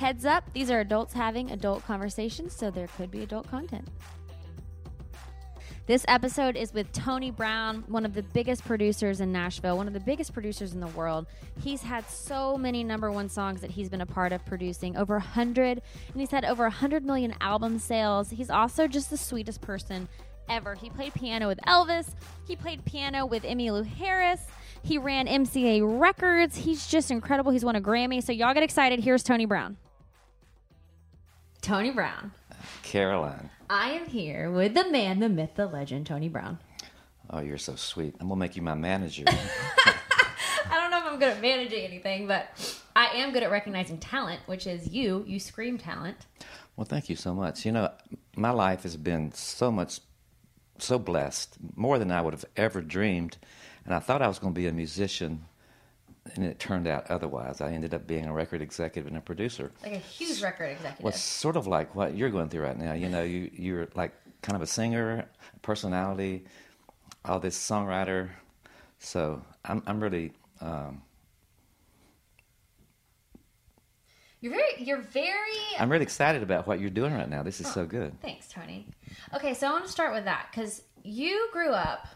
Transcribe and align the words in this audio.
Heads 0.00 0.24
up, 0.24 0.50
these 0.54 0.70
are 0.70 0.80
adults 0.80 1.12
having 1.12 1.50
adult 1.50 1.84
conversations, 1.84 2.56
so 2.56 2.70
there 2.70 2.86
could 2.96 3.10
be 3.10 3.22
adult 3.22 3.50
content. 3.50 3.86
This 5.84 6.06
episode 6.08 6.56
is 6.56 6.72
with 6.72 6.90
Tony 6.92 7.30
Brown, 7.30 7.84
one 7.86 8.06
of 8.06 8.14
the 8.14 8.22
biggest 8.22 8.64
producers 8.64 9.20
in 9.20 9.30
Nashville, 9.30 9.76
one 9.76 9.86
of 9.86 9.92
the 9.92 10.00
biggest 10.00 10.32
producers 10.32 10.72
in 10.72 10.80
the 10.80 10.86
world. 10.86 11.26
He's 11.62 11.82
had 11.82 12.08
so 12.08 12.56
many 12.56 12.82
number 12.82 13.12
one 13.12 13.28
songs 13.28 13.60
that 13.60 13.70
he's 13.70 13.90
been 13.90 14.00
a 14.00 14.06
part 14.06 14.32
of 14.32 14.42
producing, 14.46 14.96
over 14.96 15.16
100, 15.16 15.82
and 16.12 16.16
he's 16.16 16.30
had 16.30 16.46
over 16.46 16.62
100 16.62 17.04
million 17.04 17.34
album 17.42 17.78
sales. 17.78 18.30
He's 18.30 18.48
also 18.48 18.88
just 18.88 19.10
the 19.10 19.18
sweetest 19.18 19.60
person 19.60 20.08
ever. 20.48 20.76
He 20.76 20.88
played 20.88 21.12
piano 21.12 21.46
with 21.46 21.60
Elvis, 21.66 22.14
he 22.48 22.56
played 22.56 22.82
piano 22.86 23.26
with 23.26 23.42
Emmylou 23.42 23.84
Harris. 23.84 24.40
He 24.82 24.96
ran 24.96 25.26
MCA 25.26 25.82
Records. 26.00 26.56
He's 26.56 26.86
just 26.86 27.10
incredible. 27.10 27.52
He's 27.52 27.66
won 27.66 27.76
a 27.76 27.82
Grammy. 27.82 28.22
So, 28.22 28.32
y'all 28.32 28.54
get 28.54 28.62
excited. 28.62 29.00
Here's 29.00 29.22
Tony 29.22 29.44
Brown. 29.44 29.76
Tony 31.60 31.90
Brown. 31.90 32.32
Caroline. 32.82 33.50
I 33.68 33.90
am 33.90 34.06
here 34.06 34.50
with 34.50 34.74
the 34.74 34.90
man, 34.90 35.20
the 35.20 35.28
myth, 35.28 35.50
the 35.54 35.66
legend, 35.66 36.06
Tony 36.06 36.28
Brown. 36.28 36.58
Oh, 37.28 37.40
you're 37.40 37.58
so 37.58 37.76
sweet. 37.76 38.14
I'm 38.20 38.28
gonna 38.28 38.38
make 38.38 38.56
you 38.56 38.62
my 38.62 38.74
manager. 38.74 39.24
I 39.28 39.94
don't 40.72 40.90
know 40.90 40.98
if 40.98 41.04
I'm 41.04 41.18
good 41.18 41.28
at 41.28 41.40
managing 41.40 41.84
anything, 41.84 42.26
but 42.26 42.48
I 42.96 43.06
am 43.18 43.32
good 43.32 43.42
at 43.42 43.50
recognizing 43.50 43.98
talent, 43.98 44.40
which 44.46 44.66
is 44.66 44.88
you. 44.88 45.24
You 45.26 45.38
scream 45.38 45.78
talent. 45.78 46.16
well, 46.76 46.84
thank 46.84 47.08
you 47.08 47.16
so 47.16 47.34
much. 47.34 47.64
You 47.64 47.72
know, 47.72 47.92
my 48.36 48.50
life 48.50 48.82
has 48.82 48.96
been 48.96 49.32
so 49.32 49.70
much, 49.70 50.00
so 50.78 50.98
blessed, 50.98 51.56
more 51.76 51.98
than 51.98 52.10
I 52.10 52.20
would 52.20 52.34
have 52.34 52.44
ever 52.56 52.80
dreamed. 52.80 53.36
And 53.84 53.94
I 53.94 53.98
thought 54.00 54.22
I 54.22 54.28
was 54.28 54.38
going 54.38 54.52
to 54.54 54.60
be 54.60 54.66
a 54.66 54.72
musician, 54.72 55.44
and 56.34 56.44
it 56.44 56.58
turned 56.58 56.86
out 56.86 57.10
otherwise. 57.10 57.60
I 57.60 57.72
ended 57.72 57.94
up 57.94 58.06
being 58.06 58.26
a 58.26 58.32
record 58.32 58.62
executive 58.62 59.08
and 59.08 59.16
a 59.16 59.20
producer. 59.20 59.72
Like 59.82 59.94
a 59.94 59.98
huge 59.98 60.42
record 60.42 60.72
executive. 60.72 61.02
Well, 61.02 61.12
sort 61.12 61.56
of 61.56 61.66
like 61.66 61.94
what 61.94 62.16
you're 62.16 62.30
going 62.30 62.48
through 62.48 62.62
right 62.62 62.78
now. 62.78 62.92
You 62.92 63.08
know, 63.08 63.22
you 63.22 63.50
you're 63.52 63.88
like 63.94 64.12
kind 64.42 64.56
of 64.56 64.62
a 64.62 64.66
singer, 64.66 65.26
personality, 65.62 66.44
all 67.24 67.40
this 67.40 67.56
songwriter. 67.56 68.30
So 68.98 69.42
I'm 69.64 69.82
I'm 69.86 70.00
really 70.00 70.32
um, 70.60 71.02
You're 74.40 74.52
very, 74.52 74.72
you're 74.78 75.02
very. 75.02 75.58
I'm 75.78 75.90
really 75.90 76.02
excited 76.02 76.42
about 76.42 76.66
what 76.66 76.80
you're 76.80 76.88
doing 76.88 77.12
right 77.12 77.28
now. 77.28 77.42
This 77.42 77.60
is 77.60 77.70
so 77.70 77.84
good. 77.84 78.18
Thanks, 78.22 78.48
Tony. 78.48 78.86
Okay, 79.34 79.52
so 79.52 79.68
I 79.68 79.72
want 79.72 79.84
to 79.84 79.90
start 79.90 80.14
with 80.14 80.24
that 80.24 80.48
because 80.50 80.82
you 81.02 81.48
grew 81.52 81.70
up 81.70 82.06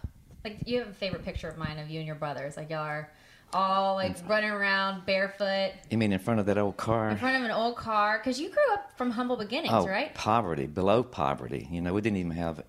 like 0.43 0.59
you 0.67 0.79
have 0.79 0.89
a 0.89 0.95
favorite 0.95 1.25
picture 1.25 1.49
of 1.49 1.59
mine 1.59 1.79
of 1.79 1.91
you 1.91 1.99
and 1.99 2.07
your 2.07 2.17
brothers. 2.17 2.57
Like 2.57 2.71
y'all 2.71 2.81
are 2.81 3.13
all 3.55 3.95
like 3.95 4.19
uh, 4.19 4.23
running 4.29 4.51
around 4.51 5.07
barefoot 5.07 5.71
You 5.91 5.97
mean 5.99 6.13
in 6.13 6.19
front 6.19 6.41
of 6.41 6.47
that 6.47 6.59
old 6.59 6.77
car? 6.77 7.09
in 7.11 7.17
front 7.17 7.37
of 7.37 7.45
an 7.45 7.51
old 7.51 7.77
car 7.77 8.19
because 8.19 8.41
you 8.41 8.51
grew 8.51 8.73
up 8.73 8.97
from 8.99 9.11
humble 9.11 9.37
beginnings, 9.37 9.73
oh, 9.73 9.87
right? 9.87 10.13
poverty, 10.15 10.67
below 10.67 11.03
poverty. 11.03 11.69
You 11.71 11.81
know, 11.81 11.95
we 11.95 12.01
didn't 12.01 12.19
even 12.19 12.33
have 12.33 12.63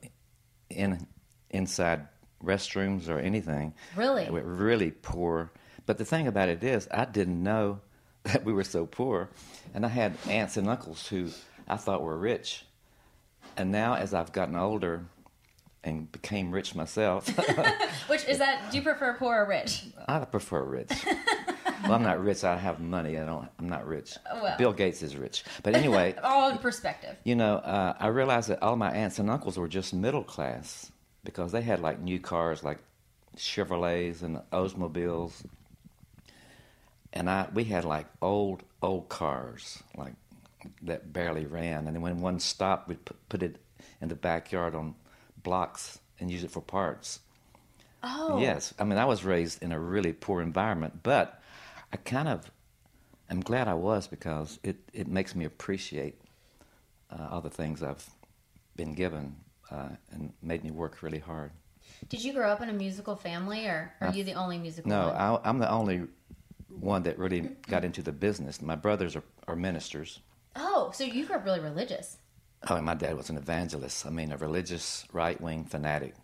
in 0.69 1.07
inside 1.49 2.07
restrooms 2.43 3.09
or 3.09 3.17
anything. 3.19 3.73
Really? 3.95 4.25
We 4.25 4.41
were 4.41 4.43
really 4.43 4.91
poor. 4.91 5.51
But 5.85 5.97
the 5.97 6.05
thing 6.05 6.27
about 6.27 6.49
it 6.49 6.63
is, 6.63 6.87
I 6.91 7.05
didn't 7.05 7.41
know 7.41 7.81
that 8.23 8.43
we 8.45 8.53
were 8.53 8.63
so 8.63 8.85
poor, 8.85 9.29
and 9.73 9.85
I 9.85 9.89
had 9.89 10.17
aunts 10.27 10.57
and 10.57 10.67
uncles 10.69 11.07
who 11.07 11.29
I 11.67 11.77
thought 11.77 12.01
were 12.01 12.17
rich. 12.17 12.65
And 13.57 13.71
now, 13.71 13.95
as 13.95 14.13
I've 14.13 14.31
gotten 14.33 14.55
older 14.55 15.05
and 15.85 16.11
became 16.11 16.51
rich 16.51 16.75
myself, 16.75 17.27
Which 18.07 18.25
is 18.25 18.39
that? 18.39 18.71
Do 18.71 18.77
you 18.77 18.83
prefer 18.83 19.13
poor 19.13 19.43
or 19.43 19.45
rich? 19.45 19.85
I 20.07 20.19
prefer 20.25 20.63
rich. 20.63 20.91
well, 21.83 21.93
I'm 21.93 22.03
not 22.03 22.21
rich. 22.21 22.43
I 22.43 22.57
have 22.57 22.79
money. 22.79 23.19
I 23.19 23.25
don't. 23.25 23.47
I'm 23.59 23.69
not 23.69 23.87
rich. 23.87 24.17
Well. 24.41 24.57
Bill 24.57 24.73
Gates 24.73 25.03
is 25.03 25.15
rich. 25.15 25.43
But 25.63 25.75
anyway, 25.75 26.15
All 26.23 26.49
in 26.49 26.57
perspective. 26.57 27.15
You 27.23 27.35
know, 27.35 27.57
uh, 27.57 27.93
I 27.99 28.07
realized 28.07 28.49
that 28.49 28.63
all 28.63 28.75
my 28.75 28.91
aunts 28.91 29.19
and 29.19 29.29
uncles 29.29 29.57
were 29.57 29.67
just 29.67 29.93
middle 29.93 30.23
class 30.23 30.91
because 31.23 31.51
they 31.51 31.61
had 31.61 31.79
like 31.79 31.99
new 32.01 32.19
cars 32.19 32.63
like 32.63 32.79
Chevrolets 33.37 34.23
and 34.23 34.41
Oldsmobiles. 34.51 35.45
And 37.13 37.29
I 37.29 37.47
we 37.53 37.63
had 37.63 37.85
like 37.85 38.07
old, 38.23 38.63
old 38.81 39.07
cars 39.07 39.83
like 39.95 40.13
that 40.81 41.13
barely 41.13 41.45
ran. 41.45 41.85
And 41.85 41.95
then 41.95 42.01
when 42.01 42.21
one 42.21 42.39
stopped, 42.39 42.89
we'd 42.89 43.05
put, 43.05 43.29
put 43.29 43.43
it 43.43 43.57
in 44.01 44.09
the 44.09 44.15
backyard 44.15 44.73
on 44.73 44.95
blocks 45.45 45.99
and 46.19 46.29
use 46.29 46.43
it 46.43 46.51
for 46.51 46.61
parts. 46.61 47.21
Oh, 48.03 48.39
Yes, 48.41 48.73
I 48.77 48.83
mean 48.83 48.97
I 48.99 49.05
was 49.05 49.23
raised 49.23 49.63
in 49.63 49.71
a 49.71 49.79
really 49.79 50.11
poor 50.11 50.41
environment, 50.41 50.99
but 51.03 51.41
I 51.93 51.97
kind 51.97 52.27
of 52.27 52.51
am 53.29 53.39
glad 53.39 53.67
I 53.67 53.73
was 53.75 54.07
because 54.07 54.59
it, 54.63 54.75
it 54.91 55.07
makes 55.07 55.33
me 55.35 55.45
appreciate 55.45 56.19
uh, 57.09 57.29
all 57.31 57.41
the 57.41 57.49
things 57.49 57.81
I've 57.81 58.07
been 58.75 58.93
given 58.93 59.35
uh, 59.71 59.89
and 60.11 60.33
made 60.41 60.63
me 60.63 60.71
work 60.71 61.01
really 61.01 61.19
hard. 61.19 61.51
Did 62.09 62.23
you 62.23 62.33
grow 62.33 62.49
up 62.49 62.61
in 62.61 62.69
a 62.69 62.73
musical 62.73 63.15
family, 63.15 63.65
or 63.67 63.93
are 64.01 64.11
you 64.11 64.23
the 64.23 64.33
only 64.33 64.57
musical? 64.57 64.89
No, 64.89 65.07
one? 65.07 65.15
I, 65.15 65.39
I'm 65.43 65.59
the 65.59 65.71
only 65.71 66.03
one 66.79 67.03
that 67.03 67.17
really 67.17 67.41
got 67.67 67.85
into 67.85 68.01
the 68.01 68.11
business. 68.11 68.61
My 68.61 68.75
brothers 68.75 69.15
are, 69.15 69.23
are 69.47 69.55
ministers. 69.55 70.19
Oh, 70.55 70.91
so 70.93 71.03
you 71.03 71.25
grew 71.25 71.35
up 71.35 71.45
really 71.45 71.59
religious. 71.59 72.17
Oh, 72.67 72.75
and 72.75 72.85
my 72.85 72.95
dad 72.95 73.15
was 73.15 73.29
an 73.29 73.37
evangelist. 73.37 74.05
I 74.05 74.09
mean, 74.09 74.31
a 74.31 74.37
religious 74.37 75.05
right 75.13 75.39
wing 75.39 75.65
fanatic. 75.65 76.15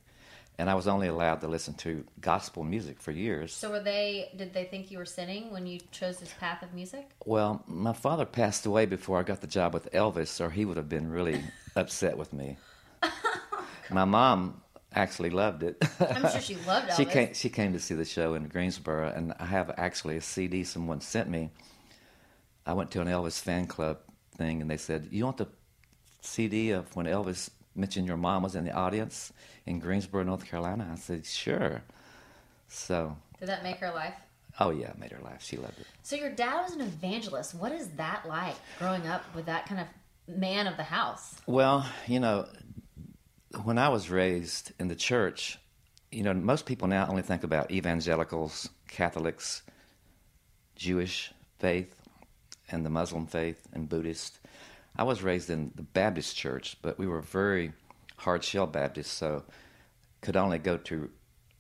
And 0.58 0.70
I 0.70 0.76
was 0.76 0.88
only 0.88 1.08
allowed 1.08 1.42
to 1.42 1.48
listen 1.48 1.74
to 1.76 2.04
gospel 2.20 2.64
music 2.64 3.00
for 3.00 3.12
years. 3.12 3.54
So 3.54 3.72
were 3.72 3.80
they? 3.80 4.30
Did 4.36 4.54
they 4.54 4.66
think 4.66 4.92
you 4.92 4.98
were 4.98 5.06
sinning 5.06 5.52
when 5.52 5.66
you 5.66 5.80
chose 5.92 6.18
this 6.18 6.34
path 6.40 6.62
of 6.62 6.74
music? 6.74 7.10
Well, 7.26 7.64
my 7.68 7.94
father 7.94 8.26
passed 8.26 8.66
away 8.66 8.86
before 8.86 9.18
I 9.20 9.24
got 9.24 9.42
the 9.42 9.48
job 9.48 9.74
with 9.74 9.92
Elvis, 9.92 10.40
or 10.40 10.50
he 10.50 10.66
would 10.66 10.78
have 10.78 10.90
been 10.90 11.10
really 11.10 11.44
upset 11.76 12.18
with 12.18 12.32
me. 12.34 12.58
my 13.90 14.06
mom 14.06 14.62
actually 14.94 15.30
loved 15.32 15.64
it. 15.64 15.84
I'm 16.00 16.30
sure 16.30 16.42
she 16.42 16.56
loved 16.68 16.90
Elvis. 16.90 16.98
she 16.98 17.06
came. 17.06 17.34
She 17.34 17.50
came 17.50 17.74
to 17.74 17.80
see 17.80 17.96
the 17.96 18.06
show 18.06 18.34
in 18.36 18.48
Greensboro, 18.48 19.10
and 19.10 19.34
I 19.40 19.46
have 19.46 19.72
actually 19.78 20.18
a 20.18 20.22
CD 20.22 20.64
someone 20.64 21.02
sent 21.02 21.30
me. 21.30 21.50
I 22.66 22.74
went 22.74 22.92
to 22.92 23.02
an 23.02 23.08
Elvis 23.08 23.40
fan 23.42 23.66
club 23.66 24.00
thing, 24.36 24.62
and 24.62 24.70
they 24.70 24.78
said, 24.78 25.08
"You 25.12 25.26
want 25.26 25.38
the 25.38 25.48
CD 26.22 26.72
of 26.72 26.96
when 26.96 27.06
Elvis 27.06 27.50
mentioned 27.76 28.08
your 28.08 28.18
mom 28.18 28.44
was 28.44 28.56
in 28.56 28.64
the 28.66 28.72
audience 28.72 29.32
in 29.66 29.80
Greensboro, 29.80 30.24
North 30.24 30.46
Carolina?" 30.46 30.90
I 30.92 30.96
said, 30.96 31.26
"Sure." 31.26 31.82
So, 32.68 33.18
Did 33.40 33.50
that 33.50 33.64
make 33.64 33.78
her 33.78 33.92
life? 33.92 34.16
oh 34.60 34.70
yeah, 34.70 34.90
it 34.90 34.98
made 35.00 35.12
her 35.12 35.22
laugh. 35.24 35.44
She 35.44 35.58
loved 35.58 35.80
it. 35.80 35.88
So 36.04 36.16
your 36.16 36.30
dad 36.30 36.62
was 36.64 36.74
an 36.74 36.82
evangelist. 36.82 37.56
What 37.56 37.72
is 37.72 37.88
that 37.92 38.26
like 38.28 38.56
growing 38.80 39.08
up 39.08 39.24
with 39.36 39.46
that 39.46 39.66
kind 39.66 39.82
of 39.82 39.88
man 40.38 40.68
of 40.68 40.78
the 40.78 40.84
house? 40.84 41.36
Well, 41.48 41.86
you 42.08 42.20
know, 42.20 42.48
when 43.64 43.78
I 43.78 43.90
was 43.90 44.10
raised 44.10 44.72
in 44.80 44.88
the 44.88 44.96
church, 44.96 45.58
you 46.12 46.24
know, 46.24 46.34
most 46.34 46.66
people 46.66 46.88
now 46.88 47.08
only 47.10 47.22
think 47.22 47.44
about 47.44 47.72
evangelicals, 47.72 48.70
Catholics, 48.88 49.64
Jewish 50.76 51.34
faith, 51.60 51.96
and 52.70 52.86
the 52.86 52.90
Muslim 52.90 53.26
faith 53.26 53.68
and 53.74 53.88
Buddhist. 53.90 54.40
I 54.96 55.04
was 55.04 55.24
raised 55.24 55.50
in 55.50 55.72
the 55.76 55.84
Baptist 55.84 56.36
church, 56.36 56.78
but 56.82 57.00
we 57.00 57.08
were 57.08 57.22
very 57.22 57.74
hard 58.18 58.44
shell 58.44 58.68
Baptist, 58.68 59.14
so 59.14 59.44
could 60.22 60.38
only 60.38 60.60
go 60.60 60.78
to 60.78 61.10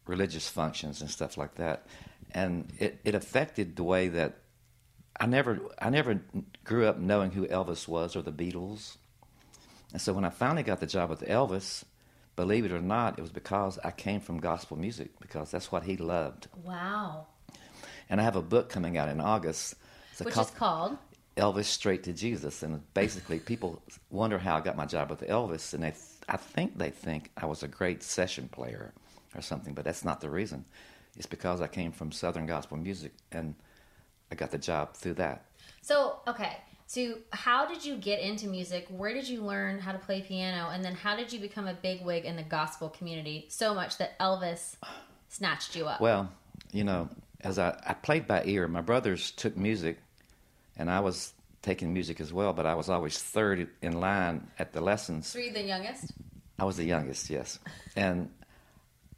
religious 0.06 0.48
functions 0.50 1.02
and 1.02 1.10
stuff 1.10 1.38
like 1.38 1.56
that. 1.56 1.88
And 2.32 2.72
it, 2.80 3.00
it 3.04 3.16
affected 3.16 3.76
the 3.76 3.84
way 3.84 4.10
that 4.10 4.38
I 5.20 5.26
never 5.26 5.60
I 5.80 5.90
never 5.90 6.22
grew 6.64 6.86
up 6.86 6.98
knowing 6.98 7.32
who 7.32 7.48
Elvis 7.48 7.88
was 7.88 8.16
or 8.16 8.22
the 8.22 8.32
Beatles. 8.32 8.98
And 9.92 10.02
so 10.02 10.14
when 10.14 10.24
I 10.24 10.30
finally 10.30 10.64
got 10.64 10.80
the 10.80 10.86
job 10.88 11.10
with 11.10 11.22
Elvis, 11.22 11.84
believe 12.36 12.66
it 12.66 12.72
or 12.72 12.82
not, 12.82 13.20
it 13.20 13.22
was 13.22 13.32
because 13.32 13.78
I 13.84 13.92
came 13.92 14.22
from 14.22 14.40
gospel 14.40 14.78
music 14.78 15.12
because 15.20 15.52
that's 15.52 15.72
what 15.72 15.84
he 15.84 15.98
loved. 15.98 16.48
Wow. 16.64 17.28
And 18.10 18.22
I 18.22 18.24
have 18.24 18.36
a 18.36 18.42
book 18.42 18.70
coming 18.70 18.98
out 18.98 19.10
in 19.10 19.20
August. 19.20 19.76
It's 20.12 20.22
Which 20.22 20.34
co- 20.34 20.42
is 20.42 20.50
called 20.52 20.98
Elvis 21.38 21.66
Straight 21.66 22.04
to 22.04 22.14
Jesus, 22.14 22.64
and 22.64 22.82
basically 22.94 23.40
people 23.40 23.82
wonder 24.10 24.38
how 24.38 24.58
I 24.58 24.62
got 24.62 24.76
my 24.76 24.86
job 24.86 25.10
with 25.10 25.22
Elvis, 25.22 25.74
and 25.74 25.84
they 25.84 25.94
I 26.28 26.38
think 26.38 26.78
they 26.78 26.90
think 26.90 27.32
I 27.38 27.46
was 27.46 27.64
a 27.64 27.68
great 27.68 28.04
session 28.04 28.48
player 28.50 28.94
or 29.36 29.42
something, 29.42 29.74
but 29.74 29.86
that's 29.86 30.06
not 30.06 30.22
the 30.22 30.30
reason. 30.30 30.66
It's 31.18 31.26
because 31.26 31.62
I 31.62 31.68
came 31.68 31.92
from 31.92 32.12
Southern 32.12 32.46
gospel 32.46 32.78
music, 32.78 33.14
and 33.32 33.56
I 34.32 34.36
got 34.36 34.52
the 34.52 34.58
job 34.58 34.94
through 34.96 35.16
that. 35.16 35.46
So, 35.82 36.20
okay. 36.28 36.58
So, 36.88 37.20
how 37.32 37.66
did 37.66 37.86
you 37.86 37.96
get 37.96 38.20
into 38.20 38.48
music? 38.48 38.88
Where 38.90 39.14
did 39.14 39.28
you 39.28 39.42
learn 39.44 39.80
how 39.80 39.94
to 39.94 39.98
play 39.98 40.22
piano? 40.22 40.70
And 40.72 40.84
then, 40.84 40.94
how 40.94 41.16
did 41.16 41.32
you 41.32 41.40
become 41.40 41.68
a 41.68 41.74
big 41.74 42.04
wig 42.04 42.26
in 42.26 42.36
the 42.36 42.44
gospel 42.44 42.90
community 42.90 43.46
so 43.50 43.74
much 43.74 43.98
that 43.98 44.20
Elvis 44.20 44.76
snatched 45.30 45.76
you 45.76 45.88
up? 45.88 46.02
Well, 46.02 46.30
you 46.72 46.84
know, 46.84 47.10
as 47.42 47.60
I, 47.60 47.80
I 47.86 47.94
played 47.94 48.28
by 48.28 48.44
ear, 48.46 48.68
my 48.68 48.82
brothers 48.82 49.32
took 49.32 49.56
music, 49.58 50.00
and 50.82 50.90
I 50.90 51.00
was 51.00 51.34
taking 51.62 51.94
music 51.94 52.20
as 52.20 52.34
well, 52.34 52.54
but 52.54 52.66
I 52.66 52.74
was 52.74 52.90
always 52.90 53.16
third 53.20 53.70
in 53.84 54.00
line 54.00 54.48
at 54.58 54.74
the 54.74 54.82
lessons. 54.82 55.32
Were 55.36 55.42
you 55.42 55.54
the 55.54 55.62
youngest? 55.62 56.12
I 56.58 56.66
was 56.66 56.76
the 56.76 56.84
youngest, 56.86 57.30
yes. 57.30 57.60
And 57.96 58.32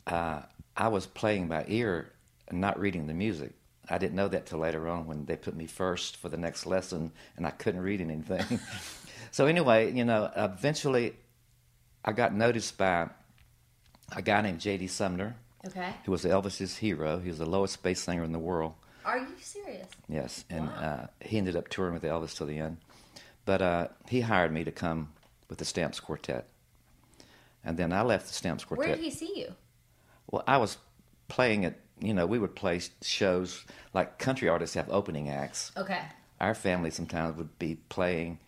uh, 0.05 0.41
I 0.75 0.89
was 0.89 1.05
playing 1.07 1.47
by 1.47 1.63
ear 1.69 2.11
and 2.49 2.59
not 2.59 2.77
reading 2.77 3.07
the 3.07 3.13
music. 3.13 3.53
I 3.89 3.97
didn't 3.97 4.15
know 4.15 4.27
that 4.27 4.45
till 4.45 4.59
later 4.59 4.89
on 4.89 5.07
when 5.07 5.23
they 5.25 5.37
put 5.37 5.55
me 5.55 5.65
first 5.65 6.17
for 6.17 6.27
the 6.27 6.35
next 6.37 6.65
lesson 6.65 7.11
and 7.37 7.47
I 7.47 7.51
couldn't 7.51 7.81
read 7.81 8.01
anything. 8.01 8.59
so, 9.31 9.45
anyway, 9.45 9.93
you 9.93 10.03
know, 10.03 10.29
eventually 10.35 11.15
I 12.03 12.11
got 12.11 12.33
noticed 12.33 12.77
by 12.77 13.07
a 14.13 14.21
guy 14.21 14.41
named 14.41 14.59
J.D. 14.59 14.87
Sumner, 14.87 15.35
Okay. 15.65 15.93
who 16.03 16.11
was 16.11 16.25
Elvis's 16.25 16.75
hero. 16.75 17.19
He 17.19 17.29
was 17.29 17.37
the 17.39 17.45
lowest 17.45 17.81
bass 17.83 18.01
singer 18.01 18.25
in 18.25 18.33
the 18.33 18.39
world. 18.39 18.73
Are 19.05 19.17
you 19.17 19.27
serious? 19.39 19.87
Yes, 20.07 20.45
and 20.49 20.67
Wow. 20.67 20.73
uh, 20.75 21.07
he 21.21 21.37
ended 21.37 21.55
up 21.55 21.67
touring 21.69 21.93
with 21.93 22.03
Elvis 22.03 22.35
till 22.35 22.47
the 22.47 22.59
end. 22.59 22.77
But 23.45 23.61
uh, 23.61 23.87
he 24.07 24.21
hired 24.21 24.51
me 24.53 24.63
to 24.63 24.71
come 24.71 25.09
with 25.49 25.57
the 25.59 25.65
Stamps 25.65 25.99
Quartet, 25.99 26.47
and 27.63 27.77
then 27.77 27.91
I 27.91 28.01
left 28.01 28.27
the 28.27 28.33
Stamps 28.33 28.63
Quartet. 28.63 28.87
Where 28.87 28.95
did 28.95 29.03
he 29.03 29.11
see 29.11 29.33
you? 29.39 29.53
Well, 30.31 30.43
I 30.47 30.57
was 30.57 30.77
playing 31.27 31.65
at 31.65 31.79
you 31.99 32.13
know 32.13 32.25
we 32.25 32.39
would 32.39 32.55
play 32.55 32.79
shows 33.01 33.65
like 33.93 34.17
country 34.17 34.47
artists 34.49 34.75
have 34.75 34.89
opening 34.89 35.29
acts. 35.29 35.71
Okay. 35.77 36.01
Our 36.39 36.53
family 36.55 36.89
sometimes 36.89 37.37
would 37.37 37.57
be 37.59 37.75
playing 37.89 38.39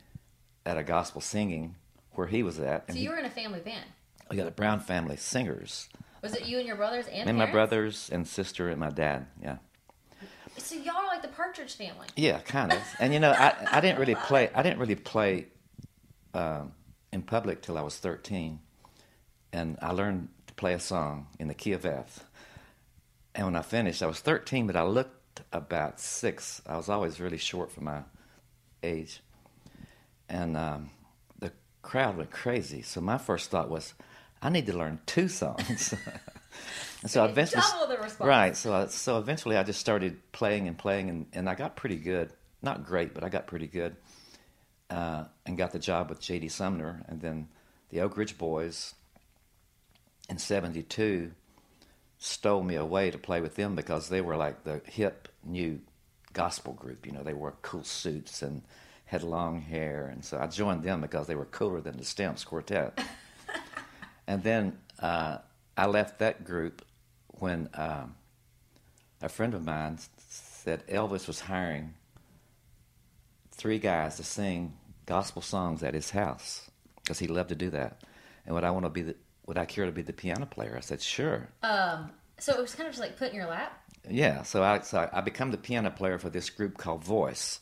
at 0.66 0.78
a 0.78 0.84
gospel 0.84 1.22
singing 1.22 1.76
where 2.14 2.28
he 2.28 2.44
was 2.44 2.60
at, 2.60 2.90
So 2.92 2.98
you 2.98 3.10
were 3.10 3.18
in 3.18 3.26
a 3.26 3.30
family 3.30 3.60
band. 3.60 3.86
we 4.32 4.38
got 4.38 4.48
a 4.48 4.52
Brown 4.52 4.80
family 4.80 5.16
singers, 5.18 5.90
Was 6.22 6.34
it 6.34 6.46
you 6.46 6.58
and 6.58 6.66
your 6.68 6.76
brothers 6.78 7.08
and 7.08 7.30
and 7.30 7.38
my 7.38 7.50
brothers 7.52 8.10
and 8.12 8.26
sister 8.28 8.70
and 8.70 8.80
my 8.80 8.90
dad. 8.90 9.28
Yeah. 9.42 9.58
So 10.58 10.76
y'all 10.76 10.96
are 10.98 11.08
like 11.08 11.22
the 11.22 11.28
Partridge 11.28 11.76
family. 11.76 12.08
Yeah, 12.16 12.40
kind 12.40 12.72
of. 12.74 12.82
And 13.00 13.14
you 13.14 13.20
know, 13.20 13.32
I, 13.32 13.56
I 13.72 13.82
didn't 13.82 14.00
really 14.00 14.16
play. 14.16 14.50
I 14.54 14.64
didn't 14.64 14.80
really 14.80 14.96
play 14.96 15.48
um, 16.34 16.72
in 17.12 17.22
public 17.22 17.62
till 17.62 17.78
I 17.78 17.82
was 17.82 17.98
thirteen, 17.98 18.60
and 19.52 19.78
I 19.82 19.92
learned 19.92 20.30
to 20.48 20.54
play 20.54 20.74
a 20.74 20.80
song 20.80 21.28
in 21.40 21.48
the 21.48 21.54
key 21.54 21.74
of 21.74 21.86
F. 21.86 22.24
And 23.34 23.48
when 23.48 23.56
I 23.56 23.62
finished, 23.62 24.02
I 24.02 24.08
was 24.08 24.20
thirteen, 24.20 24.66
but 24.68 24.76
I 24.76 24.84
looked 24.84 25.42
about 25.52 26.00
six. 26.00 26.62
I 26.66 26.78
was 26.78 26.90
always 26.90 27.20
really 27.20 27.38
short 27.38 27.72
for 27.72 27.82
my 27.82 28.04
age, 28.82 29.22
and 30.30 30.56
um, 30.56 30.90
the 31.40 31.52
crowd 31.82 32.18
went 32.18 32.32
crazy. 32.32 32.82
So 32.82 33.02
my 33.02 33.18
first 33.18 33.52
thought 33.52 33.70
was, 33.70 33.94
I 34.42 34.50
need 34.50 34.66
to 34.68 34.78
learn 34.78 35.00
two 35.06 35.28
songs. 35.28 35.94
and 37.02 37.12
so 37.12 37.24
I 37.24 37.26
eventually, 37.30 37.64
right? 38.20 38.56
So 38.56 38.74
I, 38.74 38.86
so 38.88 39.18
eventually, 39.18 39.58
I 39.58 39.64
just 39.64 39.80
started 39.80 40.20
playing 40.32 40.68
and 40.68 40.78
playing, 40.78 41.10
and, 41.10 41.26
and 41.34 41.50
I 41.50 41.56
got 41.56 41.76
pretty 41.76 41.98
good. 41.98 42.32
Not 42.62 42.86
great, 42.86 43.14
but 43.14 43.24
I 43.24 43.30
got 43.30 43.48
pretty 43.48 43.68
good, 43.68 43.96
uh, 44.90 45.26
and 45.46 45.58
got 45.58 45.72
the 45.72 45.80
job 45.80 46.10
with 46.10 46.20
J.D. 46.20 46.50
Sumner, 46.50 47.04
and 47.08 47.22
then 47.22 47.48
the 47.90 48.02
Oak 48.02 48.18
Ridge 48.18 48.38
Boys 48.38 48.96
in 50.30 50.38
'72 50.38 51.32
stole 52.18 52.64
me 52.64 52.76
away 52.76 53.12
to 53.12 53.18
play 53.18 53.42
with 53.42 53.56
them 53.56 53.76
because 53.76 54.10
they 54.10 54.22
were 54.22 54.36
like 54.36 54.64
the 54.64 54.82
hip 54.86 55.28
new 55.44 55.80
gospel 56.34 56.74
group. 56.74 57.06
You 57.06 57.12
know, 57.12 57.24
they 57.24 57.34
wore 57.34 57.56
cool 57.62 57.84
suits 57.84 58.42
and 58.42 58.64
had 59.06 59.22
long 59.22 59.62
hair, 59.62 60.08
and 60.08 60.26
so 60.26 60.40
I 60.40 60.48
joined 60.48 60.84
them 60.84 61.02
because 61.02 61.28
they 61.28 61.36
were 61.36 61.46
cooler 61.46 61.82
than 61.82 61.98
the 61.98 62.06
Stamps 62.06 62.44
Quartet. 62.44 63.00
and 64.28 64.42
then 64.42 64.78
uh, 65.00 65.38
I 65.78 65.86
left 65.88 66.20
that 66.20 66.44
group 66.46 66.84
when 67.28 67.70
um, 67.74 68.16
a 69.22 69.30
friend 69.30 69.54
of 69.54 69.64
mine 69.66 69.98
said 70.30 70.86
Elvis 70.88 71.28
was 71.28 71.42
hiring 71.42 71.94
three 73.52 73.80
guys 73.80 74.18
to 74.18 74.24
sing 74.24 74.74
gospel 75.06 75.42
songs 75.42 75.84
at 75.84 75.94
his 75.94 76.10
house 76.12 76.70
because 77.04 77.20
he 77.20 77.28
loved 77.28 77.50
to 77.50 77.56
do 77.56 77.70
that. 77.72 78.02
And 78.46 78.56
would 78.56 78.64
I 78.64 78.72
want 78.72 78.86
to 78.86 78.90
be 78.90 79.02
the 79.02 79.16
would 79.46 79.58
I 79.60 79.66
care 79.66 79.86
to 79.86 79.92
be 79.92 80.02
the 80.02 80.14
piano 80.14 80.46
player? 80.48 80.74
I 80.76 80.80
said, 80.80 81.02
sure. 81.02 81.50
Um. 81.62 82.12
So 82.38 82.54
it 82.54 82.60
was 82.62 82.76
kind 82.76 82.88
of 82.88 82.94
just 82.94 83.02
like 83.02 83.16
put 83.18 83.30
in 83.30 83.36
your 83.36 83.48
lap. 83.48 83.82
Yeah, 84.10 84.44
so 84.44 84.62
I, 84.62 84.82
so 84.82 85.00
I- 85.00 85.20
I 85.20 85.22
become 85.22 85.52
the 85.52 85.58
piano 85.58 85.90
player 85.90 86.18
for 86.20 86.30
this 86.30 86.50
group 86.50 86.78
called 86.78 87.04
Voice. 87.04 87.62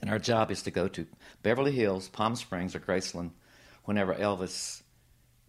And 0.00 0.08
our 0.10 0.18
job 0.20 0.50
is 0.52 0.62
to 0.62 0.70
go 0.70 0.86
to 0.88 1.06
Beverly 1.42 1.72
Hills, 1.72 2.08
Palm 2.08 2.36
Springs, 2.36 2.76
or 2.76 2.78
Graceland 2.80 3.30
whenever 3.84 4.14
Elvis 4.14 4.82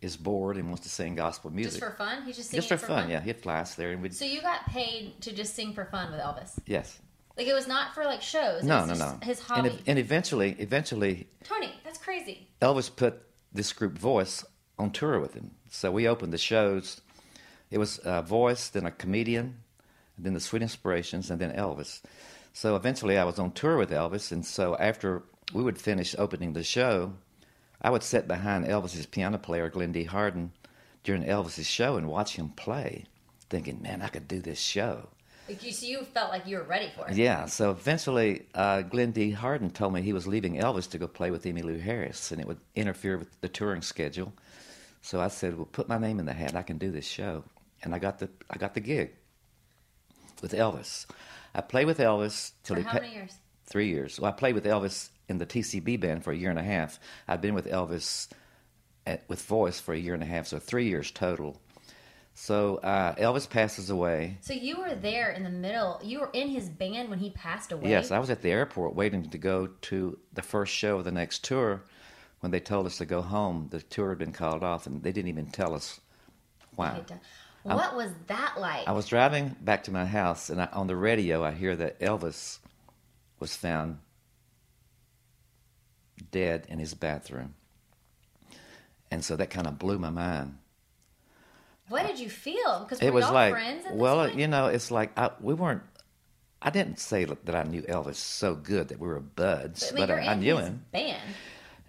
is 0.01 0.17
bored 0.17 0.57
and 0.57 0.67
wants 0.67 0.83
to 0.83 0.89
sing 0.89 1.15
gospel 1.15 1.49
music. 1.51 1.79
Just 1.79 1.91
for 1.91 1.97
fun? 1.97 2.23
He's 2.23 2.35
just 2.35 2.49
singing 2.49 2.61
Just 2.61 2.69
for 2.69 2.77
for 2.77 2.87
fun, 2.87 3.09
yeah. 3.09 3.21
He'd 3.21 3.39
fly 3.41 3.59
us 3.59 3.75
there 3.75 3.91
and 3.91 4.01
we'd. 4.01 4.13
So 4.13 4.25
you 4.25 4.41
got 4.41 4.65
paid 4.67 5.19
to 5.21 5.33
just 5.33 5.55
sing 5.55 5.73
for 5.73 5.85
fun 5.85 6.11
with 6.11 6.19
Elvis? 6.19 6.57
yes. 6.65 6.99
Like 7.37 7.47
it 7.47 7.53
was 7.53 7.67
not 7.67 7.93
for 7.93 8.05
like 8.05 8.21
shows. 8.21 8.63
No, 8.63 8.85
no, 8.85 8.93
no. 8.93 9.17
His 9.21 9.39
And, 9.39 9.47
hobby. 9.47 9.69
ev- 9.69 9.81
and 9.87 9.99
eventually, 9.99 10.55
eventually, 10.57 11.27
Tony, 11.43 11.73
that's 11.83 11.97
crazy. 11.97 12.47
Elvis 12.61 12.89
put 12.95 13.23
this 13.51 13.73
group 13.73 13.97
Voice 13.97 14.45
on 14.79 14.91
tour 14.91 15.19
with 15.19 15.33
him. 15.33 15.51
So 15.69 15.91
we 15.91 16.07
opened 16.07 16.31
the 16.31 16.37
shows. 16.37 17.01
It 17.71 17.77
was 17.77 17.97
uh, 17.99 18.21
Voice, 18.21 18.69
then 18.69 18.85
a 18.85 18.91
comedian, 18.91 19.57
then 20.17 20.33
the 20.33 20.39
Sweet 20.39 20.61
Inspirations, 20.61 21.29
and 21.29 21.41
then 21.41 21.51
Elvis. 21.51 22.01
So 22.53 22.77
eventually 22.77 23.17
I 23.17 23.25
was 23.25 23.37
on 23.37 23.51
tour 23.51 23.75
with 23.75 23.91
Elvis, 23.91 24.31
and 24.31 24.45
so 24.45 24.77
after 24.77 25.23
we 25.53 25.61
would 25.61 25.77
finish 25.77 26.15
opening 26.17 26.53
the 26.53 26.63
show, 26.63 27.15
I 27.85 27.91
would 27.91 28.01
sit 28.01 28.27
behind 28.27 28.65
Elvis's 28.65 29.05
piano 29.05 29.37
player, 29.37 29.69
Glen 29.69 29.91
D. 29.91 30.05
Hardin, 30.05 30.51
during 31.03 31.23
Elvis's 31.23 31.67
show 31.67 31.97
and 31.97 32.07
watch 32.09 32.35
him 32.35 32.49
play, 32.49 33.05
thinking, 33.47 33.79
man, 33.79 34.01
I 34.01 34.07
could 34.07 34.27
do 34.27 34.39
this 34.41 34.59
show. 34.59 35.09
So 35.47 35.85
you 35.85 36.03
felt 36.03 36.31
like 36.31 36.47
you 36.47 36.57
were 36.57 36.63
ready 36.63 36.89
for 36.95 37.07
it. 37.07 37.15
Yeah, 37.15 37.45
so 37.45 37.69
eventually 37.69 38.47
uh, 38.55 38.81
Glen 38.81 39.11
D. 39.11 39.29
Hardin 39.29 39.69
told 39.69 39.93
me 39.93 40.01
he 40.01 40.13
was 40.13 40.25
leaving 40.25 40.55
Elvis 40.55 40.89
to 40.89 40.97
go 40.97 41.07
play 41.07 41.29
with 41.29 41.43
Emmylou 41.43 41.79
Harris, 41.79 42.31
and 42.31 42.41
it 42.41 42.47
would 42.47 42.57
interfere 42.73 43.19
with 43.19 43.39
the 43.41 43.49
touring 43.49 43.83
schedule. 43.83 44.33
So 45.03 45.21
I 45.21 45.27
said, 45.27 45.55
"Well, 45.55 45.67
put 45.71 45.87
my 45.87 45.99
name 45.99 46.17
in 46.19 46.25
the 46.25 46.33
hat. 46.33 46.55
I 46.55 46.63
can 46.63 46.79
do 46.79 46.89
this 46.89 47.05
show." 47.05 47.43
And 47.83 47.93
I 47.93 47.99
got 47.99 48.17
the 48.17 48.29
I 48.49 48.57
got 48.57 48.73
the 48.73 48.79
gig 48.79 49.11
with 50.41 50.53
Elvis. 50.53 51.05
I 51.53 51.61
played 51.61 51.85
with 51.85 51.99
Elvis 51.99 52.53
till 52.63 52.77
For 52.77 52.81
he 52.81 52.87
how 52.87 52.93
pa- 52.93 53.01
many 53.01 53.13
years? 53.13 53.37
Three 53.65 53.89
years. 53.89 54.19
Well, 54.19 54.31
I 54.31 54.33
played 54.33 54.55
with 54.55 54.65
Elvis 54.65 55.09
in 55.27 55.37
the 55.37 55.45
TCB 55.45 55.99
band 55.99 56.23
for 56.23 56.31
a 56.31 56.35
year 56.35 56.49
and 56.49 56.59
a 56.59 56.63
half. 56.63 56.99
I'd 57.27 57.41
been 57.41 57.53
with 57.53 57.67
Elvis 57.67 58.27
at, 59.05 59.27
with 59.27 59.41
Voice 59.43 59.79
for 59.79 59.93
a 59.93 59.97
year 59.97 60.13
and 60.13 60.23
a 60.23 60.27
half, 60.27 60.47
so 60.47 60.59
three 60.59 60.87
years 60.87 61.11
total. 61.11 61.59
So 62.37 62.77
uh, 62.77 63.15
Elvis 63.15 63.49
passes 63.49 63.89
away. 63.89 64.37
So 64.41 64.53
you 64.53 64.77
were 64.79 64.93
there 64.93 65.31
in 65.31 65.43
the 65.43 65.49
middle. 65.49 66.01
You 66.03 66.19
were 66.19 66.29
in 66.33 66.49
his 66.49 66.69
band 66.69 67.09
when 67.09 67.19
he 67.19 67.29
passed 67.29 67.71
away. 67.71 67.89
Yes, 67.89 68.11
I 68.11 68.19
was 68.19 68.29
at 68.29 68.41
the 68.41 68.51
airport 68.51 68.93
waiting 68.93 69.29
to 69.29 69.37
go 69.37 69.67
to 69.67 70.19
the 70.33 70.41
first 70.41 70.73
show 70.73 70.97
of 70.97 71.05
the 71.05 71.11
next 71.11 71.45
tour. 71.45 71.81
When 72.41 72.51
they 72.51 72.59
told 72.59 72.85
us 72.85 72.97
to 72.97 73.05
go 73.05 73.21
home, 73.21 73.69
the 73.71 73.81
tour 73.81 74.09
had 74.09 74.19
been 74.19 74.33
called 74.33 74.63
off, 74.63 74.85
and 74.85 75.01
they 75.01 75.13
didn't 75.13 75.29
even 75.29 75.47
tell 75.47 75.73
us 75.73 75.99
why. 76.75 77.01
What 77.63 77.95
was 77.95 78.11
that 78.27 78.55
like? 78.59 78.87
I 78.87 78.91
was 78.91 79.07
driving 79.07 79.55
back 79.61 79.85
to 79.85 79.91
my 79.91 80.05
house, 80.05 80.49
and 80.49 80.61
I, 80.61 80.65
on 80.67 80.87
the 80.87 80.95
radio, 80.95 81.43
I 81.43 81.51
hear 81.51 81.75
that 81.77 81.99
Elvis 82.01 82.59
was 83.39 83.55
found 83.55 83.99
dead 86.31 86.65
in 86.69 86.79
his 86.79 86.93
bathroom. 86.93 87.55
And 89.11 89.23
so 89.23 89.35
that 89.35 89.49
kind 89.49 89.67
of 89.67 89.77
blew 89.77 89.97
my 89.99 90.09
mind. 90.09 90.57
what 91.89 92.07
did 92.07 92.19
you 92.19 92.29
feel? 92.29 92.79
Because 92.79 92.99
it 93.01 93.13
was 93.13 93.29
like, 93.29 93.53
friends. 93.53 93.85
At 93.85 93.91
this 93.91 93.99
well, 93.99 94.29
you 94.29 94.47
know, 94.47 94.67
it's 94.67 94.91
like 94.91 95.17
I, 95.17 95.31
we 95.39 95.53
weren't. 95.53 95.83
I 96.61 96.71
didn't 96.71 96.99
say 96.99 97.25
that 97.25 97.55
I 97.55 97.63
knew 97.63 97.83
Elvis 97.83 98.15
so 98.15 98.55
good 98.55 98.87
that 98.87 98.99
we 98.99 99.07
were 99.07 99.19
buds, 99.19 99.93
mean, 99.93 100.07
but 100.07 100.11
I, 100.11 100.31
I 100.31 100.35
knew 100.35 100.57
him. 100.57 100.83
Band. 100.91 101.21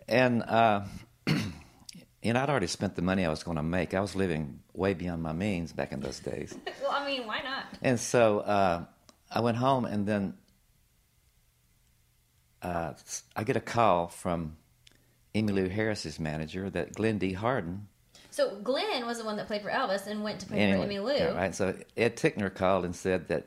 And 0.07 0.43
uh, 0.43 0.83
you 1.27 2.33
know, 2.33 2.43
I'd 2.43 2.51
already 2.51 2.67
spent 2.67 2.95
the 2.95 3.03
money 3.03 3.25
I 3.25 3.31
was 3.31 3.43
going 3.43 3.57
to 3.57 3.63
make. 3.63 3.95
I 3.95 4.01
was 4.01 4.15
living 4.15 4.61
way 4.75 4.93
beyond 4.93 5.23
my 5.23 5.33
means 5.33 5.73
back 5.73 5.93
in 5.93 6.01
those 6.01 6.21
days. 6.21 6.57
Well, 6.83 6.95
I 6.95 7.05
mean, 7.05 7.27
why 7.27 7.41
not? 7.41 7.65
And 7.83 7.99
so 7.99 8.41
uh, 8.41 8.85
I 9.31 9.41
went 9.41 9.57
home, 9.57 9.87
and 9.87 10.07
then 10.07 10.35
uh, 12.63 12.93
I 13.35 13.45
get 13.45 13.57
a 13.57 13.61
call 13.61 14.09
from 14.09 14.57
Emmylou 15.35 15.71
Harris's 15.71 16.19
manager 16.19 16.71
that 16.71 16.95
Glen 16.95 17.19
D. 17.19 17.33
Hardin. 17.35 17.87
So 18.31 18.57
Glen 18.57 19.07
was 19.07 19.19
the 19.19 19.25
one 19.25 19.37
that 19.37 19.47
played 19.47 19.63
for 19.63 19.71
Elvis 19.71 20.07
and 20.07 20.23
went 20.23 20.41
to 20.41 20.47
play 20.47 20.59
Anyway, 20.59 20.87
for 20.87 20.93
Emmylou. 21.03 21.19
yeah, 21.19 21.35
right. 21.37 21.55
So 21.55 21.75
Ed 21.97 22.17
Tickner 22.17 22.55
called 22.55 22.85
and 22.85 22.95
said 22.95 23.29
that 23.29 23.47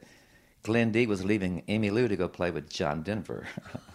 Glen 0.64 0.92
D. 0.92 1.06
was 1.06 1.24
leaving 1.24 1.64
Emmylou 1.68 2.08
to 2.10 2.16
go 2.16 2.28
play 2.28 2.52
with 2.52 2.70
John 2.70 3.02
Denver. 3.04 3.46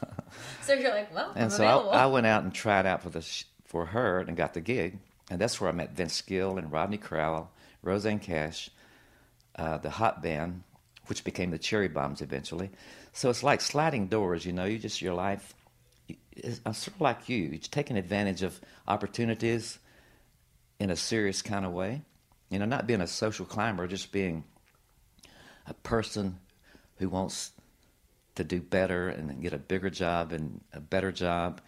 So 0.62 0.74
you're 0.74 0.90
like, 0.90 1.14
well, 1.14 1.30
I'm 1.36 1.42
And 1.44 1.52
so. 1.52 1.64
I, 1.64 2.02
I 2.02 2.06
went 2.06 2.26
out 2.26 2.42
and 2.42 2.52
tried 2.52 2.86
out 2.86 3.02
for 3.02 3.10
the 3.10 3.20
sh- 3.20 3.44
for 3.66 3.86
her 3.86 4.18
and 4.18 4.36
got 4.36 4.52
the 4.52 4.60
gig, 4.60 4.98
and 5.30 5.40
that's 5.40 5.60
where 5.60 5.70
I 5.70 5.72
met 5.72 5.94
Vince 5.94 6.20
Gill 6.22 6.58
and 6.58 6.72
Rodney 6.72 6.96
Crowell, 6.96 7.52
Rosanne 7.82 8.18
Cash, 8.18 8.68
uh, 9.56 9.78
the 9.78 9.90
Hot 9.90 10.22
Band, 10.22 10.64
which 11.06 11.22
became 11.22 11.52
the 11.52 11.58
Cherry 11.58 11.86
Bombs 11.86 12.20
eventually. 12.20 12.70
So 13.14 13.30
it's 13.30 13.42
like 13.44 13.60
sliding 13.60 14.08
doors, 14.08 14.44
you 14.44 14.52
know. 14.52 14.64
You 14.64 14.78
just 14.78 15.00
your 15.00 15.14
life 15.14 15.54
is 16.36 16.60
I'm 16.66 16.74
sort 16.74 16.96
of 16.96 17.00
like 17.00 17.28
you. 17.28 17.38
You're 17.38 17.58
taking 17.58 17.96
advantage 17.96 18.42
of 18.42 18.60
opportunities 18.88 19.78
in 20.80 20.90
a 20.90 20.96
serious 20.96 21.40
kind 21.40 21.64
of 21.64 21.72
way. 21.72 22.02
You 22.50 22.58
know, 22.58 22.64
not 22.66 22.86
being 22.86 23.00
a 23.00 23.06
social 23.06 23.46
climber, 23.46 23.86
just 23.86 24.12
being 24.12 24.44
a 25.66 25.74
person 25.74 26.38
who 26.96 27.08
wants 27.08 27.52
to 28.34 28.44
do 28.44 28.60
better 28.60 29.08
and 29.08 29.40
get 29.40 29.52
a 29.52 29.58
bigger 29.58 29.90
job 29.90 30.32
and 30.32 30.60
a 30.72 30.80
better 30.80 31.12
job 31.12 31.60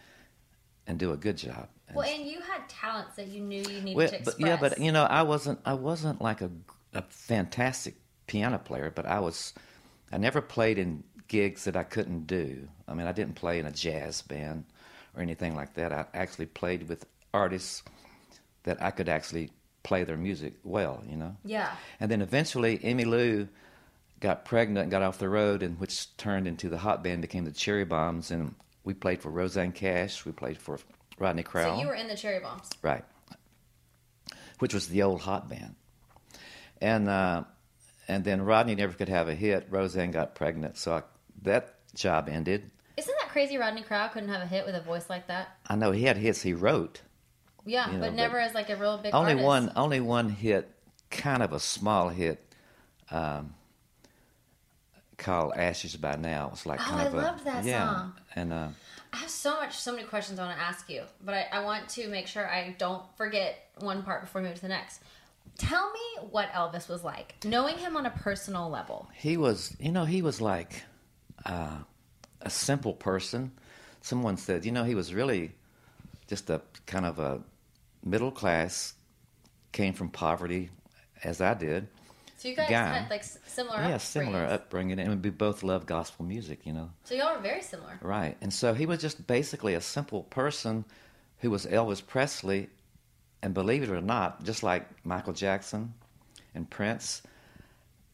and 0.86 0.98
do 0.98 1.12
a 1.12 1.16
good 1.16 1.36
job. 1.36 1.68
And 1.86 1.96
Well, 1.96 2.08
and 2.08 2.26
you 2.28 2.40
had 2.40 2.68
talents 2.68 3.14
that 3.16 3.28
you 3.28 3.40
knew 3.40 3.62
you 3.62 3.80
needed 3.82 3.94
well, 3.94 4.08
to 4.08 4.18
but 4.24 4.34
express. 4.34 4.38
yeah, 4.48 4.56
but 4.56 4.78
you 4.80 4.90
know, 4.90 5.04
I 5.04 5.22
wasn't 5.22 5.60
I 5.64 5.74
wasn't 5.74 6.20
like 6.20 6.40
a, 6.40 6.50
a 6.92 7.02
fantastic 7.02 7.94
piano 8.26 8.58
player, 8.58 8.92
but 8.94 9.06
I 9.06 9.20
was 9.20 9.54
I 10.10 10.18
never 10.18 10.40
played 10.40 10.78
in 10.78 11.04
gigs 11.28 11.64
that 11.64 11.76
I 11.76 11.82
couldn't 11.82 12.26
do. 12.26 12.68
I 12.88 12.94
mean, 12.94 13.06
I 13.06 13.12
didn't 13.12 13.34
play 13.34 13.58
in 13.58 13.66
a 13.66 13.72
jazz 13.72 14.22
band 14.22 14.64
or 15.16 15.22
anything 15.22 15.54
like 15.54 15.74
that. 15.74 15.92
I 15.92 16.06
actually 16.14 16.46
played 16.46 16.88
with 16.88 17.06
artists 17.32 17.82
that 18.64 18.82
I 18.82 18.90
could 18.90 19.08
actually 19.08 19.50
play 19.82 20.04
their 20.04 20.16
music 20.16 20.54
well, 20.64 21.02
you 21.08 21.16
know. 21.16 21.36
yeah. 21.44 21.70
And 22.00 22.10
then 22.10 22.20
eventually, 22.22 22.78
Emmylou 22.78 23.48
got 24.18 24.44
pregnant 24.44 24.84
and 24.84 24.90
got 24.90 25.02
off 25.02 25.18
the 25.18 25.28
road, 25.28 25.62
and 25.62 25.78
which 25.78 26.16
turned 26.16 26.48
into 26.48 26.68
the 26.68 26.78
hot 26.78 27.04
band, 27.04 27.22
became 27.22 27.44
the 27.44 27.52
Cherry 27.52 27.84
Bombs, 27.84 28.30
and 28.30 28.54
we 28.82 28.94
played 28.94 29.20
for 29.20 29.30
Rosanne 29.30 29.72
Cash. 29.72 30.24
We 30.24 30.32
played 30.32 30.58
for 30.58 30.78
Rodney 31.18 31.42
Crowell. 31.42 31.76
So 31.76 31.82
you 31.82 31.86
were 31.86 31.94
in 31.94 32.08
the 32.08 32.16
Cherry 32.16 32.40
Bombs. 32.40 32.68
Right. 32.82 33.04
Which 34.58 34.74
was 34.74 34.88
the 34.88 35.02
old 35.02 35.20
hot 35.20 35.48
band. 35.48 35.74
And 36.80 37.08
uh, 37.08 37.44
and 38.08 38.24
then 38.24 38.42
Rodney 38.42 38.74
never 38.74 38.92
could 38.92 39.08
have 39.08 39.28
a 39.28 39.34
hit. 39.34 39.66
Rosanne 39.70 40.10
got 40.10 40.34
pregnant, 40.34 40.76
so 40.76 40.94
I, 40.94 41.02
that 41.42 41.74
job 41.94 42.28
ended. 42.28 42.70
Isn't 42.96 43.14
that 43.20 43.30
crazy? 43.30 43.58
Rodney 43.58 43.82
Crowell 43.82 44.08
couldn't 44.08 44.28
have 44.30 44.42
a 44.42 44.46
hit 44.46 44.64
with 44.66 44.74
a 44.74 44.80
voice 44.80 45.10
like 45.10 45.26
that. 45.28 45.48
I 45.68 45.76
know 45.76 45.90
he 45.92 46.04
had 46.04 46.16
hits 46.16 46.42
he 46.42 46.54
wrote. 46.54 47.02
Yeah, 47.64 47.86
You 47.88 47.94
know, 47.94 47.98
but 48.00 48.06
but 48.10 48.14
never 48.14 48.38
as 48.38 48.54
like 48.54 48.70
a 48.70 48.76
real 48.76 48.96
big 48.98 49.14
only 49.14 49.32
artist. 49.32 49.44
one 49.44 49.72
only 49.76 50.00
one 50.00 50.28
hit, 50.30 50.70
kind 51.10 51.42
of 51.42 51.52
a 51.52 51.58
small 51.60 52.08
hit, 52.10 52.54
um, 53.10 53.54
called 55.18 55.52
"Ashes 55.56 55.96
by 55.96 56.16
Now." 56.16 56.46
It 56.46 56.50
was 56.52 56.66
like 56.66 56.80
Oh, 56.80 56.84
kind 56.84 57.00
I 57.02 57.04
of 57.06 57.14
a 57.14 57.16
loved 57.16 57.44
that 57.44 57.64
yeah, 57.64 57.86
song. 57.88 58.12
and 58.34 58.52
uh, 58.52 58.68
I 59.12 59.16
have 59.18 59.30
so 59.30 59.56
much, 59.60 59.74
so 59.76 59.92
many 59.92 60.04
questions 60.04 60.38
I 60.38 60.46
want 60.46 60.58
to 60.58 60.62
ask 60.64 60.88
you, 60.90 61.02
but 61.24 61.34
I, 61.34 61.46
I 61.52 61.64
want 61.64 61.88
to 61.90 62.08
make 62.08 62.26
sure 62.26 62.46
I 62.48 62.74
don't 62.78 63.02
forget 63.16 63.68
one 63.78 64.02
part 64.02 64.20
before 64.22 64.42
we 64.42 64.48
move 64.48 64.56
to 64.56 64.62
the 64.62 64.68
next. 64.68 65.00
Tell 65.58 65.90
me 65.90 66.28
what 66.30 66.50
Elvis 66.52 66.88
was 66.88 67.02
like, 67.02 67.34
knowing 67.44 67.78
him 67.78 67.96
on 67.96 68.04
a 68.06 68.10
personal 68.10 68.68
level. 68.68 69.08
he 69.14 69.36
was 69.36 69.74
you 69.80 69.90
know 69.90 70.04
he 70.04 70.22
was 70.22 70.40
like 70.40 70.82
uh, 71.46 71.78
a 72.42 72.50
simple 72.50 72.92
person 72.92 73.50
someone 74.02 74.36
said 74.36 74.64
you 74.64 74.72
know 74.72 74.84
he 74.84 74.94
was 74.94 75.12
really 75.14 75.52
just 76.28 76.50
a 76.50 76.60
kind 76.86 77.06
of 77.06 77.18
a 77.18 77.40
middle 78.04 78.30
class 78.30 78.94
came 79.72 79.92
from 79.94 80.08
poverty 80.08 80.68
as 81.24 81.40
i 81.40 81.54
did 81.54 81.88
So 82.36 82.48
you 82.48 82.54
guys 82.56 82.68
Guy. 82.70 82.92
had 82.98 83.10
like 83.10 83.24
similar, 83.24 83.78
yeah 83.78 83.96
similar 83.98 84.44
upbringing 84.44 84.98
and 85.00 85.24
we 85.24 85.30
both 85.30 85.62
loved 85.62 85.86
gospel 85.86 86.24
music 86.24 86.60
you 86.64 86.72
know 86.72 86.90
So 87.04 87.14
y'all 87.14 87.34
were 87.34 87.40
very 87.42 87.62
similar. 87.62 87.98
right 88.02 88.36
and 88.40 88.52
so 88.52 88.74
he 88.74 88.86
was 88.86 89.00
just 89.00 89.26
basically 89.26 89.74
a 89.74 89.80
simple 89.80 90.22
person 90.24 90.84
who 91.38 91.50
was 91.50 91.66
elvis 91.66 92.04
presley 92.06 92.68
and 93.42 93.54
believe 93.54 93.82
it 93.82 93.90
or 93.90 94.00
not 94.00 94.44
just 94.44 94.62
like 94.62 94.86
michael 95.04 95.32
jackson 95.32 95.94
and 96.54 96.68
prince 96.70 97.22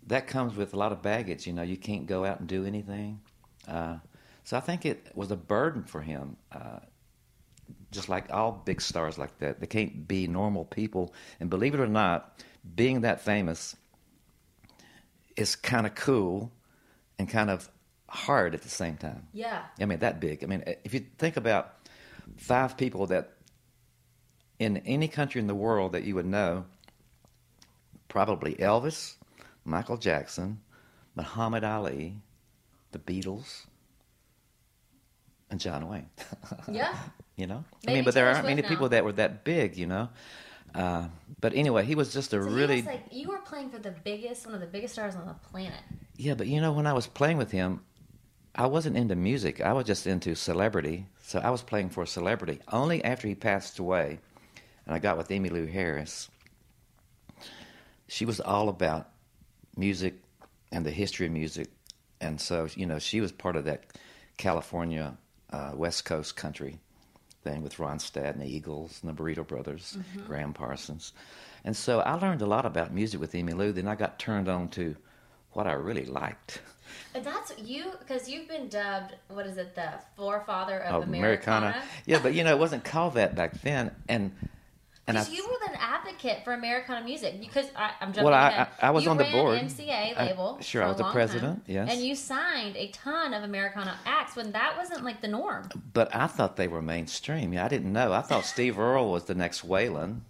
that 0.07 0.27
comes 0.27 0.57
with 0.57 0.75
a 0.75 0.77
lot 0.77 0.93
of 0.93 1.03
baggage. 1.03 1.47
You 1.47 1.53
know, 1.53 1.63
you 1.63 1.77
can't 1.77 2.07
go 2.07 2.25
out 2.25 2.41
and 2.41 2.49
do 2.49 2.65
anything. 2.65 3.21
Uh, 3.67 3.97
so 4.45 4.57
I 4.57 4.61
think 4.61 4.85
it 4.85 5.07
was 5.15 5.31
a 5.31 5.37
burden 5.37 5.85
for 5.85 6.01
him. 6.01 6.37
Uh, 6.51 6.81
just 7.91 8.09
like 8.09 8.33
all 8.33 8.53
big 8.53 8.81
stars 8.81 9.19
like 9.19 9.39
that, 9.39 9.61
they 9.61 9.67
can't 9.67 10.09
be 10.09 10.27
normal 10.27 10.65
people. 10.65 11.15
And 11.41 11.49
believe 11.49 11.75
it 11.75 11.81
or 11.81 11.87
not, 11.87 12.43
being 12.75 13.03
that 13.03 13.21
famous 13.21 13.77
is 15.37 15.57
kind 15.57 15.87
of 15.87 15.95
cool 15.95 16.53
and 17.19 17.29
kind 17.29 17.51
of 17.51 17.69
hard 18.09 18.55
at 18.55 18.63
the 18.63 18.69
same 18.69 18.97
time. 18.97 19.27
Yeah. 19.33 19.63
I 19.81 19.85
mean, 19.85 20.01
that 20.01 20.21
big. 20.21 20.43
I 20.43 20.47
mean, 20.47 20.65
if 20.85 20.93
you 20.93 21.05
think 21.19 21.37
about 21.37 21.75
five 22.37 22.77
people 22.77 23.07
that 23.07 23.33
in 24.59 24.79
any 24.79 25.09
country 25.09 25.41
in 25.41 25.47
the 25.47 25.55
world 25.55 25.93
that 25.93 26.05
you 26.05 26.15
would 26.15 26.27
know, 26.27 26.65
probably 28.09 28.55
Elvis, 28.55 29.15
Michael 29.65 29.97
Jackson, 29.97 30.61
Muhammad 31.15 31.65
Ali, 31.65 32.17
the 32.93 32.99
Beatles, 32.99 33.67
and 35.51 35.61
John 35.61 35.89
Wayne. 35.89 36.09
Yeah. 36.71 36.97
you 37.37 37.47
know, 37.47 37.65
I 37.87 37.93
mean, 37.95 38.05
but 38.05 38.15
there 38.15 38.27
aren't 38.29 38.45
many 38.45 38.63
Swift 38.63 38.69
people 38.69 38.89
that 38.91 39.05
were 39.05 39.13
that 39.13 39.45
big. 39.45 39.77
You 39.77 39.87
know, 39.87 40.09
uh, 40.75 41.09
but 41.41 41.55
anyway, 41.55 41.85
he 41.85 41.95
was 41.95 42.13
just 42.13 42.33
a 42.33 42.43
So 42.43 42.49
really 42.49 42.83
like 42.83 43.05
you 43.11 43.29
were 43.29 43.39
playing 43.39 43.71
for 43.71 43.79
the 43.79 43.91
biggest, 44.05 44.47
one 44.47 44.55
of 44.55 44.61
the 44.61 44.67
biggest 44.67 44.95
stars 44.95 45.15
on 45.15 45.27
the 45.27 45.35
planet. 45.35 45.81
Yeah, 46.17 46.35
but 46.35 46.47
you 46.47 46.61
know, 46.61 46.73
when 46.73 46.87
I 46.87 46.93
was 46.93 47.07
playing 47.07 47.37
with 47.37 47.51
him, 47.51 47.81
I 48.55 48.67
wasn't 48.67 48.97
into 48.97 49.17
music. 49.17 49.61
I 49.61 49.73
was 49.73 49.87
just 49.87 50.07
into 50.07 50.35
celebrity. 50.35 51.07
So 51.23 51.39
I 51.39 51.51
was 51.51 51.63
playing 51.63 51.91
for 51.91 52.03
a 52.03 52.07
celebrity. 52.07 52.61
Only 52.71 53.03
after 53.05 53.27
he 53.29 53.35
passed 53.35 53.79
away, 53.79 54.19
and 54.87 54.95
I 54.95 54.99
got 54.99 55.17
with 55.17 55.29
Emmylou 55.29 55.71
Harris, 55.71 56.29
she 58.09 58.25
was 58.25 58.41
all 58.41 58.69
about 58.69 59.09
music 59.77 60.15
and 60.71 60.85
the 60.85 60.91
history 60.91 61.27
of 61.27 61.33
music. 61.33 61.69
And 62.21 62.41
so, 62.41 62.69
you 62.75 62.87
know, 62.87 62.99
she 62.99 63.21
was 63.21 63.33
part 63.33 63.57
of 63.57 63.65
that 63.65 63.85
California 64.37 65.17
uh, 65.51 65.73
West 65.75 66.05
Coast 66.05 66.37
country 66.37 66.79
thing 67.43 67.63
with 67.63 67.77
Ronstadt 67.77 68.33
and 68.33 68.41
the 68.41 68.47
Eagles 68.47 69.01
and 69.03 69.11
the 69.11 69.21
Burrito 69.21 69.47
Brothers, 69.47 69.99
Gram 70.27 70.53
Parsons. 70.53 71.13
And 71.65 71.77
so 71.77 72.01
I 72.01 72.15
learned 72.15 72.43
a 72.43 72.47
lot 72.47 72.67
about 72.67 72.93
music 72.93 73.21
with 73.21 73.33
Emmylou. 73.33 73.75
Then 73.75 73.89
I 73.89 73.95
got 73.95 74.19
turned 74.19 74.49
on 74.49 74.69
to 74.71 74.97
what 75.53 75.67
I 75.67 75.73
really 75.73 76.07
liked. 76.07 76.63
And 77.15 77.25
that's 77.25 77.53
you 77.59 77.93
because 77.99 78.29
you've 78.29 78.49
been 78.49 78.69
dubbed 78.69 79.15
what 79.29 79.47
is 79.47 79.57
it 79.59 79.75
the 79.75 79.93
forefather 80.17 80.81
of 80.81 81.03
of 81.03 81.09
Americana? 81.09 81.83
Yeah, 82.07 82.21
but 82.23 82.35
you 82.35 82.45
know, 82.45 82.51
it 82.51 82.59
wasn't 82.59 82.85
called 82.85 83.15
that 83.15 83.35
back 83.35 83.61
then. 83.63 83.95
And 84.09 84.33
Because 85.07 85.31
you 85.31 85.45
were 85.45 85.73
an 85.73 85.79
advocate 85.81 86.45
for 86.45 86.53
Americana 86.53 87.05
music. 87.05 87.41
Because 87.41 87.67
I, 87.75 87.91
I'm 88.01 88.09
jumping 88.13 88.25
Well, 88.25 88.35
I- 88.35 88.69
I- 88.81 88.87
I 88.87 88.91
was 88.91 89.05
you 89.05 89.11
on 89.11 89.17
the 89.17 89.25
board. 89.25 89.59
MCA 89.59 90.17
I- 90.17 90.27
label. 90.27 90.59
sure, 90.61 90.83
for 90.83 90.87
I 90.87 90.89
was 90.89 90.97
the 90.99 91.11
president, 91.11 91.65
time. 91.67 91.75
yes. 91.75 91.91
And 91.93 92.01
you 92.01 92.15
signed 92.15 92.77
a 92.77 92.89
ton 92.89 93.35
of 93.35 93.43
Americana 93.43 93.99
acts 94.07 94.37
when 94.37 94.53
that 94.53 94.77
wasn't 94.77 95.03
like 95.05 95.21
the 95.21 95.29
norm. 95.29 95.69
but 95.93 96.15
I 96.15 96.29
thought 96.29 96.57
they 96.57 96.69
were 96.69 96.81
mainstream. 96.83 97.53
Yeah, 97.53 97.65
I 97.65 97.69
didn't 97.69 97.93
know. 97.93 98.13
I 98.13 98.21
thought 98.23 98.45
Steve 98.45 98.79
Earle 98.79 99.11
was 99.11 99.25
the 99.25 99.35
next 99.35 99.67
Waylon. 99.67 100.21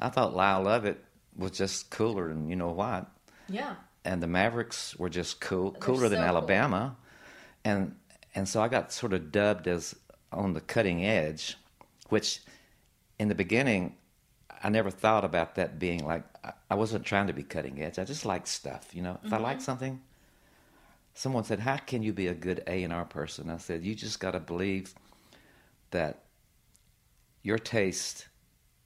I 0.00 0.08
thought 0.08 0.34
Lyle 0.34 0.62
Lovett 0.62 1.02
was 1.36 1.52
just 1.52 1.90
cooler 1.90 2.28
than 2.28 2.48
you 2.48 2.56
know 2.56 2.70
what. 2.72 3.06
Yeah. 3.48 3.74
and 4.04 4.20
the 4.22 4.26
Mavericks 4.26 4.96
were 4.96 5.08
just 5.08 5.40
cool, 5.40 5.72
cooler 5.72 6.08
than 6.08 6.18
so 6.18 6.24
cool. 6.24 6.36
Alabama, 6.36 6.96
and 7.64 7.94
and 8.34 8.48
so 8.48 8.60
I 8.60 8.66
got 8.68 8.90
sort 8.92 9.12
of 9.12 9.30
dubbed 9.30 9.68
as 9.68 9.94
on 10.32 10.54
the 10.54 10.60
cutting 10.60 11.04
edge, 11.04 11.56
which 12.08 12.40
in 13.22 13.28
the 13.28 13.34
beginning 13.34 13.94
I 14.64 14.68
never 14.68 14.90
thought 14.90 15.24
about 15.24 15.54
that 15.56 15.78
being 15.78 16.04
like 16.04 16.22
I- 16.70 16.74
wasn't 16.74 17.04
trying 17.04 17.26
to 17.28 17.32
be 17.32 17.42
cutting 17.42 17.80
edge. 17.82 17.98
I 17.98 18.04
just 18.04 18.24
like 18.24 18.46
stuff, 18.46 18.94
you 18.94 19.02
know. 19.02 19.18
If 19.24 19.32
I 19.32 19.38
like 19.38 19.60
something, 19.60 20.00
someone 21.14 21.44
said, 21.44 21.60
"How 21.60 21.76
can 21.78 22.02
you 22.02 22.12
be 22.12 22.26
a 22.28 22.34
good 22.34 22.62
A 22.66 22.82
and 22.84 22.92
R 22.92 23.04
person?" 23.04 23.50
I 23.50 23.56
said, 23.58 23.82
"You 23.84 23.94
just 23.94 24.20
got 24.20 24.32
to 24.32 24.40
believe 24.40 24.94
that 25.90 26.22
your 27.42 27.58
taste 27.58 28.28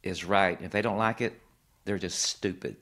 is 0.02 0.24
right. 0.24 0.60
If 0.62 0.70
they 0.70 0.82
don't 0.82 0.98
like 0.98 1.20
it, 1.20 1.40
they're 1.84 1.98
just 1.98 2.20
stupid." 2.20 2.76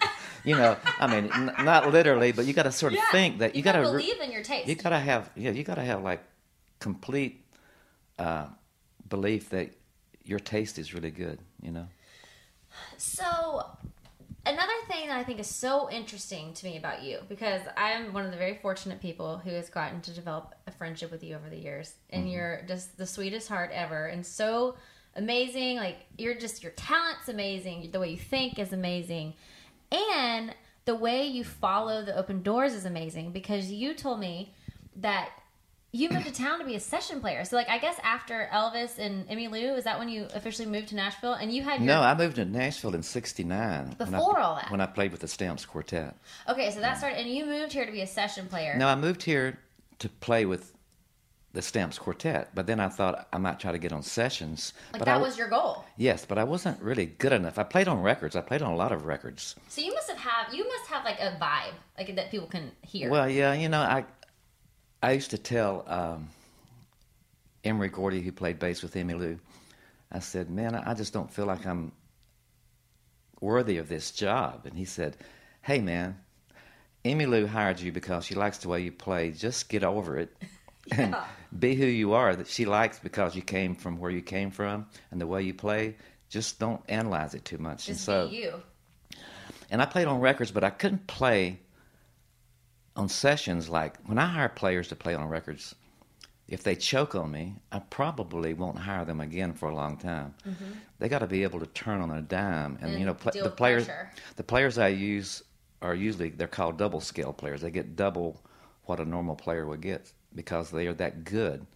you 0.44 0.56
know, 0.56 0.76
I 0.98 1.06
mean, 1.06 1.30
n- 1.32 1.54
not 1.64 1.90
literally, 1.92 2.32
but 2.32 2.46
you 2.46 2.52
got 2.52 2.64
to 2.64 2.72
sort 2.72 2.92
of 2.92 2.98
Yeah. 2.98 3.10
think 3.12 3.38
that 3.38 3.54
you, 3.54 3.58
You 3.60 3.64
got 3.64 3.72
to 3.72 3.82
believe 3.82 4.20
in 4.20 4.32
your 4.32 4.42
taste. 4.42 4.68
You 4.68 4.74
got 4.74 4.90
to 4.90 4.98
have, 4.98 5.30
yeah, 5.36 5.50
you 5.50 5.62
got 5.64 5.76
to 5.76 5.84
have 5.84 6.02
like 6.02 6.22
complete 6.80 7.44
uh, 8.18 8.46
belief 9.08 9.50
that 9.50 9.70
your 10.30 10.38
taste 10.38 10.78
is 10.78 10.94
really 10.94 11.10
good. 11.10 11.38
You 11.60 11.72
know, 11.72 11.86
So, 12.96 13.66
another 14.46 14.72
thing 14.88 15.08
that 15.08 15.18
I 15.18 15.24
think 15.24 15.40
is 15.40 15.48
so 15.48 15.90
interesting 15.90 16.54
to 16.54 16.66
me 16.66 16.76
about 16.78 17.02
you, 17.02 17.18
because 17.28 17.60
I 17.76 17.90
am 17.92 18.12
one 18.12 18.24
of 18.24 18.30
the 18.30 18.36
very 18.36 18.58
fortunate 18.62 19.00
people 19.02 19.38
who 19.38 19.50
has 19.50 19.68
gotten 19.68 20.00
to 20.02 20.12
develop 20.12 20.54
a 20.66 20.70
friendship 20.70 21.10
with 21.10 21.22
you 21.24 21.34
over 21.34 21.50
the 21.50 21.58
years, 21.58 21.94
and 22.10 22.22
Mm-hmm. 22.24 22.32
you're 22.32 22.62
just 22.68 22.96
the 22.96 23.06
sweetest 23.06 23.48
heart 23.48 23.70
ever, 23.72 24.06
and 24.06 24.24
so 24.24 24.76
amazing. 25.16 25.76
Like 25.76 25.98
you're 26.16 26.36
just 26.38 26.62
your 26.62 26.72
talent's 26.72 27.28
amazing, 27.28 27.90
the 27.90 28.00
way 28.00 28.10
you 28.10 28.16
think 28.16 28.58
is 28.58 28.72
amazing, 28.72 29.34
and 29.92 30.54
the 30.84 30.94
way 30.94 31.26
you 31.26 31.44
follow 31.44 32.04
the 32.04 32.16
open 32.16 32.42
doors 32.42 32.72
is 32.72 32.84
amazing. 32.84 33.32
Because 33.32 33.70
you 33.70 33.94
told 33.94 34.20
me 34.20 34.54
that. 34.96 35.30
You 35.92 36.08
moved 36.08 36.26
to 36.26 36.32
town 36.32 36.60
to 36.60 36.64
be 36.64 36.76
a 36.76 36.80
session 36.80 37.20
player. 37.20 37.44
So, 37.44 37.56
like, 37.56 37.68
I 37.68 37.78
guess 37.78 37.96
after 38.04 38.48
Elvis 38.52 38.98
and 38.98 39.28
Emmylou, 39.28 39.76
is 39.76 39.84
that 39.84 39.98
when 39.98 40.08
you 40.08 40.28
officially 40.34 40.66
moved 40.66 40.88
to 40.88 40.94
Nashville? 40.94 41.32
And 41.32 41.52
you 41.52 41.62
had 41.62 41.80
your 41.80 41.86
no, 41.86 42.00
I 42.00 42.14
moved 42.14 42.36
to 42.36 42.44
Nashville 42.44 42.94
in 42.94 43.02
'69 43.02 43.96
Before 43.98 44.38
all 44.38 44.54
that. 44.56 44.70
when 44.70 44.80
I 44.80 44.86
played 44.86 45.10
with 45.10 45.20
the 45.20 45.28
Stamps 45.28 45.66
Quartet. 45.66 46.16
Okay, 46.48 46.70
so 46.70 46.80
that 46.80 46.98
started, 46.98 47.18
and 47.18 47.28
you 47.28 47.44
moved 47.44 47.72
here 47.72 47.86
to 47.86 47.92
be 47.92 48.02
a 48.02 48.06
session 48.06 48.46
player. 48.46 48.76
No, 48.76 48.86
I 48.86 48.94
moved 48.94 49.22
here 49.22 49.58
to 49.98 50.08
play 50.08 50.46
with 50.46 50.72
the 51.52 51.62
Stamps 51.62 51.98
Quartet. 51.98 52.54
But 52.54 52.66
then 52.66 52.78
I 52.78 52.88
thought 52.88 53.26
I 53.32 53.38
might 53.38 53.58
try 53.58 53.72
to 53.72 53.78
get 53.78 53.92
on 53.92 54.02
sessions. 54.02 54.72
Like 54.92 55.00
but 55.00 55.06
that 55.06 55.16
I, 55.16 55.20
was 55.20 55.36
your 55.36 55.48
goal. 55.48 55.84
yes, 55.96 56.24
but 56.24 56.38
I 56.38 56.44
wasn't 56.44 56.80
really 56.80 57.06
good 57.06 57.32
enough. 57.32 57.58
I 57.58 57.64
played 57.64 57.88
on 57.88 58.00
records. 58.00 58.36
I 58.36 58.40
played 58.40 58.62
on 58.62 58.72
a 58.72 58.76
lot 58.76 58.92
of 58.92 59.06
records. 59.06 59.56
So 59.68 59.80
you 59.80 59.92
must 59.92 60.08
have 60.08 60.18
have 60.18 60.54
you 60.54 60.66
must 60.68 60.88
have 60.88 61.04
like 61.04 61.18
a 61.18 61.36
vibe 61.40 61.74
like 61.98 62.14
that 62.14 62.30
people 62.30 62.46
can 62.46 62.70
hear. 62.82 63.10
Well, 63.10 63.28
yeah, 63.28 63.52
you 63.54 63.68
know, 63.68 63.80
I 63.80 64.04
I 65.02 65.12
used 65.12 65.30
to 65.30 65.38
tell 65.38 65.84
um, 65.88 66.28
Emory 67.64 67.88
Gordy, 67.88 68.20
who 68.20 68.32
played 68.32 68.58
bass 68.58 68.82
with 68.82 68.94
Emmylou, 68.94 69.38
I 70.12 70.18
said, 70.18 70.50
"Man, 70.50 70.74
I 70.74 70.94
just 70.94 71.12
don't 71.12 71.30
feel 71.32 71.46
like 71.46 71.66
I'm 71.66 71.92
worthy 73.40 73.78
of 73.78 73.88
this 73.88 74.10
job." 74.10 74.66
And 74.66 74.76
he 74.76 74.84
said, 74.84 75.16
"Hey, 75.62 75.80
man, 75.80 76.18
Emmylou 77.04 77.46
hired 77.46 77.80
you 77.80 77.92
because 77.92 78.24
she 78.26 78.34
likes 78.34 78.58
the 78.58 78.68
way 78.68 78.80
you 78.82 78.92
play. 78.92 79.30
Just 79.30 79.68
get 79.68 79.84
over 79.84 80.18
it." 80.18 80.36
And 80.96 81.14
be 81.56 81.74
who 81.76 81.84
you 81.84 82.14
are 82.14 82.34
that 82.34 82.48
she 82.48 82.64
likes 82.64 82.98
because 82.98 83.36
you 83.36 83.42
came 83.42 83.76
from 83.76 83.98
where 84.00 84.10
you 84.10 84.22
came 84.22 84.50
from 84.50 84.86
and 85.10 85.20
the 85.20 85.26
way 85.26 85.42
you 85.42 85.52
play. 85.54 85.94
Just 86.30 86.58
don't 86.58 86.80
analyze 86.88 87.34
it 87.34 87.44
too 87.44 87.58
much. 87.58 87.86
and 87.86 87.96
Just 87.96 88.06
so, 88.06 88.28
be 88.28 88.36
you. 88.36 88.62
and 89.70 89.80
I 89.82 89.84
played 89.84 90.08
on 90.08 90.20
records, 90.20 90.50
but 90.50 90.64
I 90.64 90.70
couldn't 90.70 91.06
play 91.06 91.60
on 93.00 93.08
sessions. 93.08 93.68
Like 93.68 93.98
when 94.06 94.18
I 94.18 94.26
hire 94.26 94.48
players 94.48 94.88
to 94.88 94.96
play 94.96 95.14
on 95.14 95.28
records, 95.28 95.74
if 96.48 96.62
they 96.62 96.76
choke 96.76 97.14
on 97.14 97.30
me, 97.30 97.54
I 97.72 97.78
probably 97.78 98.54
won't 98.54 98.78
hire 98.78 99.04
them 99.04 99.20
again 99.20 99.52
for 99.52 99.68
a 99.68 99.74
long 99.74 99.96
time. 99.96 100.34
They 100.98 101.08
got 101.08 101.20
to 101.20 101.26
be 101.26 101.42
able 101.42 101.60
to 101.60 101.66
turn 101.66 102.00
on 102.00 102.10
a 102.10 102.20
dime, 102.20 102.76
and, 102.76 102.76
Mm-hmm. 102.78 102.86
And 102.86 102.98
you 103.00 103.06
know, 103.06 103.14
pl- 103.14 103.42
the 103.42 103.50
players, 103.50 103.86
pressure. 103.86 104.10
the 104.36 104.42
players 104.42 104.78
I 104.78 104.88
use 104.88 105.42
are 105.82 105.94
usually 105.94 106.30
they're 106.30 106.48
called 106.48 106.76
double 106.76 107.00
scale 107.00 107.32
players. 107.32 107.62
They 107.62 107.70
get 107.70 107.96
double 107.96 108.40
what 108.84 109.00
a 109.00 109.04
normal 109.04 109.36
player 109.36 109.64
would 109.66 109.80
get 109.80 110.12
because 110.34 110.70
they 110.70 110.86
are 110.86 110.94
that 110.94 111.24
good. 111.24 111.66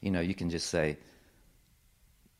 You 0.00 0.10
know, 0.10 0.20
you 0.20 0.34
can 0.34 0.50
just 0.50 0.68
say, 0.68 0.98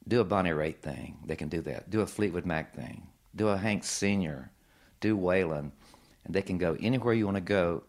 do 0.07 0.21
a 0.21 0.25
Bonnie 0.25 0.51
Raitt 0.51 0.81
thing. 0.81 1.17
They 1.25 1.37
can 1.37 1.49
do 1.49 1.63
that. 1.63 1.89
Do 1.89 2.01
a 2.03 2.07
Fleetwood 2.07 2.45
Mac 2.45 2.75
thing. 2.75 3.07
Do 3.35 3.49
a 3.49 3.57
Hank 3.57 3.85
Senior. 3.85 4.51
Do 5.01 5.17
Waylon, 5.17 5.71
and 6.25 6.35
they 6.35 6.43
can 6.43 6.59
go 6.59 6.77
anywhere 6.81 7.15
you 7.15 7.25
want 7.27 7.37
to 7.37 7.41
go 7.41 7.85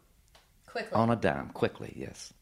Quickly. 0.75 0.93
on 0.93 1.09
a 1.09 1.15
dime 1.15 1.49
quickly. 1.53 1.93
Yes. 1.95 2.33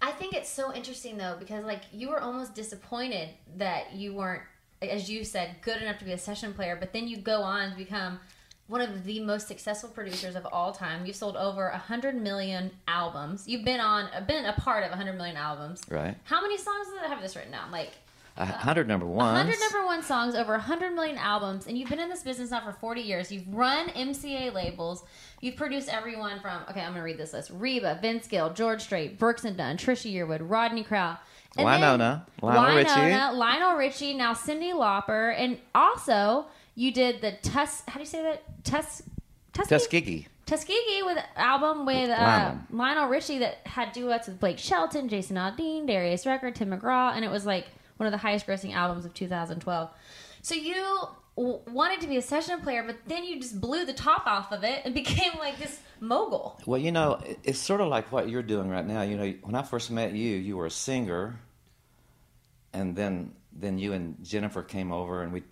I 0.00 0.12
think 0.12 0.32
it's 0.32 0.48
so 0.48 0.72
interesting 0.72 1.18
though 1.18 1.36
because 1.38 1.64
like 1.64 1.82
you 1.92 2.08
were 2.08 2.20
almost 2.20 2.54
disappointed 2.54 3.28
that 3.58 3.94
you 3.94 4.14
weren't, 4.14 4.42
as 4.80 5.10
you 5.10 5.22
said, 5.22 5.56
good 5.60 5.82
enough 5.82 5.98
to 5.98 6.06
be 6.06 6.12
a 6.12 6.18
session 6.18 6.54
player. 6.54 6.76
But 6.80 6.94
then 6.94 7.08
you 7.08 7.18
go 7.18 7.42
on 7.42 7.72
to 7.72 7.76
become 7.76 8.20
one 8.68 8.80
of 8.80 9.04
the 9.04 9.20
most 9.20 9.46
successful 9.48 9.90
producers 9.90 10.34
of 10.34 10.46
all 10.50 10.72
time. 10.72 11.04
You've 11.04 11.16
sold 11.16 11.36
over 11.36 11.68
a 11.68 11.78
hundred 11.78 12.16
million 12.16 12.70
albums. 12.88 13.46
You've 13.46 13.64
been 13.64 13.80
on, 13.80 14.08
been 14.26 14.46
a 14.46 14.54
part 14.54 14.84
of 14.84 14.92
a 14.92 14.96
hundred 14.96 15.16
million 15.16 15.36
albums. 15.36 15.82
Right. 15.90 16.16
How 16.24 16.40
many 16.40 16.56
songs 16.56 16.88
does 16.88 17.04
it 17.04 17.08
have 17.08 17.20
this 17.20 17.36
written 17.36 17.52
down? 17.52 17.70
Like 17.70 17.92
hundred 18.36 18.86
number 18.86 19.06
ones. 19.06 19.36
100 19.36 19.58
number 19.60 19.86
one 19.86 20.02
songs, 20.02 20.34
over 20.34 20.52
100 20.52 20.94
million 20.94 21.16
albums, 21.16 21.66
and 21.66 21.78
you've 21.78 21.88
been 21.88 22.00
in 22.00 22.08
this 22.08 22.22
business 22.22 22.50
now 22.50 22.60
for 22.60 22.72
40 22.72 23.00
years. 23.00 23.32
You've 23.32 23.48
run 23.48 23.88
MCA 23.88 24.52
labels. 24.52 25.04
You've 25.40 25.56
produced 25.56 25.88
everyone 25.88 26.40
from, 26.40 26.62
okay, 26.70 26.80
I'm 26.80 26.92
going 26.92 26.96
to 26.96 27.02
read 27.02 27.18
this 27.18 27.32
list 27.32 27.50
Reba, 27.52 27.98
Vince 28.02 28.26
Gill, 28.26 28.52
George 28.52 28.82
Strait, 28.82 29.18
Brooks 29.18 29.44
and 29.44 29.56
Dunn, 29.56 29.76
Trisha 29.76 30.12
Yearwood, 30.12 30.40
Rodney 30.42 30.82
Crowell. 30.84 31.18
and 31.56 31.66
Wynonna, 31.66 32.22
Lionel 32.42 32.76
Richie. 32.76 33.36
Lionel 33.36 33.76
Richie, 33.76 34.14
now 34.14 34.34
Cyndi 34.34 34.72
Lauper, 34.72 35.34
and 35.36 35.58
also 35.74 36.46
you 36.74 36.92
did 36.92 37.20
the 37.22 37.32
Tus, 37.42 37.82
how 37.88 37.94
do 37.94 38.00
you 38.00 38.06
say 38.06 38.22
that? 38.22 38.42
Tus, 38.64 39.02
Tuskegee? 39.52 39.68
Tuskegee. 39.68 40.26
Tuskegee 40.44 41.02
with 41.04 41.18
album 41.34 41.86
with 41.86 42.08
uh, 42.10 42.12
Lionel. 42.12 42.58
Lionel 42.70 43.08
Richie 43.08 43.38
that 43.38 43.66
had 43.66 43.92
duets 43.92 44.28
with 44.28 44.38
Blake 44.38 44.58
Shelton, 44.58 45.08
Jason 45.08 45.36
Aldean, 45.36 45.86
Darius 45.86 46.24
Rucker, 46.26 46.50
Tim 46.50 46.70
McGraw, 46.70 47.14
and 47.14 47.24
it 47.24 47.30
was 47.30 47.44
like 47.46 47.66
one 47.96 48.06
of 48.06 48.12
the 48.12 48.18
highest 48.18 48.46
grossing 48.46 48.74
albums 48.74 49.04
of 49.04 49.14
2012. 49.14 49.90
So 50.42 50.54
you 50.54 50.74
w- 51.36 51.60
wanted 51.70 52.00
to 52.02 52.06
be 52.06 52.16
a 52.16 52.22
session 52.22 52.60
player, 52.60 52.82
but 52.84 52.96
then 53.06 53.24
you 53.24 53.40
just 53.40 53.60
blew 53.60 53.84
the 53.84 53.92
top 53.92 54.26
off 54.26 54.52
of 54.52 54.64
it 54.64 54.82
and 54.84 54.94
became 55.02 55.32
like 55.38 55.58
this 55.58 55.80
mogul. 56.00 56.60
Well, 56.66 56.80
you 56.80 56.92
know, 56.92 57.20
it's 57.42 57.58
sort 57.58 57.80
of 57.80 57.88
like 57.88 58.12
what 58.12 58.28
you're 58.28 58.42
doing 58.42 58.68
right 58.68 58.86
now. 58.86 59.02
You 59.02 59.16
know, 59.16 59.34
when 59.42 59.54
I 59.54 59.62
first 59.62 59.90
met 59.90 60.12
you, 60.12 60.36
you 60.36 60.56
were 60.56 60.66
a 60.66 60.70
singer, 60.70 61.40
and 62.72 62.94
then 62.96 63.32
then 63.58 63.78
you 63.78 63.92
and 63.94 64.22
Jennifer 64.22 64.62
came 64.62 64.92
over 64.92 65.22
and 65.22 65.32
we 65.32 65.42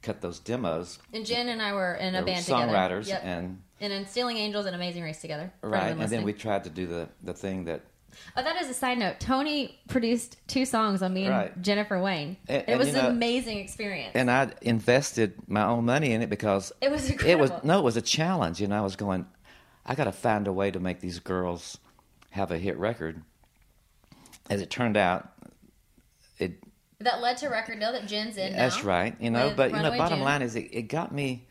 cut 0.00 0.20
those 0.22 0.38
demos. 0.38 0.98
And 1.12 1.24
Jen 1.26 1.48
and 1.48 1.60
I 1.60 1.74
were 1.74 1.94
in 1.94 2.14
a 2.14 2.22
band 2.24 2.44
together. 2.44 2.72
songwriters 2.72 3.08
Yep. 3.08 3.20
and 3.24 3.62
and 3.80 3.92
in 3.92 4.06
Stealing 4.06 4.38
Angels 4.38 4.64
and 4.66 4.74
Amazing 4.74 5.02
Race 5.02 5.20
together. 5.20 5.52
right, 5.60 5.90
and 5.96 6.08
then 6.08 6.22
we 6.22 6.32
tried 6.32 6.64
to 6.64 6.70
do 6.70 6.86
the 6.86 7.08
the 7.22 7.34
thing 7.34 7.64
that 7.66 7.82
Oh, 8.36 8.42
that 8.42 8.60
is 8.62 8.68
a 8.68 8.74
side 8.74 8.98
note. 8.98 9.20
Tony 9.20 9.78
produced 9.88 10.36
two 10.46 10.64
songs 10.64 11.02
on 11.02 11.12
me 11.14 11.24
and 11.24 11.30
Right. 11.34 11.62
Jennifer 11.62 12.00
Wayne. 12.00 12.36
And- 12.48 12.64
it 12.68 12.78
was 12.78 12.88
an 12.88 12.94
know- 12.94 13.08
amazing 13.08 13.58
experience. 13.58 14.12
and 14.14 14.30
I 14.30 14.50
invested 14.62 15.34
my 15.48 15.64
own 15.64 15.84
money 15.84 16.12
in 16.12 16.22
it 16.22 16.30
because 16.30 16.72
it 16.80 16.90
was 16.90 17.10
it 17.10 17.38
was 17.38 17.50
no, 17.62 17.78
it 17.78 17.82
was 17.84 17.96
a 17.96 18.02
challenge. 18.02 18.60
You 18.60 18.68
know, 18.68 18.78
I 18.78 18.82
was 18.82 18.96
going, 18.96 19.26
I 19.84 19.94
got 19.94 20.04
to 20.04 20.12
find 20.12 20.46
a 20.46 20.52
way 20.52 20.70
to 20.70 20.80
make 20.80 21.00
these 21.00 21.18
girls 21.18 21.78
have 22.30 22.50
a 22.50 22.58
hit 22.58 22.76
record. 22.78 23.22
As 24.50 24.60
it 24.60 24.70
turned 24.70 24.96
out, 24.96 25.28
it 26.38 26.62
that 27.00 27.20
led 27.20 27.36
to 27.38 27.48
record 27.48 27.80
deal 27.80 27.92
that 27.92 28.06
Jen's 28.06 28.36
in. 28.36 28.52
That's 28.54 28.82
now 28.82 28.88
right. 28.88 29.16
You 29.20 29.30
know, 29.30 29.52
but 29.56 29.70
you 29.70 29.76
know, 29.80 29.90
bottom 29.96 30.18
June. 30.18 30.24
line 30.24 30.42
is 30.42 30.56
it, 30.56 30.68
it 30.72 30.82
got 30.82 31.12
me 31.12 31.46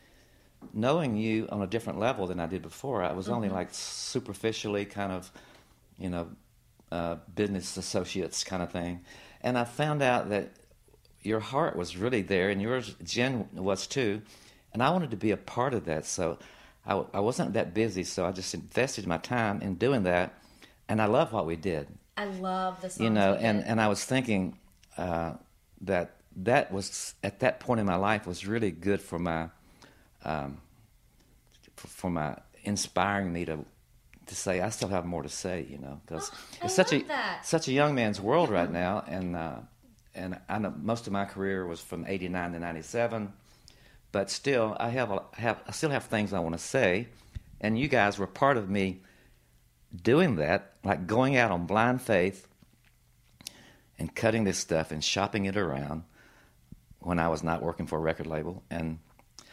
knowing 0.72 1.16
you 1.16 1.48
on 1.50 1.60
a 1.62 1.66
different 1.66 1.98
level 1.98 2.26
than 2.26 2.38
I 2.40 2.46
did 2.46 2.62
before. 2.62 3.02
I 3.02 3.12
was 3.12 3.28
only 3.28 3.48
Mm-hmm. 3.48 3.56
like 3.56 3.68
superficially 3.72 4.84
kind 4.84 5.10
of, 5.12 5.30
you 5.98 6.08
know, 6.08 6.28
uh, 6.92 7.16
business 7.34 7.76
associates 7.76 8.44
kind 8.44 8.62
of 8.62 8.70
thing, 8.70 9.00
and 9.40 9.56
I 9.58 9.64
found 9.64 10.02
out 10.02 10.28
that 10.30 10.50
your 11.22 11.40
heart 11.40 11.76
was 11.76 11.96
really 11.96 12.22
there, 12.22 12.50
and 12.50 12.60
yours, 12.60 12.94
Jen, 13.02 13.48
was 13.54 13.86
too, 13.86 14.22
and 14.72 14.82
I 14.82 14.90
wanted 14.90 15.10
to 15.12 15.16
be 15.16 15.30
a 15.30 15.36
part 15.36 15.72
of 15.74 15.84
that. 15.86 16.04
So 16.06 16.38
I, 16.86 17.02
I 17.14 17.20
wasn't 17.20 17.52
that 17.54 17.74
busy, 17.74 18.04
so 18.04 18.26
I 18.26 18.32
just 18.32 18.54
invested 18.54 19.06
my 19.06 19.18
time 19.18 19.62
in 19.62 19.76
doing 19.76 20.02
that, 20.02 20.34
and 20.88 21.00
I 21.00 21.06
love 21.06 21.32
what 21.32 21.46
we 21.46 21.56
did. 21.56 21.86
I 22.16 22.26
love 22.26 22.80
the 22.82 22.90
songs. 22.90 23.00
you 23.00 23.10
know 23.10 23.34
and 23.34 23.64
and 23.64 23.80
i 23.80 23.88
was 23.88 24.04
thinking 24.04 24.58
uh, 24.98 25.32
that 25.80 26.16
that 26.36 26.70
was 26.70 27.14
at 27.22 27.40
that 27.40 27.58
point 27.58 27.80
in 27.80 27.86
my 27.86 27.96
life 27.96 28.26
was 28.26 28.46
really 28.46 28.70
good 28.70 29.00
for 29.00 29.18
my 29.18 29.48
um, 30.24 30.58
for, 31.76 31.88
for 31.88 32.10
my 32.10 32.36
inspiring 32.64 33.32
me 33.32 33.44
to 33.46 33.64
to 34.32 34.36
say 34.38 34.60
i 34.60 34.68
still 34.70 34.88
have 34.88 35.04
more 35.04 35.22
to 35.22 35.28
say 35.28 35.66
you 35.70 35.78
know 35.78 36.00
because 36.06 36.30
Oh, 36.32 36.64
it's 36.66 36.74
such 36.74 36.92
a 36.92 37.02
that. 37.04 37.46
such 37.46 37.68
a 37.68 37.72
young 37.72 37.94
man's 37.94 38.20
world 38.20 38.48
right 38.50 38.70
now 38.70 39.04
and 39.06 39.36
uh, 39.36 39.56
and 40.14 40.38
I 40.48 40.58
know 40.58 40.74
most 40.76 41.06
of 41.06 41.12
my 41.12 41.24
career 41.24 41.66
was 41.66 41.80
from 41.80 42.04
89 42.06 42.52
to 42.52 42.58
97 42.58 43.32
but 44.10 44.30
still 44.30 44.76
I 44.78 44.90
have 44.90 45.10
a, 45.10 45.22
have 45.34 45.62
I 45.66 45.72
still 45.72 45.90
have 45.90 46.04
things 46.04 46.32
I 46.32 46.40
want 46.40 46.54
to 46.54 46.58
say 46.62 47.08
and 47.60 47.78
you 47.78 47.88
guys 47.88 48.18
were 48.18 48.26
part 48.26 48.56
of 48.56 48.68
me 48.68 49.00
doing 49.94 50.36
that 50.36 50.72
like 50.84 51.06
going 51.06 51.36
out 51.36 51.50
on 51.50 51.66
blind 51.66 52.02
faith 52.02 52.46
and 53.98 54.14
cutting 54.14 54.44
this 54.44 54.58
stuff 54.58 54.90
and 54.90 55.02
shopping 55.04 55.44
it 55.46 55.56
around 55.56 56.04
when 57.00 57.18
I 57.18 57.28
was 57.28 57.42
not 57.42 57.62
working 57.62 57.86
for 57.86 57.96
a 57.98 58.00
record 58.02 58.26
label 58.26 58.62
and 58.70 58.98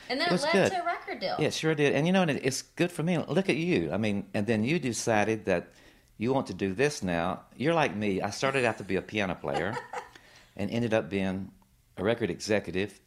and 0.10 0.19
then 0.19 0.28
it 0.28 0.32
it, 0.32 0.34
was 0.34 0.43
led 0.43 0.52
good. 0.52 0.72
to 0.72 0.82
a 0.82 0.86
record 0.86 1.19
deal. 1.19 1.36
yeah, 1.39 1.48
it 1.48 1.54
sure 1.54 1.76
did. 1.76 1.93
And 1.93 2.08
you 2.08 2.13
know, 2.13 2.24
and 2.24 2.32
it, 2.32 2.41
it's 2.43 2.62
good 2.62 2.91
for 2.91 3.04
me. 3.04 3.17
Look 3.17 3.50
at 3.50 3.56
you. 3.56 3.91
I 3.91 3.98
mean, 3.98 4.28
and 4.34 4.45
then 4.45 4.63
you 4.63 4.80
decided 4.80 5.45
that 5.45 5.72
you 6.17 6.34
want 6.34 6.48
to 6.48 6.54
do 6.54 6.74
this 6.74 7.02
now. 7.02 7.41
You're 7.56 7.74
like 7.74 7.95
me. 7.95 8.22
I 8.22 8.30
started 8.32 8.65
out 8.65 8.78
to 8.80 8.84
be 8.84 8.98
a 8.98 9.02
piano 9.02 9.36
player 9.36 9.78
and 10.58 10.69
ended 10.69 10.93
up 10.93 11.10
being 11.10 11.52
a 11.98 12.04
record 12.04 12.30
executive 12.30 13.00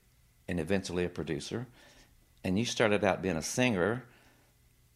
and 0.48 0.58
eventually 0.58 1.04
a 1.04 1.08
producer. 1.08 1.66
And 2.44 2.58
you 2.58 2.64
started 2.64 3.04
out 3.04 3.22
being 3.22 3.36
a 3.36 3.42
singer 3.42 4.04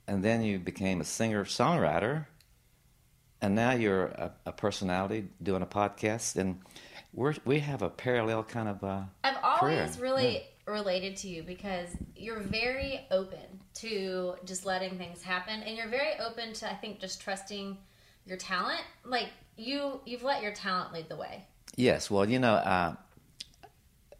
and 0.08 0.22
then 0.22 0.42
you 0.42 0.58
became 0.58 1.00
a 1.00 1.04
singer 1.04 1.44
songwriter. 1.44 2.26
And 3.42 3.54
now 3.54 3.72
you're 3.72 4.06
a, 4.06 4.32
a 4.46 4.52
personality 4.52 5.28
doing 5.42 5.62
a 5.62 5.66
podcast. 5.66 6.36
And 6.36 6.60
we're, 7.12 7.34
we 7.44 7.58
have 7.60 7.82
a 7.82 7.90
parallel 7.90 8.44
kind 8.44 8.68
of. 8.68 8.82
Uh, 8.82 9.02
I've 9.24 9.36
always 9.42 9.96
career. 9.96 10.12
really 10.12 10.42
related 10.66 11.16
to 11.18 11.28
you 11.28 11.42
because 11.42 11.88
you're 12.16 12.40
very 12.40 13.06
open 13.10 13.60
to 13.74 14.34
just 14.44 14.66
letting 14.66 14.98
things 14.98 15.22
happen, 15.22 15.62
and 15.62 15.76
you're 15.76 15.88
very 15.88 16.18
open 16.18 16.52
to 16.54 16.70
I 16.70 16.74
think 16.74 17.00
just 17.00 17.20
trusting 17.20 17.76
your 18.26 18.36
talent. 18.36 18.82
Like 19.04 19.28
you, 19.56 20.00
you've 20.04 20.22
let 20.22 20.42
your 20.42 20.52
talent 20.52 20.92
lead 20.92 21.08
the 21.08 21.16
way. 21.16 21.44
Yes, 21.76 22.10
well, 22.10 22.28
you 22.28 22.38
know, 22.38 22.54
uh, 22.54 22.94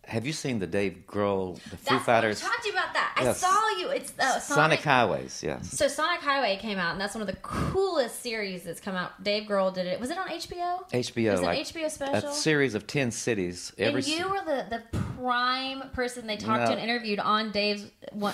have 0.06 0.24
you 0.26 0.32
seen 0.32 0.58
the 0.58 0.66
Dave 0.66 1.02
Grohl, 1.06 1.60
the 1.70 1.76
Foo 1.76 1.98
Fighters, 1.98 2.42
I 2.42 2.46
talked 2.46 2.62
to 2.62 2.68
you 2.68 2.74
about 2.74 2.94
that. 2.94 3.14
I 3.18 3.32
saw 3.32 3.78
you. 3.78 3.88
It's 3.88 4.12
uh, 4.18 4.38
Sonic 4.38 4.80
Highways? 4.82 5.42
Yes, 5.42 5.70
So 5.70 5.88
Sonic 5.88 6.20
Highway 6.20 6.56
came 6.58 6.78
out, 6.78 6.92
and 6.92 7.00
that's 7.00 7.14
one 7.14 7.22
of 7.22 7.26
the 7.28 7.36
coolest 7.42 8.22
series 8.22 8.62
that's 8.62 8.80
come 8.80 8.94
out. 8.94 9.22
Dave 9.24 9.44
Grohl 9.48 9.74
did 9.74 9.86
it. 9.86 9.98
Was 10.00 10.10
it 10.10 10.18
on 10.18 10.28
HBO? 10.28 10.88
HBO, 10.90 10.92
It's 10.92 11.40
an 11.40 11.42
like 11.42 11.58
HBO 11.66 11.90
special. 11.90 12.30
a 12.30 12.32
series 12.32 12.74
of 12.74 12.86
ten 12.86 13.10
cities. 13.10 13.72
Every 13.78 14.00
and 14.02 14.06
you 14.08 14.28
were 14.28 14.44
the, 14.44 14.66
the 14.70 14.82
prime 15.18 15.90
person 15.92 16.26
they 16.26 16.36
talked 16.36 16.60
No. 16.60 16.66
to 16.66 16.72
and 16.72 16.80
interviewed 16.80 17.18
on 17.18 17.50
Dave's 17.50 17.90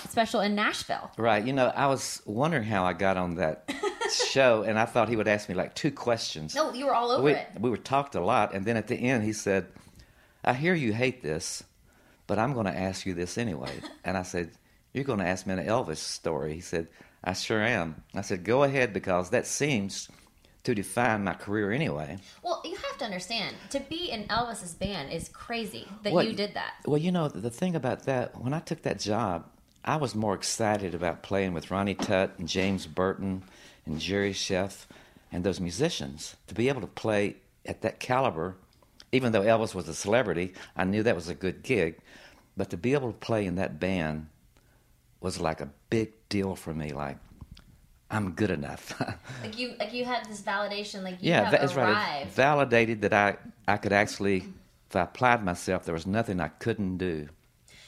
special 0.09 0.41
in 0.41 0.55
Nashville. 0.55 1.11
right, 1.17 1.43
you 1.43 1.53
know, 1.53 1.67
I 1.75 1.87
was 1.87 2.21
wondering 2.25 2.63
how 2.63 2.83
I 2.85 2.93
got 2.93 3.17
on 3.17 3.35
that 3.35 3.71
show, 4.29 4.63
and 4.63 4.77
I 4.77 4.85
thought 4.85 5.09
he 5.09 5.15
would 5.15 5.27
ask 5.27 5.49
me 5.49 5.55
like 5.55 5.73
two 5.75 5.91
questions. 5.91 6.53
No, 6.55 6.71
you 6.73 6.85
were 6.85 6.93
all 6.93 7.09
over 7.11 7.23
we, 7.23 7.31
it. 7.33 7.47
we 7.59 7.69
were 7.69 7.77
talked 7.77 8.15
a 8.15 8.21
lot, 8.21 8.53
and 8.53 8.65
then 8.65 8.77
at 8.77 8.87
the 8.87 8.95
end 8.95 9.23
he 9.23 9.33
said, 9.33 9.67
"I 10.43 10.53
hear 10.53 10.73
you 10.73 10.93
hate 10.93 11.21
this, 11.21 11.63
but 12.27 12.39
I'm 12.39 12.53
going 12.53 12.65
to 12.65 12.77
ask 12.77 13.05
you 13.05 13.13
this 13.13 13.37
anyway." 13.37 13.71
and 14.03 14.17
I 14.17 14.23
said, 14.23 14.51
"You're 14.93 15.03
going 15.03 15.19
to 15.19 15.27
ask 15.27 15.45
me 15.45 15.53
an 15.53 15.65
Elvis 15.65 15.97
story?" 15.97 16.53
He 16.53 16.61
said, 16.61 16.87
"I 17.23 17.33
sure 17.33 17.61
am." 17.61 18.03
I 18.13 18.21
said, 18.21 18.43
"Go 18.43 18.63
ahead, 18.63 18.93
because 18.93 19.29
that 19.29 19.47
seems 19.47 20.09
to 20.63 20.73
define 20.75 21.23
my 21.23 21.33
career 21.33 21.71
anyway." 21.71 22.17
Well, 22.43 22.61
you 22.63 22.75
have 22.75 22.97
to 22.99 23.05
understand 23.05 23.55
to 23.71 23.79
be 23.79 24.11
in 24.11 24.25
Elvis's 24.25 24.73
band 24.75 25.11
is 25.11 25.29
crazy 25.29 25.87
that 26.03 26.13
Well, 26.13 26.25
you 26.25 26.33
did 26.33 26.53
that. 26.53 26.73
Well, 26.85 26.99
you 26.99 27.11
know, 27.11 27.27
the 27.27 27.49
thing 27.49 27.75
about 27.75 28.03
that, 28.03 28.39
when 28.39 28.53
I 28.53 28.59
took 28.59 28.81
that 28.83 28.99
job, 28.99 29.45
I 29.85 29.97
was 29.97 30.15
more 30.15 30.33
excited 30.33 30.95
about 30.95 31.23
playing 31.23 31.53
with 31.53 31.69
Ronnie 31.69 31.95
Tutt 31.95 32.35
and 32.39 32.47
James 32.47 32.87
Burton 32.87 33.43
and 33.85 33.99
Jerry 33.99 34.31
Scheff 34.33 34.85
and 35.31 35.43
those 35.43 35.59
musicians. 35.59 36.37
To 36.47 36.53
be 36.53 36.69
able 36.69 36.81
to 36.81 36.87
play 36.87 37.37
at 37.65 37.81
that 37.81 37.99
caliber, 37.99 38.55
even 39.13 39.31
though 39.31 39.43
Elvis 39.43 39.75
was 39.75 39.87
a 39.87 39.93
celebrity, 39.93 40.53
I 40.75 40.83
knew 40.83 41.03
that 41.03 41.15
was 41.15 41.29
a 41.29 41.35
good 41.35 41.61
gig. 41.63 41.99
But 42.57 42.71
to 42.71 42.77
be 42.77 42.93
able 42.93 43.11
to 43.11 43.17
play 43.17 43.45
in 43.45 43.55
that 43.55 43.79
band 43.79 44.27
was 45.21 45.39
like 45.39 45.61
a 45.61 45.69
big 45.89 46.11
deal 46.29 46.55
for 46.55 46.73
me. 46.73 46.91
Like, 46.91 47.17
I'm 48.09 48.31
good 48.31 48.51
enough. 48.51 48.99
Like 49.41 49.59
you, 49.59 49.73
like 49.77 49.93
you 49.93 50.05
had 50.05 50.25
this 50.25 50.41
validation. 50.41 51.03
Like 51.03 51.21
you 51.21 51.29
yeah, 51.29 51.49
that's 51.49 51.75
right. 51.75 52.21
It 52.21 52.29
validated 52.29 53.01
that 53.01 53.13
I, 53.13 53.35
I 53.67 53.77
could 53.77 53.91
actually, 53.91 54.45
if 54.89 54.95
I 54.95 55.01
applied 55.01 55.43
myself, 55.43 55.83
there 55.83 55.93
was 55.93 56.07
nothing 56.07 56.39
I 56.39 56.47
couldn't 56.47 56.97
do. 56.97 57.27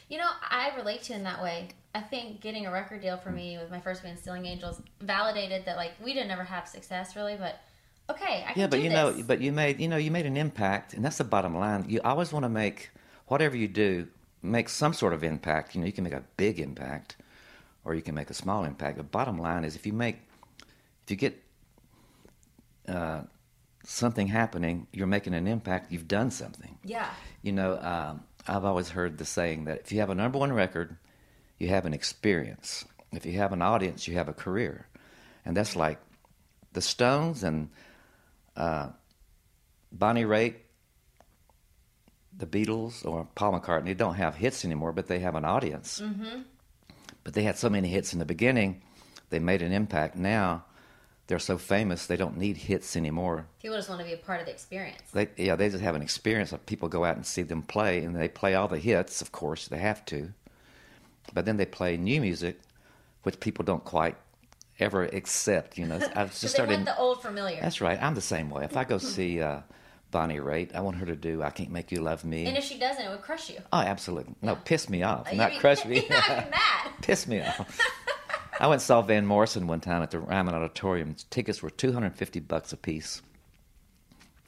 You 0.09 0.17
know, 0.17 0.29
I 0.49 0.75
relate 0.75 1.03
to 1.03 1.13
in 1.13 1.23
that 1.23 1.41
way. 1.41 1.69
I 1.95 2.01
think 2.01 2.41
getting 2.41 2.65
a 2.65 2.71
record 2.71 3.01
deal 3.01 3.17
for 3.17 3.31
mm. 3.31 3.35
me 3.35 3.57
with 3.57 3.71
my 3.71 3.79
first 3.79 4.03
band, 4.03 4.19
Stealing 4.19 4.45
Angels, 4.45 4.81
validated 4.99 5.65
that 5.65 5.77
like 5.77 5.93
we 6.03 6.13
didn't 6.13 6.31
ever 6.31 6.43
have 6.43 6.67
success 6.67 7.15
really, 7.15 7.37
but 7.37 7.61
okay, 8.09 8.45
I 8.47 8.53
can 8.53 8.61
Yeah, 8.61 8.67
but 8.67 8.81
you 8.81 8.89
know, 8.89 9.15
but 9.25 9.41
you 9.41 9.51
made 9.51 9.79
you 9.79 9.87
know 9.87 9.97
you 9.97 10.11
made 10.11 10.25
an 10.25 10.37
impact, 10.37 10.93
and 10.93 11.03
that's 11.03 11.17
the 11.17 11.23
bottom 11.23 11.57
line. 11.57 11.85
You 11.87 12.01
always 12.03 12.31
want 12.31 12.43
to 12.43 12.49
make 12.49 12.91
whatever 13.27 13.55
you 13.55 13.67
do 13.67 14.07
make 14.41 14.69
some 14.69 14.93
sort 14.93 15.13
of 15.13 15.23
impact. 15.23 15.75
You 15.75 15.81
know, 15.81 15.87
you 15.87 15.93
can 15.93 16.03
make 16.03 16.13
a 16.13 16.23
big 16.37 16.59
impact, 16.59 17.17
or 17.83 17.95
you 17.95 18.01
can 18.01 18.15
make 18.15 18.29
a 18.29 18.33
small 18.33 18.63
impact. 18.63 18.97
The 18.97 19.03
bottom 19.03 19.37
line 19.37 19.63
is 19.63 19.75
if 19.75 19.85
you 19.85 19.93
make 19.93 20.17
if 21.03 21.11
you 21.11 21.17
get 21.17 21.41
uh, 22.87 23.21
something 23.83 24.27
happening, 24.27 24.87
you're 24.91 25.07
making 25.07 25.33
an 25.33 25.47
impact. 25.47 25.91
You've 25.91 26.07
done 26.07 26.31
something. 26.31 26.77
yeah, 26.83 27.09
You 27.41 27.51
know, 27.51 27.77
um, 27.79 28.23
I've 28.47 28.65
always 28.65 28.89
heard 28.89 29.17
the 29.17 29.25
saying 29.25 29.65
that 29.65 29.81
if 29.81 29.91
you 29.91 29.99
have 29.99 30.09
a 30.09 30.15
number 30.15 30.37
one 30.37 30.53
record, 30.53 30.97
you 31.57 31.69
have 31.69 31.85
an 31.85 31.93
experience. 31.93 32.85
If 33.11 33.25
you 33.25 33.33
have 33.33 33.53
an 33.53 33.61
audience, 33.61 34.07
you 34.07 34.15
have 34.15 34.27
a 34.27 34.33
career. 34.33 34.87
And 35.45 35.55
that's 35.55 35.75
like 35.75 35.99
the 36.73 36.81
Stones 36.81 37.43
and 37.43 37.69
uh, 38.55 38.89
Bonnie 39.91 40.25
Raitt, 40.25 40.55
the 42.37 42.45
Beatles, 42.45 43.05
or 43.05 43.27
Paul 43.35 43.59
McCartney 43.59 43.95
don't 43.95 44.15
have 44.15 44.35
hits 44.35 44.65
anymore, 44.65 44.91
but 44.91 45.07
they 45.07 45.19
have 45.19 45.35
an 45.35 45.45
audience. 45.45 46.01
Mm-hmm. 46.01 46.41
But 47.23 47.33
they 47.33 47.43
had 47.43 47.57
so 47.57 47.69
many 47.69 47.87
hits 47.87 48.13
in 48.13 48.19
the 48.19 48.25
beginning, 48.25 48.81
they 49.29 49.39
made 49.39 49.61
an 49.61 49.71
impact. 49.71 50.15
Now 50.15 50.65
they're 51.27 51.39
so 51.39 51.57
famous, 51.57 52.05
they 52.05 52.17
don't 52.17 52.37
need 52.37 52.57
hits 52.57 52.95
anymore. 52.95 53.47
people 53.61 53.77
just 53.77 53.89
want 53.89 54.01
to 54.01 54.05
be 54.05 54.13
a 54.13 54.17
part 54.17 54.39
of 54.41 54.45
the 54.45 54.51
experience. 54.51 55.01
They, 55.11 55.29
yeah, 55.37 55.55
they 55.55 55.69
just 55.69 55.83
have 55.83 55.95
an 55.95 56.01
experience. 56.01 56.51
Of 56.51 56.65
people 56.65 56.87
go 56.87 57.03
out 57.03 57.15
and 57.15 57.25
see 57.25 57.41
them 57.41 57.63
play, 57.63 58.03
and 58.03 58.15
they 58.15 58.27
play 58.27 58.53
all 58.53 58.67
the 58.67 58.77
hits. 58.79 59.21
Of 59.21 59.31
course, 59.31 59.67
they 59.67 59.79
have 59.79 60.05
to, 60.07 60.33
but 61.33 61.45
then 61.45 61.57
they 61.57 61.65
play 61.65 61.97
new 61.97 62.21
music, 62.21 62.59
which 63.23 63.39
people 63.39 63.65
don't 63.65 63.83
quite 63.83 64.17
ever 64.79 65.03
accept. 65.03 65.77
You 65.77 65.85
know, 65.87 65.95
I've 66.15 66.33
So 66.33 66.41
just 66.41 66.41
they 66.41 66.47
started. 66.49 66.73
want 66.73 66.85
the 66.85 66.97
old 66.97 67.21
familiar. 67.21 67.59
That's 67.61 67.81
right. 67.81 68.01
I'm 68.01 68.15
the 68.15 68.21
same 68.21 68.49
way. 68.49 68.63
If 68.65 68.75
I 68.77 68.83
go 68.83 68.97
see 68.97 69.41
uh, 69.41 69.59
Bonnie 70.11 70.39
Raitt, 70.39 70.75
I 70.75 70.81
want 70.81 70.97
her 70.97 71.05
to 71.05 71.15
do 71.15 71.41
"I 71.43 71.49
Can't 71.49 71.71
Make 71.71 71.91
You 71.91 72.01
Love 72.01 72.23
Me." 72.25 72.45
and 72.45 72.57
if 72.57 72.63
she 72.63 72.77
doesn't, 72.79 73.03
it 73.05 73.09
would 73.09 73.21
crush 73.21 73.49
you. 73.49 73.57
oh, 73.73 73.79
absolutely. 73.79 74.35
No, 74.41 74.55
piss 74.55 74.89
me 74.89 75.03
off, 75.03 75.27
You'd 75.31 75.37
not 75.37 75.57
crush 75.59 75.85
me. 75.91 76.05
Not 76.09 76.49
mad. 76.51 76.91
piss 77.01 77.27
me 77.27 77.41
off. 77.41 77.79
I 78.59 78.67
went 78.67 78.75
and 78.75 78.81
saw 78.81 79.01
Van 79.01 79.25
Morrison 79.25 79.67
one 79.67 79.81
time 79.81 80.01
at 80.01 80.11
the 80.11 80.19
Ryman 80.19 80.55
Auditorium. 80.55 81.15
Tickets 81.29 81.61
were 81.61 81.69
250 81.69 82.39
bucks 82.39 82.71
a 82.71 82.77
piece. 82.77 83.21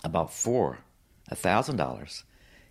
About 0.06 0.32
four, 0.32 0.78
a 1.30 1.36
thousand 1.36 1.76
dollars. 1.76 2.24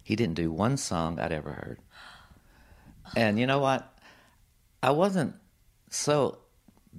He 0.03 0.17
didn't 0.17 0.37
do 0.37 0.51
one 0.51 0.77
song 0.77 1.19
I'd 1.19 1.33
ever 1.33 1.53
heard. 1.53 1.79
And 3.17 3.39
you 3.39 3.47
know 3.47 3.59
what? 3.61 3.93
I 4.83 4.91
wasn't 4.91 5.37
so 5.91 6.39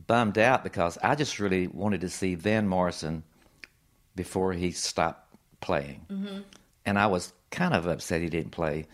bummed 0.05 0.37
out 0.37 0.63
because 0.63 0.97
I 1.01 1.15
just 1.15 1.39
really 1.39 1.67
wanted 1.67 2.01
to 2.01 2.09
see 2.09 2.35
Van 2.35 2.67
Morrison 2.67 3.23
before 4.15 4.53
he 4.53 4.71
stopped 4.71 5.33
playing. 5.61 6.05
And 6.85 6.99
I 6.99 7.07
was 7.07 7.33
kind 7.51 7.73
of 7.73 7.87
upset 7.87 8.21
he 8.21 8.29
didn't 8.29 8.51
play 8.51 8.85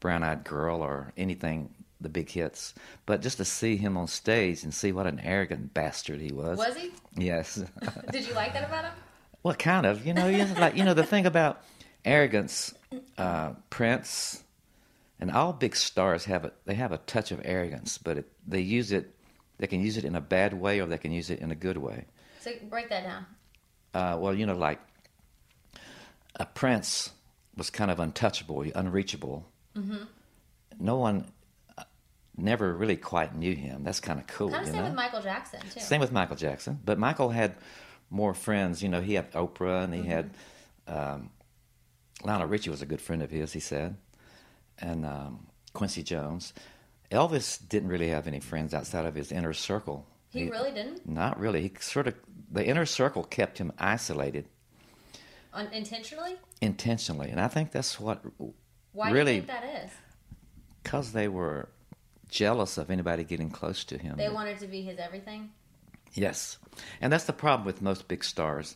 Brown 0.00 0.22
Eyed 0.22 0.44
Girl 0.44 0.82
or 0.82 1.12
anything, 1.16 1.70
the 2.00 2.08
big 2.08 2.30
hits. 2.30 2.74
But 3.06 3.22
just 3.22 3.38
to 3.38 3.44
see 3.44 3.76
him 3.76 3.96
on 3.96 4.06
stage 4.06 4.62
and 4.62 4.72
see 4.72 4.92
what 4.92 5.06
an 5.06 5.20
arrogant 5.20 5.74
bastard 5.74 6.20
he 6.20 6.32
was. 6.32 6.58
Was 6.58 6.76
he? 6.76 6.92
Yes. 7.16 7.62
Did 8.12 8.26
you 8.26 8.34
like 8.34 8.52
that 8.54 8.68
about 8.68 8.84
him? 8.84 8.92
well, 9.42 9.54
kind 9.54 9.86
of. 9.86 10.06
You 10.06 10.14
know, 10.14 10.28
you 10.28 10.38
know, 10.44 10.54
like 10.58 10.76
you 10.76 10.84
know 10.84 10.94
the 10.94 11.04
thing 11.04 11.26
about 11.26 11.62
arrogance. 12.04 12.74
Uh, 13.16 13.52
Prince 13.70 14.42
and 15.18 15.30
all 15.30 15.52
big 15.52 15.74
stars 15.74 16.24
have 16.26 16.44
it. 16.44 16.52
they 16.66 16.74
have 16.74 16.92
a 16.92 16.98
touch 16.98 17.30
of 17.32 17.40
arrogance, 17.44 17.96
but 17.96 18.18
it, 18.18 18.26
they 18.46 18.60
use 18.60 18.92
it. 18.92 19.14
They 19.58 19.66
can 19.66 19.80
use 19.80 19.96
it 19.96 20.04
in 20.04 20.14
a 20.14 20.20
bad 20.20 20.54
way, 20.54 20.80
or 20.80 20.86
they 20.86 20.98
can 20.98 21.12
use 21.12 21.30
it 21.30 21.38
in 21.40 21.50
a 21.50 21.54
good 21.54 21.76
way. 21.76 22.06
So 22.40 22.50
break 22.68 22.88
that 22.88 23.04
down. 23.04 23.26
uh, 23.94 24.16
well, 24.18 24.34
you 24.34 24.46
know, 24.46 24.56
like 24.56 24.80
a 26.36 26.46
prince 26.46 27.10
was 27.56 27.70
kind 27.70 27.90
of 27.90 28.00
untouchable, 28.00 28.62
unreachable. 28.74 29.46
Mm-hmm. 29.76 30.04
No 30.80 30.96
one 30.96 31.30
uh, 31.76 31.84
never 32.36 32.74
really 32.74 32.96
quite 32.96 33.34
knew 33.36 33.54
him. 33.54 33.84
That's 33.84 34.00
kind 34.00 34.18
of 34.18 34.26
cool. 34.26 34.50
Kind 34.50 34.62
of 34.62 34.68
same 34.68 34.78
know? 34.78 34.84
with 34.84 34.94
Michael 34.94 35.22
Jackson 35.22 35.60
too. 35.72 35.80
Same 35.80 36.00
with 36.00 36.12
Michael 36.12 36.36
Jackson, 36.36 36.80
but 36.84 36.98
Michael 36.98 37.30
had 37.30 37.54
more 38.10 38.34
friends. 38.34 38.82
You 38.82 38.88
know, 38.88 39.00
he 39.00 39.14
had 39.14 39.30
Oprah, 39.32 39.84
and 39.84 39.94
he 39.94 40.02
had 40.04 40.30
um, 40.86 41.30
Lionel 42.24 42.48
Richie 42.48 42.70
was 42.70 42.82
a 42.82 42.86
good 42.86 43.00
friend 43.00 43.22
of 43.22 43.30
his. 43.30 43.52
He 43.52 43.60
said, 43.60 43.96
and 44.78 45.04
um, 45.06 45.46
Quincy 45.72 46.02
Jones. 46.02 46.52
Elvis 47.12 47.58
didn't 47.68 47.88
really 47.90 48.08
have 48.08 48.26
any 48.26 48.40
friends 48.40 48.74
outside 48.74 49.06
of 49.06 49.14
his 49.14 49.30
inner 49.30 49.52
circle. 49.52 50.06
He 50.30 50.48
really 50.48 50.72
didn't 50.72 51.06
Not 51.06 51.38
really. 51.38 51.62
He 51.62 51.72
sort 51.80 52.06
of 52.08 52.14
the 52.50 52.64
inner 52.66 52.86
circle 52.86 53.22
kept 53.22 53.58
him 53.58 53.72
isolated 53.78 54.46
Un- 55.52 55.68
intentionally. 55.72 56.36
intentionally, 56.62 57.28
and 57.30 57.40
I 57.40 57.48
think 57.48 57.70
that's 57.70 58.00
what 58.00 58.22
Why 58.92 59.10
really 59.10 59.32
do 59.32 59.36
you 59.36 59.46
think 59.46 59.60
that 59.60 59.84
is? 59.84 59.90
because 60.82 61.12
they 61.12 61.28
were 61.28 61.68
jealous 62.28 62.78
of 62.78 62.90
anybody 62.90 63.24
getting 63.24 63.50
close 63.50 63.84
to 63.84 63.98
him. 63.98 64.16
They 64.16 64.30
wanted 64.30 64.58
to 64.60 64.66
be 64.66 64.80
his 64.82 64.98
everything. 64.98 65.50
Yes. 66.14 66.58
And 67.00 67.12
that's 67.12 67.24
the 67.24 67.32
problem 67.34 67.66
with 67.66 67.82
most 67.82 68.08
big 68.08 68.24
stars. 68.24 68.74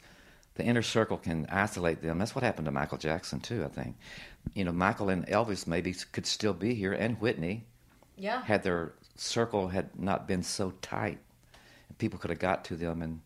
The 0.54 0.64
inner 0.64 0.82
circle 0.82 1.16
can 1.18 1.46
isolate 1.50 2.00
them. 2.02 2.18
That's 2.18 2.34
what 2.34 2.44
happened 2.44 2.66
to 2.66 2.70
Michael 2.70 2.96
Jackson, 2.98 3.40
too, 3.40 3.64
I 3.64 3.68
think. 3.68 3.96
You 4.54 4.64
know, 4.64 4.72
Michael 4.72 5.08
and 5.10 5.26
Elvis 5.26 5.66
maybe 5.66 5.94
could 6.12 6.26
still 6.26 6.54
be 6.54 6.74
here, 6.74 6.92
and 6.92 7.20
Whitney, 7.20 7.64
Yeah. 8.16 8.42
had 8.42 8.62
their 8.62 8.92
circle 9.16 9.68
had 9.68 9.98
not 9.98 10.26
been 10.26 10.42
so 10.42 10.72
tight. 10.82 11.18
People 11.98 12.18
could 12.18 12.30
have 12.30 12.38
got 12.38 12.64
to 12.66 12.76
them 12.76 13.02
and 13.02 13.20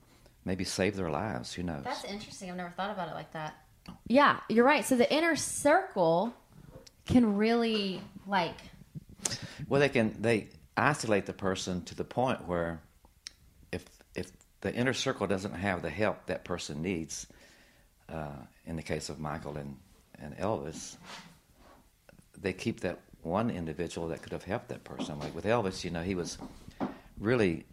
maybe 0.44 0.64
saved 0.64 0.96
their 0.96 1.10
lives. 1.10 1.52
Who 1.54 1.62
knows? 1.62 1.84
That's 1.84 2.04
interesting. 2.04 2.50
I've 2.50 2.56
never 2.56 2.70
thought 2.70 2.90
about 2.90 3.08
it 3.08 3.14
like 3.14 3.32
that. 3.32 3.54
Yeah, 4.06 4.40
you're 4.48 4.64
right. 4.64 4.84
So 4.84 4.96
the 4.96 5.12
inner 5.12 5.36
circle 5.36 6.32
can 7.06 7.36
really 7.36 8.00
like 8.26 8.56
Well, 9.68 9.80
they 9.80 9.88
can 9.88 10.14
they 10.20 10.48
isolate 10.76 11.26
the 11.26 11.32
person 11.32 11.82
to 11.84 11.94
the 11.94 12.04
point 12.04 12.46
where 12.46 12.80
if 13.72 13.84
if 14.14 14.30
the 14.60 14.72
inner 14.74 14.92
circle 14.92 15.26
doesn't 15.26 15.54
have 15.54 15.82
the 15.82 15.90
help 15.90 16.26
that 16.26 16.44
person 16.44 16.82
needs, 16.82 17.26
uh, 18.08 18.28
in 18.66 18.76
the 18.76 18.82
case 18.82 19.08
of 19.08 19.18
Michael 19.18 19.56
and 19.56 19.76
and 20.20 20.36
Elvis, 20.36 20.96
they 22.40 22.52
keep 22.52 22.80
that 22.80 23.00
one 23.22 23.50
individual 23.50 24.08
that 24.08 24.22
could 24.22 24.32
have 24.32 24.44
helped 24.44 24.68
that 24.68 24.84
person. 24.84 25.18
Like 25.18 25.34
with 25.34 25.44
Elvis, 25.44 25.84
you 25.84 25.90
know, 25.90 26.02
he 26.02 26.14
was 26.14 26.38
really 27.18 27.66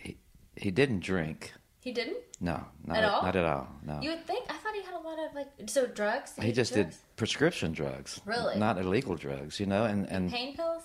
he 0.00 0.16
he 0.56 0.70
didn't 0.70 1.00
drink. 1.00 1.52
He 1.80 1.92
didn't. 1.92 2.18
No, 2.40 2.64
not 2.84 2.96
At 2.98 3.04
all? 3.04 3.22
Not 3.22 3.36
at 3.36 3.44
all. 3.44 3.68
No. 3.82 4.00
You 4.02 4.10
would 4.10 4.26
think. 4.26 4.44
I 4.50 4.54
thought 4.58 4.74
he 4.74 4.82
had 4.82 4.94
a 4.94 4.98
lot 4.98 5.18
of 5.18 5.34
like 5.34 5.48
so 5.70 5.86
drugs. 5.86 6.34
he 6.40 6.48
ate 6.48 6.54
just 6.54 6.72
drugs? 6.74 6.96
did 6.96 7.16
prescription 7.16 7.72
drugs, 7.72 8.20
Really? 8.26 8.58
not 8.58 8.78
illegal 8.78 9.14
drugs. 9.16 9.58
You 9.60 9.66
know, 9.66 9.84
and 9.84 10.08
and 10.10 10.30
pain 10.30 10.54
pills. 10.56 10.82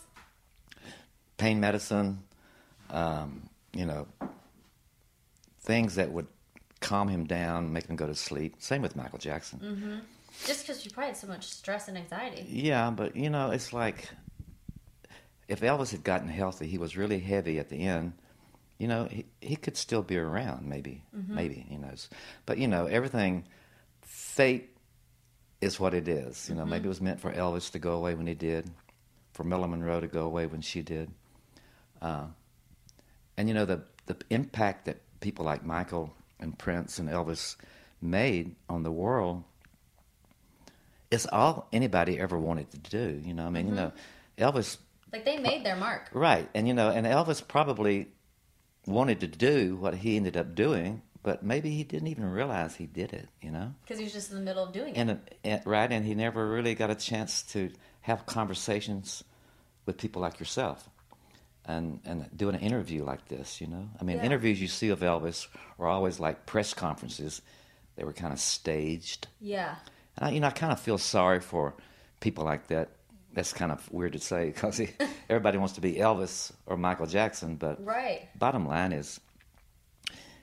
pain 1.37 1.59
medicine, 1.59 2.23
um, 2.89 3.49
you 3.73 3.85
know, 3.85 4.07
things 5.61 5.95
that 5.95 6.11
would 6.11 6.27
calm 6.79 7.07
him 7.07 7.25
down, 7.25 7.71
make 7.73 7.85
him 7.87 7.95
go 7.95 8.07
to 8.07 8.15
sleep. 8.15 8.55
Same 8.59 8.81
with 8.81 8.95
Michael 8.95 9.19
Jackson. 9.19 9.59
Mm-hmm. 9.59 9.95
Just 10.45 10.65
because 10.65 10.83
you 10.85 10.91
probably 10.91 11.09
had 11.09 11.17
so 11.17 11.27
much 11.27 11.45
stress 11.47 11.87
and 11.87 11.97
anxiety. 11.97 12.45
Yeah, 12.49 12.89
but 12.91 13.15
you 13.15 13.29
know, 13.29 13.51
it's 13.51 13.71
like 13.73 14.09
if 15.47 15.61
Elvis 15.61 15.91
had 15.91 16.03
gotten 16.03 16.27
healthy, 16.27 16.67
he 16.67 16.77
was 16.77 16.97
really 16.97 17.19
heavy 17.19 17.59
at 17.59 17.69
the 17.69 17.81
end. 17.83 18.13
you 18.79 18.87
know, 18.87 19.05
he, 19.09 19.25
he 19.39 19.55
could 19.55 19.77
still 19.77 20.01
be 20.01 20.17
around, 20.17 20.67
maybe, 20.67 21.03
Mm-hmm. 21.15 21.35
maybe, 21.35 21.65
he 21.69 21.77
knows. 21.77 22.09
But, 22.45 22.57
you 22.57 22.67
know, 22.67 22.85
everything, 22.87 23.45
fate 24.01 24.69
is 25.61 25.79
what 25.79 25.93
it 25.93 26.07
is. 26.07 26.49
You 26.49 26.55
know, 26.55 26.61
Mm-hmm. 26.61 26.69
maybe 26.71 26.85
it 26.85 26.89
was 26.89 27.01
meant 27.01 27.19
for 27.21 27.31
Elvis 27.31 27.71
to 27.71 27.79
go 27.79 27.93
away 27.93 28.15
when 28.15 28.25
he 28.27 28.33
did, 28.33 28.69
for 29.33 29.43
Marilyn 29.43 29.71
Monroe 29.71 29.99
to 30.01 30.07
go 30.07 30.25
away 30.25 30.47
when 30.47 30.61
she 30.61 30.81
did. 30.81 31.11
Uh, 32.01 32.25
and, 33.37 33.47
you 33.47 33.53
know, 33.53 33.65
the, 33.65 33.81
the 34.07 34.17
impact 34.31 34.85
that 34.85 34.97
people 35.21 35.45
like 35.45 35.63
Michael 35.63 36.13
and 36.39 36.57
Prince 36.57 36.99
and 36.99 37.07
Elvis 37.09 37.55
made 38.01 38.55
on 38.67 38.83
the 38.83 38.91
world 38.91 39.43
is 41.13 41.27
all 41.31 41.67
anybody 41.71 42.19
ever 42.19 42.37
wanted 42.37 42.71
to 42.71 42.77
do. 42.77 43.21
You 43.23 43.33
know, 43.33 43.45
I 43.45 43.49
mean, 43.49 43.67
you 43.67 43.73
mm-hmm. 43.73 43.97
know, 44.41 44.51
Elvis 44.51 44.77
Like 45.11 45.25
they 45.25 45.37
made 45.37 45.63
their 45.65 45.75
mark. 45.75 46.09
Right, 46.13 46.49
and 46.55 46.67
you 46.67 46.73
know, 46.73 46.89
and 46.89 47.05
Elvis 47.05 47.45
probably 47.47 48.07
wanted 48.85 49.19
to 49.21 49.27
do 49.27 49.75
what 49.75 49.93
he 49.95 50.17
ended 50.17 50.35
up 50.35 50.55
doing, 50.55 51.01
but 51.21 51.43
maybe 51.43 51.69
he 51.69 51.83
didn't 51.83 52.07
even 52.07 52.25
realize 52.25 52.75
he 52.75 52.85
did 52.87 53.13
it. 53.13 53.29
You 53.41 53.51
know, 53.51 53.73
Because 53.83 53.99
he 53.99 54.03
was 54.05 54.13
just 54.13 54.31
in 54.31 54.37
the 54.37 54.43
middle 54.43 54.63
of 54.63 54.73
doing 54.73 54.95
it. 54.95 54.97
and, 54.99 55.19
and 55.43 55.61
right, 55.65 55.91
and 55.91 56.05
he 56.05 56.15
never 56.15 56.49
really 56.49 56.75
got 56.75 56.89
a 56.89 56.95
chance 56.95 57.43
to 57.53 57.69
have 58.01 58.25
conversations 58.25 59.23
with 59.85 59.97
people 59.97 60.21
like 60.21 60.39
yourself, 60.39 60.89
and 61.65 61.99
and 62.05 62.29
doing 62.35 62.55
an 62.55 62.61
interview 62.61 63.03
like 63.05 63.27
this. 63.27 63.61
You 63.61 63.67
know, 63.67 63.89
I 63.99 64.03
mean, 64.03 64.17
Yeah. 64.17 64.25
interviews 64.25 64.59
you 64.61 64.67
see 64.67 64.89
of 64.89 64.99
Elvis 65.01 65.47
are 65.77 65.87
always 65.87 66.19
like 66.19 66.45
press 66.45 66.73
conferences; 66.73 67.41
they 67.95 68.03
were 68.03 68.13
kind 68.13 68.33
of 68.33 68.39
staged. 68.39 69.27
yeah. 69.39 69.75
And 70.17 70.27
I, 70.27 70.31
you 70.31 70.39
know, 70.39 70.47
I 70.47 70.51
kind 70.51 70.71
of 70.71 70.79
feel 70.79 70.97
sorry 70.97 71.39
for 71.39 71.73
people 72.19 72.43
like 72.45 72.67
that. 72.67 72.89
That's 73.33 73.51
kind 73.53 73.71
of 73.71 73.91
weird 73.91 74.13
to 74.13 74.19
say 74.19 74.47
because 74.47 74.79
everybody 75.29 75.57
wants 75.57 75.73
to 75.73 75.81
be 75.81 75.93
Elvis 75.95 76.51
or 76.67 76.77
Michael 76.77 77.07
Jackson, 77.07 77.55
but 77.55 77.83
Right. 77.83 78.29
bottom 78.37 78.67
line 78.67 78.91
is, 78.93 79.19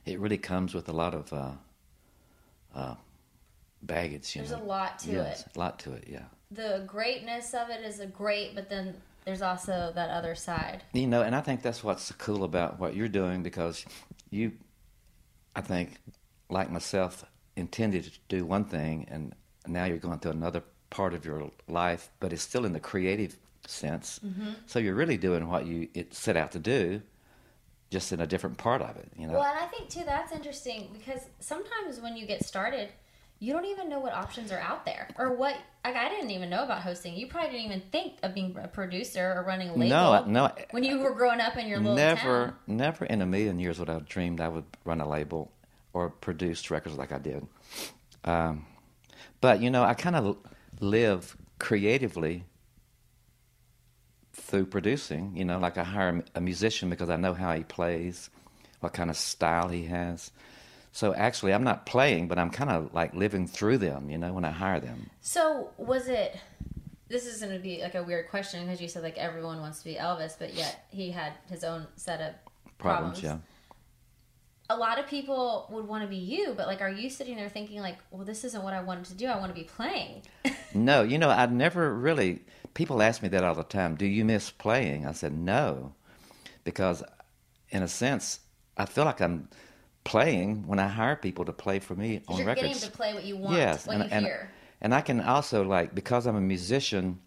it 0.04 0.18
really 0.18 0.38
comes 0.38 0.74
with 0.74 0.88
a 0.88 0.92
lot 0.92 1.14
of 1.14 1.32
uh, 1.32 1.50
uh, 2.74 2.94
baggage. 3.82 4.34
You 4.34 4.42
There's 4.42 4.52
know? 4.52 4.62
a 4.62 4.64
lot 4.64 4.98
to 5.00 5.10
yes, 5.12 5.42
it. 5.46 5.56
a 5.56 5.58
lot 5.58 5.78
to 5.80 5.92
it. 5.92 6.04
Yeah. 6.08 6.24
The 6.50 6.82
greatness 6.86 7.54
of 7.54 7.70
it 7.70 7.84
is 7.84 8.00
a 8.00 8.06
great, 8.06 8.56
but 8.56 8.68
then 8.68 8.96
there's 9.24 9.42
also 9.42 9.92
that 9.94 10.10
other 10.10 10.34
side. 10.34 10.82
You 10.92 11.06
know, 11.06 11.22
and 11.22 11.36
I 11.36 11.42
think 11.42 11.62
that's 11.62 11.84
what's 11.84 12.10
cool 12.12 12.42
about 12.42 12.80
what 12.80 12.96
you're 12.96 13.06
doing 13.08 13.44
because 13.44 13.84
you, 14.30 14.52
I 15.54 15.60
think, 15.60 15.98
like 16.48 16.72
myself, 16.72 17.24
intended 17.54 18.02
to 18.04 18.10
do 18.28 18.44
one 18.44 18.64
thing, 18.64 19.06
and 19.08 19.32
now 19.66 19.84
you're 19.84 19.98
going 19.98 20.18
through 20.18 20.32
another 20.32 20.62
part 20.90 21.14
of 21.14 21.24
your 21.24 21.50
life, 21.68 22.10
but 22.20 22.32
it's 22.32 22.42
still 22.42 22.64
in 22.64 22.72
the 22.72 22.80
creative 22.80 23.36
sense. 23.66 24.20
So 24.66 24.78
you're 24.78 24.94
really 24.94 25.16
doing 25.16 25.48
what 25.48 25.66
you 25.66 25.88
it 25.94 26.14
set 26.14 26.36
out 26.36 26.52
to 26.52 26.58
do, 26.58 27.02
just 27.90 28.12
in 28.12 28.20
a 28.20 28.26
different 28.26 28.58
part 28.58 28.82
of 28.82 28.96
it. 28.96 29.08
You 29.16 29.26
know. 29.26 29.34
Well, 29.34 29.44
and 29.44 29.58
I 29.58 29.66
think 29.66 29.88
too 29.88 30.02
that's 30.04 30.32
interesting 30.32 30.88
because 30.92 31.20
sometimes 31.40 32.00
when 32.00 32.16
you 32.16 32.26
get 32.26 32.44
started, 32.44 32.88
you 33.38 33.52
don't 33.52 33.64
even 33.66 33.88
know 33.88 34.00
what 34.00 34.12
options 34.12 34.52
are 34.52 34.58
out 34.58 34.84
there 34.84 35.08
or 35.18 35.34
what. 35.34 35.56
Like 35.84 35.96
I 35.96 36.08
didn't 36.10 36.30
even 36.30 36.50
know 36.50 36.64
about 36.64 36.82
hosting. 36.82 37.14
You 37.14 37.26
probably 37.26 37.50
didn't 37.50 37.66
even 37.66 37.82
think 37.92 38.14
of 38.22 38.34
being 38.34 38.56
a 38.62 38.68
producer 38.68 39.32
or 39.36 39.44
running 39.44 39.70
a 39.70 39.74
label. 39.74 39.88
No, 39.88 40.24
no. 40.26 40.52
When 40.72 40.84
you 40.84 40.98
were 40.98 41.14
growing 41.14 41.40
up 41.40 41.56
in 41.56 41.66
your 41.66 41.78
little 41.78 41.94
never, 41.96 42.46
town. 42.46 42.56
never 42.66 43.04
in 43.06 43.22
a 43.22 43.26
million 43.26 43.58
years 43.58 43.78
would 43.78 43.88
I 43.88 43.94
have 43.94 44.06
dreamed 44.06 44.40
I 44.40 44.48
would 44.48 44.66
run 44.84 45.00
a 45.00 45.08
label 45.08 45.50
or 45.92 46.10
produce 46.10 46.70
records 46.70 46.96
like 46.98 47.12
I 47.12 47.18
did. 47.18 47.46
Um, 48.24 48.66
but 49.40 49.60
you 49.60 49.70
know, 49.70 49.82
I 49.84 49.94
kind 49.94 50.16
of 50.16 50.36
live 50.80 51.36
creatively 51.58 52.44
through 54.32 54.66
producing. 54.66 55.36
You 55.36 55.44
know, 55.44 55.58
like 55.58 55.78
I 55.78 55.84
hire 55.84 56.22
a 56.34 56.40
musician 56.40 56.90
because 56.90 57.10
I 57.10 57.16
know 57.16 57.34
how 57.34 57.54
he 57.54 57.64
plays, 57.64 58.30
what 58.80 58.92
kind 58.92 59.10
of 59.10 59.16
style 59.16 59.68
he 59.68 59.84
has. 59.86 60.30
So 60.92 61.14
actually, 61.14 61.52
I'm 61.54 61.62
not 61.64 61.86
playing, 61.86 62.26
but 62.28 62.38
I'm 62.38 62.50
kind 62.50 62.70
of 62.70 62.92
like 62.92 63.14
living 63.14 63.46
through 63.46 63.78
them. 63.78 64.10
You 64.10 64.18
know, 64.18 64.32
when 64.32 64.44
I 64.44 64.50
hire 64.50 64.80
them. 64.80 65.10
So 65.20 65.70
was 65.76 66.08
it? 66.08 66.36
This 67.08 67.26
is 67.26 67.40
going 67.40 67.52
to 67.52 67.58
be 67.58 67.82
like 67.82 67.96
a 67.96 68.02
weird 68.04 68.28
question 68.28 68.64
because 68.64 68.80
you 68.80 68.86
said 68.88 69.02
like 69.02 69.18
everyone 69.18 69.60
wants 69.60 69.78
to 69.80 69.84
be 69.84 69.94
Elvis, 69.96 70.38
but 70.38 70.54
yet 70.54 70.86
he 70.90 71.10
had 71.10 71.32
his 71.48 71.64
own 71.64 71.86
set 71.96 72.20
of 72.20 72.34
Problems, 72.78 73.20
problems. 73.20 73.22
yeah. 73.22 73.36
A 74.70 74.76
lot 74.76 74.98
of 74.98 75.06
people 75.06 75.66
would 75.70 75.86
want 75.86 76.02
to 76.04 76.08
be 76.08 76.16
you, 76.16 76.54
but 76.56 76.66
like, 76.66 76.80
are 76.80 76.90
you 76.90 77.10
sitting 77.10 77.36
there 77.36 77.48
thinking 77.48 77.80
like, 77.80 77.98
well, 78.10 78.24
this 78.24 78.44
isn't 78.44 78.62
what 78.62 78.72
I 78.72 78.80
wanted 78.80 79.04
to 79.06 79.14
do. 79.14 79.26
I 79.26 79.36
want 79.36 79.54
to 79.54 79.60
be 79.60 79.64
playing. 79.64 80.22
No, 80.72 81.02
you 81.02 81.18
know, 81.18 81.30
I 81.30 81.46
never 81.46 81.92
really. 81.92 82.44
People 82.74 83.02
ask 83.02 83.22
me 83.22 83.28
that 83.30 83.42
all 83.42 83.56
the 83.56 83.64
time. 83.64 83.96
Do 83.96 84.06
you 84.06 84.24
miss 84.24 84.50
playing? 84.50 85.04
I 85.04 85.10
said 85.10 85.36
no, 85.36 85.94
because 86.62 87.02
in 87.70 87.82
a 87.82 87.88
sense, 87.88 88.38
I 88.76 88.84
feel 88.86 89.04
like 89.04 89.20
I'm 89.20 89.48
playing 90.04 90.66
when 90.68 90.78
I 90.78 90.86
hire 90.86 91.16
people 91.16 91.44
to 91.46 91.52
play 91.52 91.80
for 91.80 91.96
me 91.96 92.22
on 92.28 92.38
you're 92.38 92.46
records. 92.46 92.68
getting 92.68 92.90
to 92.90 92.96
play 92.96 93.14
what 93.14 93.24
you 93.24 93.36
want, 93.36 93.56
yes, 93.56 93.86
what 93.86 93.96
and, 93.96 94.04
you 94.04 94.10
and, 94.12 94.24
hear. 94.26 94.50
and 94.80 94.94
I 94.94 95.00
can 95.00 95.20
also 95.20 95.64
like 95.64 95.94
because 95.94 96.26
I'm 96.26 96.36
a 96.36 96.40
musician. 96.40 97.18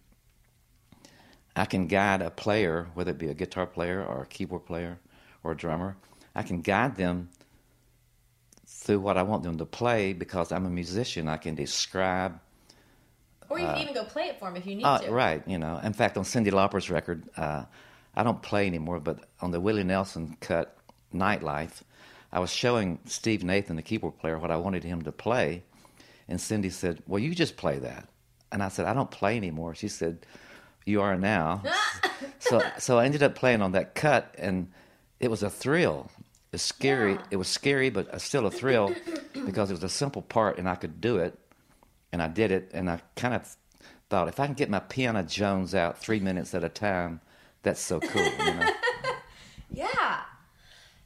I 1.56 1.66
can 1.66 1.86
guide 1.86 2.20
a 2.20 2.30
player, 2.30 2.88
whether 2.94 3.10
it 3.12 3.18
be 3.18 3.28
a 3.28 3.34
guitar 3.34 3.66
player 3.66 4.02
or 4.02 4.22
a 4.22 4.26
keyboard 4.26 4.64
player 4.64 4.98
or 5.44 5.52
a 5.52 5.56
drummer. 5.56 5.96
I 6.34 6.42
can 6.42 6.60
guide 6.60 6.96
them 6.96 7.28
through 8.66 9.00
what 9.00 9.16
I 9.16 9.22
want 9.22 9.42
them 9.42 9.58
to 9.58 9.66
play 9.66 10.12
because 10.12 10.52
I'm 10.52 10.66
a 10.66 10.70
musician. 10.70 11.28
I 11.28 11.36
can 11.36 11.54
describe 11.54 12.38
Or 13.48 13.58
you 13.58 13.66
can 13.66 13.78
even 13.78 13.94
go 13.94 14.04
play 14.04 14.24
it 14.24 14.38
for 14.38 14.46
them 14.46 14.56
if 14.56 14.66
you 14.66 14.74
need 14.74 14.84
uh, 14.84 14.98
to. 14.98 15.10
right, 15.10 15.42
you 15.46 15.58
know. 15.58 15.80
In 15.82 15.92
fact, 15.92 16.16
on 16.16 16.24
Cyndi 16.24 16.52
Lauper's 16.52 16.90
record, 16.90 17.28
uh, 17.36 17.64
I 18.14 18.22
don't 18.22 18.42
play 18.42 18.66
anymore, 18.66 19.00
but 19.00 19.20
on 19.40 19.50
the 19.50 19.60
Willie 19.60 19.84
Nelson 19.84 20.36
cut, 20.40 20.76
Nightlife, 21.14 21.82
I 22.32 22.40
was 22.40 22.50
showing 22.50 22.98
Steve 23.06 23.44
Nathan, 23.44 23.76
the 23.76 23.82
keyboard 23.82 24.18
player, 24.18 24.38
what 24.38 24.50
I 24.50 24.56
wanted 24.56 24.82
him 24.82 25.02
to 25.02 25.12
play. 25.12 25.62
And 26.28 26.38
Cyndi 26.38 26.70
said, 26.72 27.02
Well, 27.06 27.20
you 27.20 27.34
just 27.34 27.56
play 27.56 27.78
that. 27.78 28.08
And 28.50 28.62
I 28.62 28.68
said, 28.68 28.86
I 28.86 28.92
don't 28.92 29.10
play 29.10 29.36
anymore. 29.36 29.74
She 29.74 29.88
said, 29.88 30.26
You 30.84 31.00
are 31.00 31.16
now. 31.16 31.62
so, 32.38 32.60
so 32.78 32.98
I 32.98 33.04
ended 33.04 33.22
up 33.22 33.34
playing 33.34 33.62
on 33.62 33.72
that 33.72 33.94
cut, 33.94 34.34
and 34.36 34.70
it 35.20 35.30
was 35.30 35.42
a 35.42 35.50
thrill. 35.50 36.10
It's 36.54 36.62
scary. 36.62 37.14
Yeah. 37.14 37.22
It 37.32 37.36
was 37.36 37.48
scary, 37.48 37.90
but 37.90 38.20
still 38.20 38.46
a 38.46 38.50
thrill 38.50 38.94
because 39.46 39.70
it 39.70 39.74
was 39.74 39.84
a 39.84 39.88
simple 39.88 40.22
part, 40.22 40.58
and 40.58 40.68
I 40.68 40.74
could 40.76 41.00
do 41.00 41.18
it 41.18 41.38
and 42.14 42.22
I 42.22 42.28
did 42.28 42.52
it, 42.52 42.70
and 42.72 42.88
I 42.88 43.00
kind 43.16 43.34
of 43.34 43.56
thought 44.08 44.28
if 44.28 44.38
I 44.38 44.46
can 44.46 44.54
get 44.54 44.70
my 44.70 44.78
Piano 44.78 45.24
Jones 45.24 45.74
out 45.74 45.98
three 45.98 46.20
minutes 46.20 46.54
at 46.54 46.62
a 46.62 46.68
time, 46.68 47.20
that's 47.64 47.80
so 47.80 47.98
cool. 47.98 48.22
You 48.24 48.54
know? 48.54 48.70
Yeah. 49.68 50.20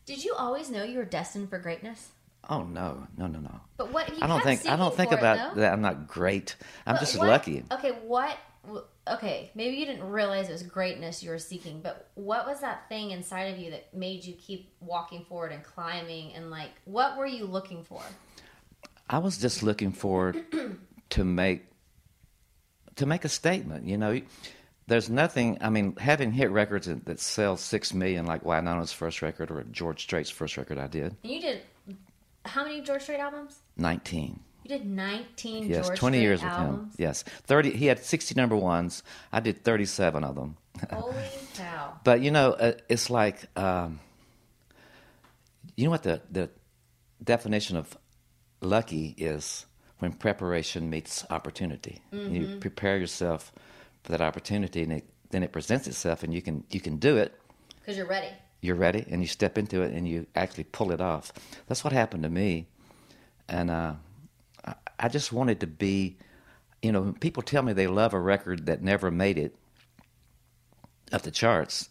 Did 0.05 0.23
you 0.23 0.35
always 0.35 0.69
know 0.69 0.83
you 0.85 0.99
were 0.99 1.07
destined 1.07 1.49
for 1.49 1.59
greatness? 1.59 2.11
oh 2.51 2.63
no, 2.63 3.07
no, 3.17 3.27
no, 3.27 3.39
no. 3.41 3.61
But 3.79 3.91
what 3.93 4.11
I 4.23 4.27
don't 4.27 4.43
think 4.43 4.67
I 4.67 4.77
don't 4.77 4.95
think 4.95 5.09
for 5.09 5.17
it, 5.17 5.19
about 5.21 5.57
that. 5.57 5.73
I'm 5.73 5.81
not 5.81 6.07
great. 6.07 6.57
I'm 6.87 6.97
But 6.97 7.01
just 7.01 7.17
what- 7.19 7.29
lucky. 7.29 7.65
Okay, 7.73 7.93
what? 8.07 8.37
Okay, 9.07 9.51
maybe 9.55 9.77
you 9.77 9.87
didn't 9.87 10.09
realize 10.09 10.49
it 10.49 10.53
was 10.53 10.63
greatness 10.63 11.23
you 11.23 11.31
were 11.31 11.39
seeking, 11.39 11.81
but 11.81 12.11
what 12.15 12.47
was 12.47 12.61
that 12.61 12.89
thing 12.89 13.11
inside 13.11 13.55
of 13.55 13.59
you 13.59 13.71
that 13.71 13.95
made 13.95 14.25
you 14.25 14.35
keep 14.35 14.71
walking 14.81 15.25
forward 15.25 15.53
and 15.53 15.63
climbing? 15.65 16.35
And 16.35 16.51
like, 16.51 16.71
what 16.85 17.17
were 17.17 17.27
you 17.27 17.47
looking 17.47 17.85
for? 17.85 18.03
I 19.09 19.19
was 19.19 19.39
just 19.39 19.63
looking 19.63 19.93
for 19.93 20.35
to 21.11 21.25
make 21.25 21.65
to 22.97 23.07
make 23.07 23.25
a 23.25 23.29
statement. 23.29 23.87
You 23.87 23.97
know, 23.97 24.21
there's 24.87 25.09
nothing. 25.09 25.59
I 25.61 25.71
mean, 25.71 25.97
having 25.97 26.33
hit 26.33 26.51
records 26.51 26.87
that, 26.87 27.21
sell 27.21 27.57
six 27.57 27.95
million, 27.95 28.27
like 28.27 28.45
Wynonna's 28.45 28.93
first 28.93 29.23
record 29.23 29.51
or 29.51 29.63
George 29.71 30.03
Strait's 30.03 30.31
first 30.31 30.57
record, 30.57 30.79
I 30.79 30.87
did 30.87 31.17
you 31.23 31.41
did 31.41 31.63
how 32.45 32.65
many 32.65 32.81
George 32.81 33.03
Strait 33.03 33.21
albums? 33.21 33.61
nineteen. 33.77 34.41
You 34.69 34.79
did 34.79 34.87
nineteen. 34.87 35.67
Yes, 35.67 35.87
George 35.87 35.99
20 35.99 36.17
Strait 36.17 36.23
years 36.23 36.43
albums. 36.43 36.79
with 36.79 36.81
him. 36.81 36.91
Yes. 36.99 37.23
30 37.23 37.71
he 37.71 37.87
had 37.87 38.05
60 38.05 38.35
number 38.35 38.55
ones. 38.57 39.03
I 39.33 39.41
did 39.41 39.65
37 39.65 40.25
of 40.25 40.35
them. 40.35 40.57
Holy 40.93 41.15
cow! 41.55 41.99
But 42.05 42.21
you 42.21 42.31
know, 42.31 42.53
uh, 42.53 42.73
it's 42.89 43.09
like 43.09 43.47
um, 43.59 43.99
you 45.77 45.85
know 45.85 45.91
what 45.91 46.03
the 46.03 46.21
the 46.31 46.51
definition 47.25 47.77
of 47.77 47.97
lucky 48.61 49.15
is 49.17 49.65
when 50.01 50.13
preparation 50.13 50.91
meets 50.91 51.25
opportunity. 51.31 52.03
You 52.13 52.59
prepare 52.61 52.99
yourself 52.99 53.53
for 54.05 54.13
that 54.13 54.21
opportunity 54.21 54.83
and 54.83 54.93
it, 54.93 55.05
then 55.31 55.43
it 55.43 55.51
presents 55.51 55.87
itself 55.89 56.23
and 56.23 56.33
you 56.33 56.43
can 56.43 56.65
you 56.71 56.81
can 56.81 56.97
do 56.99 57.17
it. 57.17 57.35
Because 57.81 57.97
you're 57.97 58.07
ready. 58.07 58.29
You're 58.61 58.77
ready 58.77 59.07
and 59.11 59.23
you 59.23 59.29
step 59.29 59.57
into 59.57 59.83
it 59.83 59.93
and 59.93 60.07
you 60.07 60.27
actually 60.37 60.65
pull 60.65 60.93
it 60.93 61.01
off. 61.01 61.33
That's 61.69 61.83
what 61.83 61.93
happened 61.93 62.25
to 62.25 62.29
me. 62.29 62.67
And 63.49 63.71
uh, 63.71 63.95
I, 64.99 65.09
just 65.09 65.33
wanted 65.33 65.61
to 65.61 65.67
be, 65.67 66.17
you 66.83 66.93
know, 66.93 67.15
people 67.21 67.43
tell 67.43 67.63
me 67.63 67.73
they 67.73 67.87
love 67.87 68.15
a 68.15 68.21
record 68.21 68.67
that 68.67 68.83
never 68.83 69.11
made 69.11 69.39
it 69.39 69.55
up 71.13 71.23
the 71.23 71.31
charts. 71.31 71.89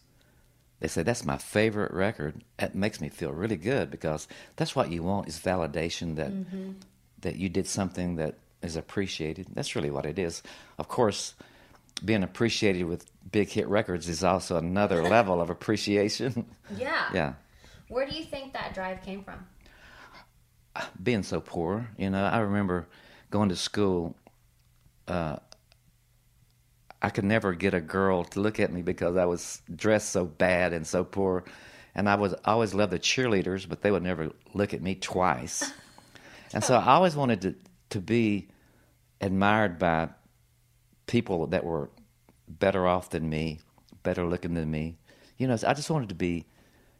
They 0.79 0.87
say 0.87 1.03
that's 1.03 1.25
my 1.25 1.37
favorite 1.37 1.91
record. 1.91 2.43
That 2.57 2.75
makes 2.75 3.01
me 3.01 3.09
feel 3.09 3.31
really 3.31 3.57
good 3.57 3.89
because 3.89 4.27
that's 4.55 4.75
what 4.75 4.91
you 4.91 5.01
want 5.01 5.27
is 5.27 5.39
validation 5.39 6.15
that 6.17 6.31
mm-hmm. 6.31 6.73
that 7.21 7.37
you 7.37 7.49
did 7.49 7.67
something 7.67 8.17
that 8.17 8.35
is 8.61 8.75
appreciated. 8.75 9.47
That's 9.53 9.75
really 9.75 9.89
what 9.89 10.05
it 10.05 10.19
is. 10.19 10.43
Of 10.77 10.87
course, 10.87 11.33
being 12.03 12.23
appreciated 12.23 12.83
with 12.83 13.09
big 13.31 13.49
hit 13.49 13.67
records 13.67 14.07
is 14.07 14.23
also 14.23 14.57
another 14.57 15.01
level 15.09 15.41
of 15.41 15.49
appreciation. 15.49 16.45
Yeah. 16.75 17.09
yeah. 17.13 17.33
Where 17.89 18.05
do 18.05 18.15
you 18.15 18.25
think 18.25 18.53
that 18.53 18.73
drive 18.73 19.01
came 19.01 19.23
from? 19.23 19.45
Being 21.01 21.23
so 21.23 21.41
poor. 21.41 21.89
You 21.97 22.09
know, 22.09 22.23
I 22.23 22.39
remember 22.39 22.87
going 23.29 23.49
to 23.49 23.55
school. 23.55 24.15
Uh, 25.07 25.37
I 27.01 27.09
could 27.09 27.25
never 27.25 27.53
get 27.53 27.73
a 27.73 27.81
girl 27.81 28.23
to 28.25 28.39
look 28.39 28.59
at 28.59 28.71
me 28.71 28.81
because 28.81 29.17
I 29.17 29.25
was 29.25 29.61
dressed 29.73 30.09
so 30.09 30.25
bad 30.25 30.73
and 30.73 30.85
so 30.85 31.03
poor, 31.03 31.43
and 31.93 32.09
I 32.09 32.15
was 32.15 32.33
I 32.45 32.51
always 32.51 32.73
loved 32.73 32.91
the 32.91 32.99
cheerleaders, 32.99 33.67
but 33.69 33.81
they 33.81 33.91
would 33.91 34.03
never 34.03 34.31
look 34.53 34.73
at 34.73 34.81
me 34.81 34.95
twice. 34.95 35.71
and 36.53 36.63
so 36.63 36.75
I 36.75 36.93
always 36.93 37.15
wanted 37.15 37.41
to 37.41 37.55
to 37.91 38.01
be 38.01 38.47
admired 39.21 39.79
by 39.79 40.09
people 41.05 41.47
that 41.47 41.63
were 41.63 41.89
better 42.47 42.87
off 42.87 43.09
than 43.09 43.29
me, 43.29 43.59
better 44.03 44.25
looking 44.25 44.53
than 44.53 44.69
me. 44.69 44.97
You 45.37 45.47
know, 45.47 45.57
I 45.65 45.73
just 45.73 45.89
wanted 45.89 46.09
to 46.09 46.15
be 46.15 46.45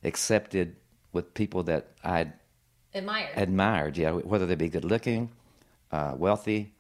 accepted 0.04 0.76
with 1.12 1.34
people 1.34 1.64
that 1.64 1.92
I'd 2.04 2.34
Admired. 2.98 3.32
admired, 3.36 3.98
yeah, 3.98 4.12
whether 4.12 4.46
they 4.46 4.56
be 4.56 4.70
good 4.70 4.86
looking, 4.86 5.30
uh, 5.92 6.14
wealthy, 6.18 6.74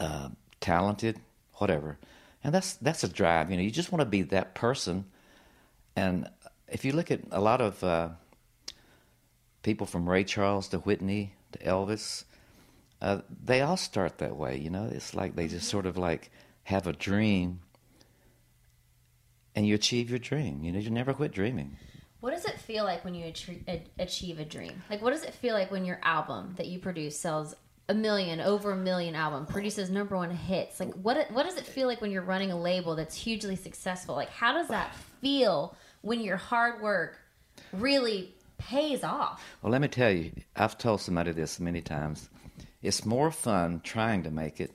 uh, 0.00 0.28
talented, 0.60 1.20
whatever. 1.54 1.98
And 2.42 2.54
that's 2.54 2.74
that's 2.74 3.04
a 3.04 3.08
drive. 3.08 3.50
You 3.50 3.56
know, 3.56 3.62
you 3.62 3.70
just 3.70 3.92
want 3.92 4.00
to 4.00 4.06
be 4.06 4.22
that 4.22 4.54
person. 4.54 5.06
And 5.96 6.28
if 6.68 6.84
you 6.84 6.92
look 6.92 7.10
at 7.10 7.20
a 7.30 7.40
lot 7.40 7.60
of 7.60 7.82
uh, 7.82 8.08
people 9.62 9.86
from 9.86 10.08
Ray 10.08 10.24
Charles 10.24 10.68
to 10.68 10.78
Whitney 10.78 11.34
to 11.52 11.58
Elvis, 11.60 12.24
uh, 13.00 13.20
they 13.44 13.60
all 13.60 13.76
start 13.76 14.18
that 14.18 14.36
way. 14.36 14.58
You 14.58 14.70
know, 14.70 14.88
it's 14.90 15.14
like 15.14 15.36
they 15.36 15.48
just 15.48 15.68
sort 15.68 15.86
of 15.86 15.96
like 15.96 16.30
have 16.64 16.86
a 16.86 16.92
dream, 16.92 17.60
and 19.54 19.66
you 19.66 19.74
achieve 19.74 20.10
your 20.10 20.18
dream. 20.18 20.64
You 20.64 20.72
know, 20.72 20.78
you 20.78 20.90
never 20.90 21.14
quit 21.14 21.32
dreaming. 21.32 21.76
What 22.24 22.32
does 22.32 22.46
it 22.46 22.58
feel 22.58 22.84
like 22.84 23.04
when 23.04 23.14
you 23.14 23.26
achieve 23.26 24.38
a 24.38 24.44
dream? 24.46 24.82
Like, 24.88 25.02
what 25.02 25.10
does 25.10 25.24
it 25.24 25.34
feel 25.34 25.52
like 25.52 25.70
when 25.70 25.84
your 25.84 26.00
album 26.02 26.54
that 26.56 26.68
you 26.68 26.78
produce 26.78 27.20
sells 27.20 27.54
a 27.86 27.92
million, 27.92 28.40
over 28.40 28.72
a 28.72 28.76
million 28.76 29.14
album, 29.14 29.44
produces 29.44 29.90
number 29.90 30.16
one 30.16 30.30
hits? 30.30 30.80
Like, 30.80 30.94
what 30.94 31.30
what 31.32 31.42
does 31.42 31.58
it 31.58 31.66
feel 31.66 31.86
like 31.86 32.00
when 32.00 32.10
you're 32.10 32.22
running 32.22 32.50
a 32.50 32.58
label 32.58 32.96
that's 32.96 33.14
hugely 33.14 33.56
successful? 33.56 34.14
Like, 34.14 34.30
how 34.30 34.54
does 34.54 34.68
that 34.68 34.94
feel 35.20 35.76
when 36.00 36.18
your 36.18 36.38
hard 36.38 36.80
work 36.80 37.18
really 37.74 38.34
pays 38.56 39.04
off? 39.04 39.44
Well, 39.60 39.70
let 39.70 39.82
me 39.82 39.88
tell 39.88 40.10
you, 40.10 40.32
I've 40.56 40.78
told 40.78 41.02
somebody 41.02 41.32
this 41.32 41.60
many 41.60 41.82
times. 41.82 42.30
It's 42.80 43.04
more 43.04 43.30
fun 43.32 43.82
trying 43.84 44.22
to 44.22 44.30
make 44.30 44.62
it 44.62 44.70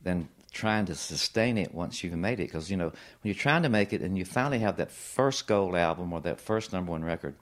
than 0.00 0.28
trying 0.52 0.86
to 0.86 0.94
sustain 0.94 1.58
it 1.58 1.74
once 1.74 2.02
you've 2.04 2.14
made 2.14 2.40
it. 2.40 2.46
Because, 2.48 2.70
you 2.70 2.76
know, 2.76 2.88
when 2.88 2.94
you're 3.24 3.34
trying 3.34 3.62
to 3.64 3.68
make 3.68 3.92
it 3.92 4.00
and 4.02 4.16
you 4.16 4.24
finally 4.24 4.58
have 4.60 4.76
that 4.76 4.90
first 4.90 5.46
gold 5.46 5.74
album 5.74 6.12
or 6.12 6.20
that 6.20 6.40
first 6.40 6.72
number 6.72 6.92
one 6.92 7.04
record, 7.04 7.34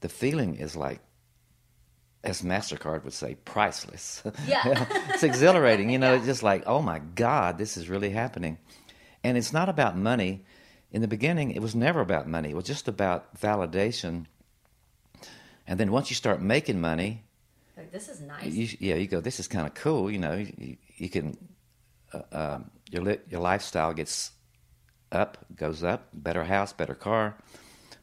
the 0.00 0.08
feeling 0.08 0.54
is 0.56 0.76
like, 0.76 1.00
as 2.22 2.42
MasterCard 2.42 3.04
would 3.04 3.12
say, 3.14 3.34
priceless. 3.44 4.22
Yeah. 4.46 4.86
it's 5.08 5.22
exhilarating. 5.22 5.90
You 5.90 5.98
know, 5.98 6.14
it's 6.16 6.26
just 6.26 6.42
like, 6.42 6.62
oh 6.66 6.82
my 6.82 6.98
God, 6.98 7.58
this 7.58 7.76
is 7.76 7.88
really 7.88 8.10
happening. 8.10 8.58
And 9.24 9.36
it's 9.36 9.52
not 9.52 9.68
about 9.68 9.96
money. 9.96 10.44
In 10.92 11.02
the 11.02 11.08
beginning, 11.08 11.52
it 11.52 11.60
was 11.62 11.74
never 11.74 12.00
about 12.00 12.26
money. 12.28 12.50
It 12.50 12.56
was 12.56 12.64
just 12.64 12.88
about 12.88 13.38
validation. 13.40 14.26
And 15.66 15.78
then 15.78 15.92
once 15.92 16.10
you 16.10 16.16
start 16.16 16.42
making 16.42 16.80
money, 16.80 17.22
Like, 17.76 17.92
this 17.92 18.08
is 18.08 18.20
nice. 18.20 18.44
you, 18.52 18.68
yeah, 18.80 18.96
you 18.96 19.06
go, 19.06 19.20
this 19.20 19.38
is 19.40 19.46
kind 19.48 19.66
of 19.66 19.74
cool. 19.74 20.10
You 20.10 20.18
know, 20.18 20.34
you, 20.34 20.76
you 20.96 21.08
can, 21.08 21.36
uh, 22.12 22.22
um, 22.32 22.70
your 22.90 23.02
li- 23.02 23.18
your 23.28 23.40
lifestyle 23.40 23.92
gets 23.92 24.32
up, 25.12 25.38
goes 25.56 25.82
up. 25.84 26.08
Better 26.12 26.44
house, 26.44 26.72
better 26.72 26.94
car, 26.94 27.36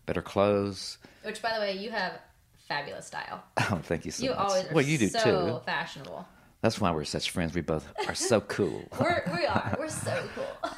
better 0.05 0.21
clothes. 0.21 0.97
Which, 1.23 1.41
by 1.41 1.53
the 1.55 1.59
way, 1.59 1.73
you 1.77 1.89
have 1.91 2.13
fabulous 2.67 3.07
style. 3.07 3.43
Oh, 3.71 3.79
thank 3.83 4.05
you 4.05 4.11
so 4.11 4.23
You 4.23 4.29
much. 4.31 4.39
always 4.39 4.65
are 4.65 4.73
well, 4.73 4.83
you 4.85 4.97
do 4.97 5.09
so 5.09 5.19
too. 5.59 5.65
fashionable. 5.65 6.25
That's 6.61 6.79
why 6.81 6.91
we're 6.91 7.03
such 7.03 7.29
friends. 7.31 7.53
We 7.53 7.61
both 7.61 7.85
are 8.07 8.15
so 8.15 8.41
cool. 8.41 8.83
We're, 8.99 9.23
we 9.35 9.45
are. 9.45 9.75
We're 9.79 9.89
so 9.89 10.23
cool. 10.35 10.71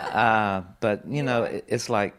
Uh, 0.00 0.62
but 0.80 1.06
you 1.08 1.22
know, 1.22 1.42
it, 1.44 1.64
it's 1.68 1.88
like 1.88 2.14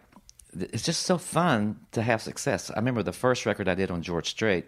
it's 0.54 0.84
just 0.84 1.04
so 1.04 1.18
fun 1.18 1.80
to 1.94 2.02
have 2.02 2.22
success. 2.22 2.70
I 2.72 2.76
remember 2.76 3.04
the 3.04 3.14
first 3.14 3.46
record 3.46 3.68
I 3.70 3.76
did 3.76 3.90
on 3.92 4.02
George 4.02 4.30
Strait 4.30 4.66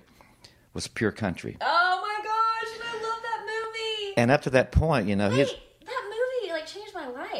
was 0.74 0.88
Pure 0.88 1.14
Country, 1.14 1.58
Oh 1.60 2.00
my 2.02 2.24
gosh, 2.24 2.74
and 2.76 2.84
I 2.84 2.94
love 3.10 3.22
that 3.22 3.42
movie. 3.46 4.14
and 4.18 4.32
up 4.32 4.42
to 4.44 4.50
that 4.52 4.72
point, 4.72 5.08
you 5.08 5.16
know, 5.16 5.30
Wait, 5.30 5.40
his 5.40 5.50
that 5.50 5.56
movie 5.56 5.62
like 5.62 5.67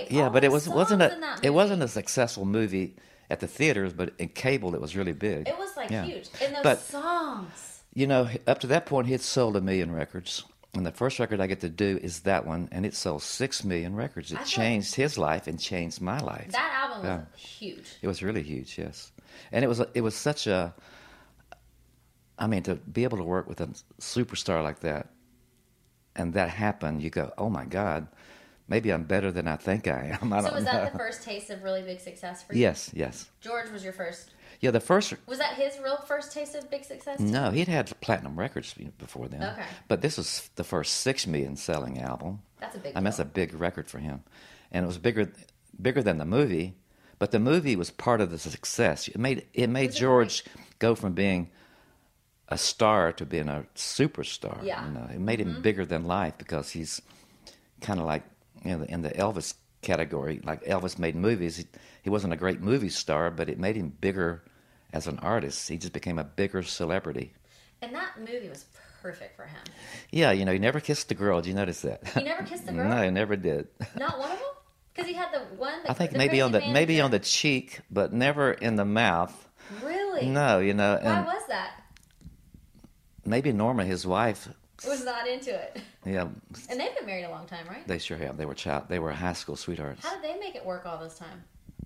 yeah, 0.10 0.24
All 0.26 0.30
but 0.30 0.44
it 0.44 0.52
was 0.52 0.68
wasn't 0.70 1.02
a 1.02 1.38
it 1.44 1.52
wasn't 1.52 1.84
a 1.84 1.88
successful 1.88 2.46
movie 2.46 2.96
at 3.30 3.40
the 3.40 3.48
theaters, 3.48 3.94
but 3.94 4.14
in 4.20 4.30
cable 4.30 4.74
it 4.76 4.82
was 4.82 4.96
really 4.96 5.14
big. 5.14 5.48
It 5.48 5.58
was 5.58 5.76
like 5.76 5.90
Yeah. 5.92 6.04
huge, 6.06 6.30
and 6.42 6.56
those 6.56 6.64
But- 6.64 6.80
songs. 6.82 7.74
You 7.94 8.06
know, 8.06 8.30
up 8.46 8.60
to 8.60 8.68
that 8.68 8.86
point, 8.86 9.08
he 9.08 9.14
had 9.14 9.22
sold 9.22 9.56
a 9.58 9.62
million 9.62 9.92
records. 9.92 10.44
And 10.76 10.86
the 10.86 10.92
first 10.92 11.18
record 11.18 11.40
I 11.42 11.48
get 11.48 11.62
to 11.62 11.70
do 11.70 12.00
is 12.04 12.20
that 12.22 12.46
one, 12.46 12.70
and 12.72 12.86
it 12.86 12.94
sold 12.94 13.24
six 13.24 13.64
million 13.64 13.96
records. 13.96 14.32
It 14.32 14.46
changed 14.46 14.94
his 14.94 15.18
life 15.18 15.48
and 15.48 15.60
changed 15.60 16.00
my 16.02 16.20
life. 16.20 16.52
That 16.52 16.72
album 16.84 17.00
was 17.00 17.08
Yeah. 17.08 17.38
huge. 17.40 17.88
It 18.04 18.08
was 18.08 18.22
really 18.22 18.44
huge, 18.44 18.78
yes. 18.78 19.12
And 19.52 19.64
it 19.66 19.68
was 19.68 19.80
it 19.96 20.02
was 20.02 20.16
such 20.16 20.46
a 20.46 20.76
I 22.38 22.46
mean 22.48 22.62
to 22.64 22.76
be 22.76 23.04
able 23.04 23.18
to 23.18 23.24
work 23.24 23.48
with 23.48 23.62
a 23.62 23.68
superstar 24.00 24.62
like 24.64 24.82
that 24.82 25.08
and 26.16 26.34
that 26.34 26.50
happened, 26.50 27.02
you 27.02 27.10
go, 27.10 27.32
"Oh 27.38 27.50
my 27.50 27.66
god, 27.66 28.08
maybe 28.68 28.92
I'm 28.92 29.04
better 29.04 29.32
than 29.32 29.48
I 29.48 29.56
think 29.56 29.88
I 29.88 30.18
am." 30.22 30.32
I 30.34 30.42
So 30.42 30.54
was 30.54 30.64
know. 30.66 30.72
that 30.72 30.92
the 30.94 30.98
first 30.98 31.24
taste 31.24 31.50
of 31.50 31.64
really 31.64 31.82
big 31.82 32.00
success 32.00 32.44
for 32.44 32.54
you? 32.54 32.62
yes, 32.62 32.92
yes. 32.94 33.30
George 33.42 33.70
was 33.72 33.84
your 33.84 33.94
first. 33.94 34.32
Yeah, 34.60 34.72
the 34.72 34.80
first 34.80 35.14
Was 35.28 35.38
that 35.38 35.54
his 35.54 35.78
real 35.84 35.98
first 35.98 36.32
taste 36.32 36.56
of 36.56 36.70
big 36.72 36.84
success? 36.84 37.20
no, 37.20 37.52
he'd 37.52 37.68
had 37.68 37.94
platinum 38.02 38.38
records 38.40 38.74
before 38.98 39.28
then. 39.28 39.44
Okay. 39.44 39.66
But 39.88 40.02
this 40.02 40.18
was 40.18 40.50
the 40.56 40.64
first 40.64 40.96
6 41.02 41.28
million 41.28 41.56
selling 41.56 42.02
album. 42.02 42.42
That's 42.60 42.76
a 42.76 42.80
big 42.80 42.94
I 42.96 43.00
mean, 43.00 43.04
that's 43.06 43.20
a 43.20 43.26
big 43.26 43.54
record 43.54 43.88
for 43.88 44.00
him. 44.00 44.24
And 44.72 44.84
it 44.84 44.88
was 44.88 44.98
bigger 44.98 45.32
bigger 45.80 46.02
than 46.02 46.18
the 46.18 46.26
movie, 46.26 46.74
but 47.20 47.30
the 47.32 47.40
movie 47.40 47.76
was 47.76 47.92
part 47.92 48.20
of 48.20 48.32
the 48.32 48.40
success. 48.40 49.08
It 49.08 49.18
made 49.20 49.46
it 49.54 49.68
made 49.70 49.88
Was 49.90 49.96
it 49.96 50.00
George 50.00 50.44
go 50.80 50.96
from 50.96 51.14
being 51.14 51.52
a 52.50 52.58
star 52.58 53.12
to 53.14 53.26
being 53.26 53.50
a 53.50 53.66
superstar. 53.76 54.64
Yeah. 54.64 54.86
You 54.88 54.92
know, 54.94 55.08
it 55.14 55.20
made 55.20 55.40
Mm-hmm. 55.40 55.58
him 55.58 55.62
bigger 55.62 55.86
than 55.86 56.06
life 56.06 56.34
because 56.40 56.72
he's 56.72 57.00
kind 57.82 58.00
of 58.00 58.08
like 58.08 58.24
you 58.64 58.78
know 58.78 58.84
in 58.84 59.02
the 59.02 59.10
Elvis 59.12 59.54
category. 59.82 60.42
Like 60.44 60.64
Elvis 60.66 61.00
made 61.00 61.16
movies. 61.16 61.58
He, 61.58 61.66
he 62.04 62.10
wasn't 62.10 62.34
a 62.34 62.38
great 62.38 62.62
movie 62.62 62.90
star, 62.90 63.32
but 63.32 63.50
it 63.50 63.60
made 63.60 63.76
him 63.76 63.90
bigger 63.90 64.44
as 64.94 65.08
an 65.08 65.20
artist. 65.20 65.68
He 65.70 65.78
just 65.78 65.94
became 65.94 66.20
a 66.20 66.24
bigger 66.24 66.64
celebrity. 66.64 67.34
And 67.82 67.94
that 67.96 68.20
movie 68.20 68.50
was 68.50 68.66
perfect 69.02 69.36
for 69.36 69.46
him. 69.46 69.62
Yeah, 70.12 70.32
you 70.32 70.46
know, 70.46 70.52
he 70.52 70.60
never 70.60 70.80
kissed 70.80 71.12
a 71.12 71.16
girl. 71.16 71.42
Did 71.42 71.50
you 71.50 71.56
notice 71.56 71.82
that? 71.82 72.08
He 72.10 72.24
never 72.24 72.44
kissed 72.44 72.68
a 72.68 72.74
girl. 72.74 72.90
no, 72.96 73.02
he 73.04 73.12
never 73.12 73.36
did. 73.36 73.68
Not 73.98 74.18
one 74.20 74.32
of 74.32 74.38
them. 74.38 74.48
Because 74.94 75.10
he 75.10 75.16
had 75.16 75.32
the 75.32 75.40
one. 75.56 75.84
That, 75.84 75.92
I 75.92 75.94
think 75.94 76.12
the 76.12 76.18
maybe 76.18 76.42
on 76.42 76.52
the 76.52 76.62
maybe 76.72 77.00
on 77.02 77.12
the 77.12 77.20
cheek, 77.20 77.82
but 77.92 78.14
never 78.14 78.52
in 78.52 78.78
the 78.78 78.86
mouth. 78.86 79.48
Really? 79.84 80.28
No, 80.28 80.60
you 80.60 80.74
know, 80.74 80.98
Why 81.02 81.22
was 81.22 81.44
that? 81.50 81.84
maybe 83.26 83.52
Norma, 83.52 83.86
his 83.86 84.08
wife. 84.08 84.50
Was 84.88 85.04
not 85.04 85.28
into 85.28 85.54
it. 85.54 85.80
Yeah, 86.08 86.28
And 86.70 86.80
they've 86.80 86.96
been 86.96 87.06
married 87.06 87.26
a 87.26 87.30
long 87.30 87.46
time, 87.48 87.68
right? 87.68 87.88
they 87.88 87.98
sure 87.98 88.18
have. 88.18 88.38
They 88.38 88.46
were 88.46 88.54
child. 88.54 88.86
They 88.90 89.00
were 89.00 89.12
high 89.12 89.34
school 89.34 89.56
sweethearts. 89.56 90.06
How 90.06 90.16
did 90.16 90.24
they 90.24 90.40
make 90.40 90.56
it 90.56 90.66
work 90.66 90.86
all 90.86 90.98
this 90.98 91.18
time? 91.18 91.44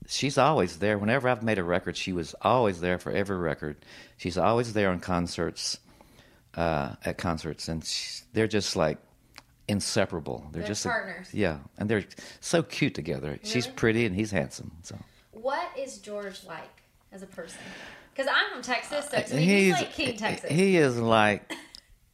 She's 0.07 0.37
always 0.37 0.77
there. 0.77 0.97
Whenever 0.97 1.29
I've 1.29 1.43
made 1.43 1.57
a 1.59 1.63
record, 1.63 1.95
she 1.97 2.11
was 2.13 2.35
always 2.41 2.81
there 2.81 2.97
for 2.97 3.11
every 3.11 3.37
record. 3.37 3.77
She's 4.17 4.37
always 4.37 4.73
there 4.73 4.89
on 4.89 4.99
concerts, 4.99 5.79
uh, 6.55 6.95
at 7.05 7.17
concerts, 7.17 7.67
and 7.67 7.83
she's, 7.85 8.23
they're 8.33 8.47
just 8.47 8.75
like 8.75 8.97
inseparable. 9.67 10.45
They're, 10.51 10.61
They're 10.61 10.67
just 10.69 10.85
a- 10.85 10.89
partners. 10.89 11.27
yeah, 11.33 11.59
and 11.77 11.89
they're 11.89 12.03
so 12.39 12.63
cute 12.63 12.93
together. 12.95 13.39
She's 13.43 13.67
pretty 13.67 14.05
and 14.05 14.15
he's 14.15 14.31
handsome. 14.31 14.71
So 14.83 14.97
What 15.31 15.69
is 15.77 15.97
George 15.99 16.43
like 16.45 16.81
as 17.11 17.21
a 17.23 17.27
person? 17.27 17.59
Because 18.13 18.29
I'm 18.33 18.51
from 18.51 18.61
Texas, 18.63 19.07
so 19.09 19.21
to 19.21 19.35
me, 19.35 19.45
he's, 19.45 19.73
like 19.73 19.93
King 19.93 20.17
Texas. 20.17 20.49
He 20.51 20.75
is 20.77 20.99
like 20.99 21.49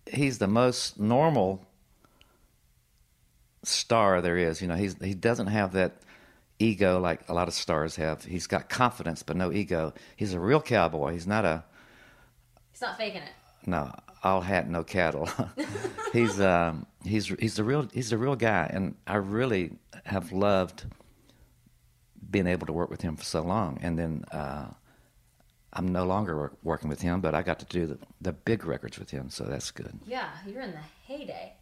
he's 0.05 0.38
the 0.38 0.47
most 0.47 0.99
normal 0.99 1.65
star 3.64 4.22
there 4.22 4.38
is. 4.38 4.62
You 4.62 4.68
know, 4.68 4.76
he's 4.76 4.95
he 5.01 5.14
doesn't 5.14 5.47
have 5.47 5.74
that 5.74 6.01
ego 6.60 6.99
like 6.99 7.28
a 7.30 7.34
lot 7.34 7.47
of 7.47 7.53
stars 7.53 7.95
have. 7.97 8.24
He's 8.24 8.47
got 8.47 8.70
confidence 8.70 9.24
but 9.24 9.36
no 9.36 9.51
ego. 9.51 9.93
He's 10.16 10.34
a 10.34 10.39
real 10.39 10.62
cowboy. 10.62 11.14
He's 11.14 11.28
not 11.28 11.45
a 11.45 11.64
he's 12.72 12.82
not 12.82 12.97
faking 12.97 13.22
it. 13.22 13.32
no 13.66 13.93
all 14.24 14.41
hat 14.41 14.70
no 14.70 14.84
cattle. 14.84 15.30
he's 16.14 16.39
um 16.39 16.86
he's 17.03 17.28
he's 17.39 17.55
the 17.55 17.64
real 17.64 17.88
he's 17.93 18.10
the 18.10 18.18
real 18.18 18.36
guy 18.36 18.70
and 18.74 18.95
I 19.05 19.16
really 19.18 19.72
have 20.05 20.32
loved 20.32 20.86
being 22.30 22.47
able 22.47 22.68
to 22.68 22.74
work 22.74 22.89
with 22.89 23.01
him 23.01 23.16
for 23.16 23.24
so 23.24 23.41
long 23.41 23.80
and 23.82 23.97
then 23.97 24.26
uh 24.32 24.68
I'm 25.74 25.89
no 25.89 26.05
longer 26.05 26.36
work, 26.36 26.58
working 26.64 26.89
with 26.89 27.01
him, 27.01 27.22
but 27.22 27.36
I 27.36 27.43
got 27.43 27.60
to 27.60 27.66
do 27.66 27.86
the, 27.86 27.99
the 28.22 28.32
big 28.32 28.66
records 28.66 28.97
with 28.97 29.12
him, 29.12 29.30
so 29.30 29.43
that's 29.43 29.70
good. 29.70 29.99
Yeah, 30.08 30.30
you're 30.47 30.62
in 30.62 30.72
the 30.72 30.80
heyday. 31.05 31.53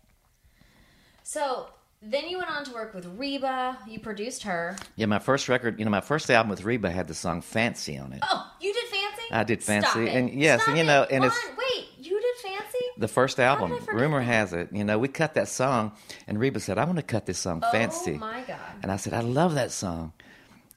So 1.23 1.67
then 2.05 2.27
you 2.29 2.37
went 2.37 2.49
on 2.49 2.63
to 2.65 2.71
work 2.73 2.93
with 2.93 3.05
Reba. 3.17 3.77
You 3.87 3.99
produced 3.99 4.43
her. 4.43 4.75
Yeah, 4.95 5.07
my 5.07 5.19
first 5.19 5.49
record, 5.49 5.79
you 5.79 5.85
know, 5.85 5.91
my 5.91 6.01
first 6.01 6.29
album 6.29 6.49
with 6.49 6.63
Reba 6.63 6.89
had 6.89 7.07
the 7.07 7.13
song 7.13 7.41
"Fancy" 7.41 7.97
on 7.97 8.13
it. 8.13 8.19
Oh, 8.23 8.51
you 8.61 8.73
did 8.73 8.85
Fancy? 8.85 9.23
I 9.31 9.43
did 9.43 9.63
Fancy, 9.63 10.05
it. 10.07 10.15
and 10.15 10.29
yes, 10.29 10.61
Stop 10.61 10.69
and 10.69 10.77
you 10.77 10.83
it. 10.83 10.87
know, 10.87 11.03
and 11.09 11.25
it's 11.25 11.35
wait, 11.57 11.87
you 11.97 12.19
did 12.21 12.35
Fancy? 12.41 12.85
the 12.97 13.07
first 13.07 13.39
album. 13.39 13.77
Rumor 13.91 14.19
that? 14.19 14.25
has 14.25 14.53
it, 14.53 14.69
you 14.71 14.83
know, 14.83 14.97
we 14.99 15.07
cut 15.07 15.33
that 15.33 15.47
song, 15.47 15.91
and 16.27 16.39
Reba 16.39 16.59
said, 16.59 16.77
"I 16.77 16.83
want 16.85 16.97
to 16.97 17.03
cut 17.03 17.25
this 17.25 17.39
song, 17.39 17.61
Fancy," 17.71 18.13
Oh 18.15 18.19
my 18.19 18.41
god. 18.41 18.59
and 18.83 18.91
I 18.91 18.97
said, 18.97 19.13
"I 19.13 19.21
love 19.21 19.55
that 19.55 19.71
song," 19.71 20.13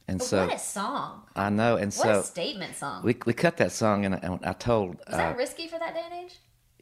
and 0.08 0.22
so 0.22 0.46
what 0.46 0.54
a 0.56 0.58
song. 0.58 1.22
I 1.36 1.50
know, 1.50 1.76
and 1.76 1.86
What 1.92 1.92
so 1.92 2.20
a 2.20 2.22
statement 2.24 2.74
song. 2.76 3.02
we 3.04 3.16
we 3.26 3.32
cut 3.34 3.58
that 3.58 3.72
song, 3.72 4.04
and, 4.06 4.14
and 4.24 4.40
I 4.44 4.52
told 4.54 4.96
Was 4.96 5.14
uh, 5.14 5.16
that 5.18 5.36
risky 5.36 5.68
for 5.68 5.78
that 5.78 5.94
day 5.94 6.02
and 6.10 6.24
age? 6.24 6.38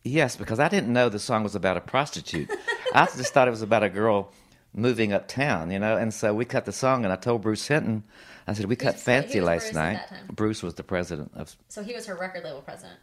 Yes 0.07 0.37
because 0.37 0.59
I 0.61 0.69
didn't 0.69 0.93
know 0.93 1.09
the 1.09 1.19
song 1.19 1.43
was 1.43 1.55
about 1.55 1.77
a 1.77 1.81
prostitute. 1.81 2.51
I 2.95 3.07
just 3.07 3.33
thought 3.35 3.49
it 3.49 3.51
was 3.51 3.63
about 3.63 3.83
a 3.83 3.89
girl 3.91 4.33
moving 4.75 5.13
uptown, 5.13 5.71
you 5.71 5.79
know, 5.79 5.97
and 5.97 6.13
so 6.13 6.35
we 6.35 6.45
cut 6.45 6.65
the 6.67 6.73
song, 6.73 7.05
and 7.05 7.13
I 7.13 7.17
told 7.17 7.43
Bruce 7.43 7.67
Hinton, 7.67 8.05
I 8.47 8.53
said, 8.53 8.67
"We 8.67 8.77
cut 8.77 8.99
Fancy 8.99 9.41
last 9.41 9.65
Bruce 9.65 9.75
night." 9.75 10.01
Bruce 10.31 10.63
was 10.63 10.75
the 10.75 10.83
president 10.85 11.33
of 11.35 11.55
So 11.69 11.83
he 11.83 11.95
was 11.95 12.07
her 12.07 12.15
record 12.15 12.45
label 12.45 12.61
president. 12.63 12.99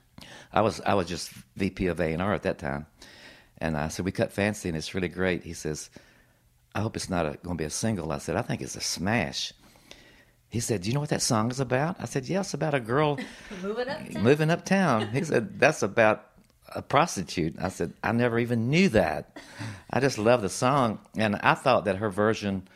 I 0.52 0.62
was 0.62 0.80
I 0.82 0.94
was 0.94 1.08
just 1.08 1.32
VP 1.58 1.88
of 1.88 2.00
A 2.00 2.14
and 2.14 2.22
R 2.22 2.34
at 2.34 2.44
that 2.44 2.60
time, 2.60 2.86
and 3.58 3.76
I 3.76 3.88
said 3.90 4.06
we 4.06 4.12
cut 4.12 4.32
fancy 4.32 4.70
and 4.70 4.78
it's 4.78 4.94
really 4.96 5.10
great. 5.10 5.44
He 5.44 5.54
says, 5.54 5.90
I 6.76 6.82
hope 6.82 6.96
it's 6.96 7.10
not 7.10 7.24
going 7.44 7.58
to 7.58 7.62
be 7.62 7.66
a 7.66 7.70
single. 7.70 8.12
I 8.12 8.20
said 8.20 8.36
I 8.36 8.42
think 8.44 8.62
it's 8.62 8.76
a 8.76 8.82
smash. 8.82 9.52
He 10.50 10.60
said, 10.60 10.82
Do 10.84 10.88
you 10.90 10.94
know 10.94 11.00
what 11.00 11.10
that 11.10 11.24
song 11.24 11.50
is 11.50 11.60
about? 11.60 11.96
I 12.00 12.06
said, 12.06 12.30
Yes, 12.30 12.54
about 12.54 12.76
a 12.76 12.80
girl 12.80 13.18
Moving 13.64 13.90
up. 13.90 14.08
to- 14.08 14.20
moving 14.20 14.52
uptown. 14.52 15.08
He 15.10 15.24
said 15.24 15.60
that's 15.60 15.82
about 15.82 16.26
a 16.76 16.82
prostitute. 16.82 17.56
I 17.60 17.70
said 17.70 17.94
I 18.04 18.12
never 18.12 18.40
even 18.40 18.70
knew 18.70 18.90
that. 18.90 19.38
I 19.90 20.00
just 20.00 20.18
love 20.18 20.42
the 20.42 20.50
song, 20.50 21.00
and 21.16 21.36
I 21.38 21.54
thought 21.54 21.86
that 21.86 21.98
her 21.98 22.10
version 22.10 22.68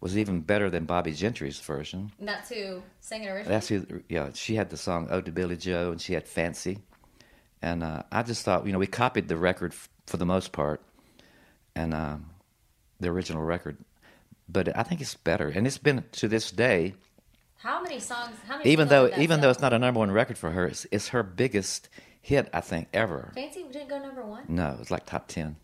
was 0.00 0.16
even 0.16 0.40
better 0.40 0.70
than 0.70 0.84
Bobbie 0.86 1.12
Gentry's 1.12 1.60
version. 1.60 2.10
Not 2.18 2.46
to 2.48 2.82
sing 3.00 3.24
it 3.24 3.28
originally. 3.28 3.48
That's 3.48 3.68
who, 3.68 4.02
yeah. 4.08 4.30
She 4.34 4.54
had 4.54 4.70
the 4.70 4.76
song 4.76 5.08
"Ode 5.10 5.26
to 5.26 5.32
Billie 5.32 5.56
Joe" 5.56 5.90
and 5.92 6.00
she 6.00 6.14
had 6.14 6.26
"Fancy," 6.26 6.78
and 7.62 7.82
uh, 7.82 8.02
I 8.10 8.22
just 8.22 8.44
thought, 8.44 8.66
you 8.66 8.72
know, 8.72 8.78
we 8.78 8.86
copied 8.86 9.28
the 9.28 9.36
record 9.36 9.72
f- 9.72 9.88
for 10.06 10.16
the 10.16 10.26
most 10.26 10.52
part, 10.52 10.80
and 11.74 11.92
um, 11.92 12.30
the 12.98 13.08
original 13.08 13.42
record, 13.42 13.76
but 14.48 14.76
I 14.76 14.82
think 14.82 15.00
it's 15.00 15.14
better, 15.14 15.48
and 15.48 15.66
it's 15.66 15.78
been 15.78 16.04
to 16.12 16.28
this 16.28 16.50
day. 16.50 16.94
How 17.56 17.82
many 17.82 18.00
songs? 18.00 18.36
How 18.46 18.56
many? 18.56 18.70
Even 18.70 18.88
though, 18.88 19.10
even 19.18 19.42
though 19.42 19.50
it's 19.50 19.60
not 19.60 19.74
a 19.74 19.78
number 19.78 20.00
one 20.00 20.10
record 20.10 20.38
for 20.38 20.50
her, 20.50 20.66
it's, 20.66 20.86
it's 20.90 21.08
her 21.08 21.22
biggest 21.22 21.90
hit, 22.20 22.48
I 22.52 22.60
think, 22.60 22.88
ever. 22.92 23.32
Fancy 23.34 23.64
didn't 23.70 23.88
go 23.88 23.98
number 23.98 24.22
one. 24.24 24.44
No, 24.48 24.70
it 24.72 24.78
was 24.78 24.90
like 24.90 25.06
top 25.06 25.28
ten. 25.28 25.56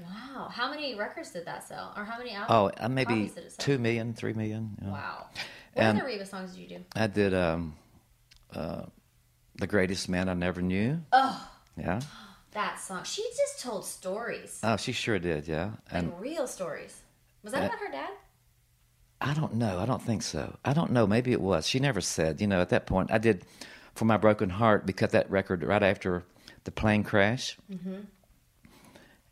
Wow. 0.00 0.48
How 0.50 0.70
many 0.70 0.94
records 0.96 1.30
did 1.30 1.46
that 1.46 1.66
sell, 1.66 1.92
or 1.96 2.04
how 2.04 2.18
many 2.18 2.32
albums? 2.32 2.74
Oh, 2.80 2.84
uh, 2.84 2.88
maybe 2.88 3.28
did 3.28 3.38
it 3.44 3.52
sell? 3.52 3.64
two 3.64 3.78
million, 3.78 4.12
three 4.12 4.32
million. 4.32 4.76
you 4.80 4.86
know. 4.88 4.92
Wow. 4.92 5.26
What 5.74 5.82
And- 5.84 5.98
other 5.98 6.06
Reba 6.06 6.26
songs 6.26 6.52
did 6.52 6.60
you 6.60 6.78
do? 6.78 6.84
I 6.96 7.06
did 7.06 7.32
um, 7.34 7.76
uh, 8.52 8.82
"The 9.56 9.66
Greatest 9.66 10.08
Man 10.08 10.28
I 10.28 10.34
Never 10.34 10.60
Knew." 10.62 11.00
Oh, 11.12 11.48
Yeah. 11.76 12.00
that 12.52 12.80
song. 12.80 13.04
She 13.04 13.22
just 13.36 13.60
told 13.60 13.84
stories, 13.84 14.60
Oh, 14.64 14.76
she 14.76 14.92
sure 14.92 15.18
did. 15.18 15.46
Yeah. 15.48 15.70
And 15.90 16.10
like 16.10 16.20
real 16.20 16.46
stories. 16.46 17.00
Was 17.42 17.52
that 17.52 17.62
Uh, 17.62 17.66
about 17.66 17.78
her 17.78 17.90
dad? 17.92 18.10
I 19.20 19.32
don't 19.32 19.54
know. 19.54 19.78
I 19.78 19.86
don't 19.86 20.02
think 20.02 20.22
so. 20.22 20.56
I 20.64 20.72
don't 20.72 20.90
know. 20.92 21.06
Maybe 21.06 21.32
it 21.32 21.40
was. 21.40 21.66
She 21.68 21.78
never 21.78 22.00
said. 22.00 22.40
You 22.40 22.46
know, 22.46 22.60
at 22.60 22.68
that 22.70 22.86
point, 22.86 23.10
I 23.12 23.18
did 23.18 23.44
for 23.94 24.04
my 24.04 24.16
broken 24.16 24.50
heart. 24.50 24.84
We 24.86 24.92
cut 24.92 25.10
that 25.10 25.30
record 25.30 25.62
right 25.62 25.82
after 25.82 26.24
the 26.64 26.70
plane 26.70 27.04
crash, 27.04 27.56
mm-hmm. 27.70 28.00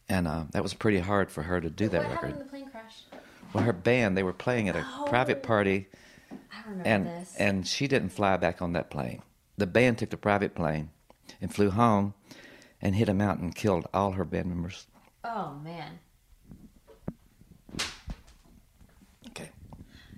and 0.08 0.28
uh, 0.28 0.44
that 0.52 0.62
was 0.62 0.74
pretty 0.74 0.98
hard 1.00 1.30
for 1.30 1.42
her 1.42 1.60
to 1.60 1.70
do 1.70 1.88
that 1.88 2.02
what 2.02 2.10
happened 2.10 2.32
record. 2.32 2.40
in 2.40 2.46
the 2.46 2.50
plane 2.50 2.70
crash? 2.70 3.02
Well, 3.52 3.64
her 3.64 3.72
band 3.72 4.16
they 4.16 4.22
were 4.22 4.32
playing 4.32 4.68
at 4.68 4.76
a 4.76 4.84
Oh. 4.96 5.04
private 5.08 5.42
party, 5.42 5.88
I 6.30 6.36
remember 6.66 6.88
and 6.88 7.06
this. 7.06 7.34
and 7.38 7.66
she 7.66 7.86
didn't 7.88 8.10
fly 8.10 8.36
back 8.36 8.62
on 8.62 8.72
that 8.74 8.90
plane. 8.90 9.22
The 9.58 9.66
band 9.66 9.98
took 9.98 10.10
the 10.10 10.16
private 10.16 10.54
plane 10.54 10.90
and 11.40 11.52
flew 11.54 11.70
home, 11.70 12.14
and 12.80 12.94
hit 12.94 13.08
a 13.08 13.14
mountain 13.14 13.46
and 13.46 13.54
killed 13.54 13.86
all 13.94 14.12
her 14.12 14.24
band 14.24 14.46
members. 14.46 14.86
oh 15.24 15.54
man. 15.62 15.98
Okay. 19.28 19.50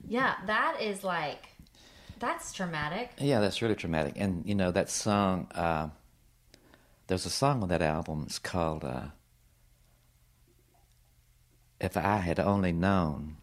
Yeah, 0.09 0.35
that 0.47 0.79
is 0.81 1.05
like, 1.05 1.49
that's 2.25 2.53
traumatic. 2.53 3.13
Yeah, 3.19 3.41
that's 3.41 3.61
really 3.61 3.75
traumatic. 3.75 4.15
And 4.17 4.45
you 4.47 4.55
know 4.55 4.71
that 4.71 4.91
song. 4.91 5.49
Uh, 5.55 5.89
there's 7.07 7.27
a 7.27 7.31
song 7.31 7.63
on 7.63 7.69
that 7.69 7.83
album. 7.83 8.25
It's 8.27 8.39
called 8.39 8.85
uh, 8.85 9.09
"If 11.81 11.97
I 11.97 12.17
Had 12.17 12.41
Only 12.41 12.73
Known," 12.73 13.37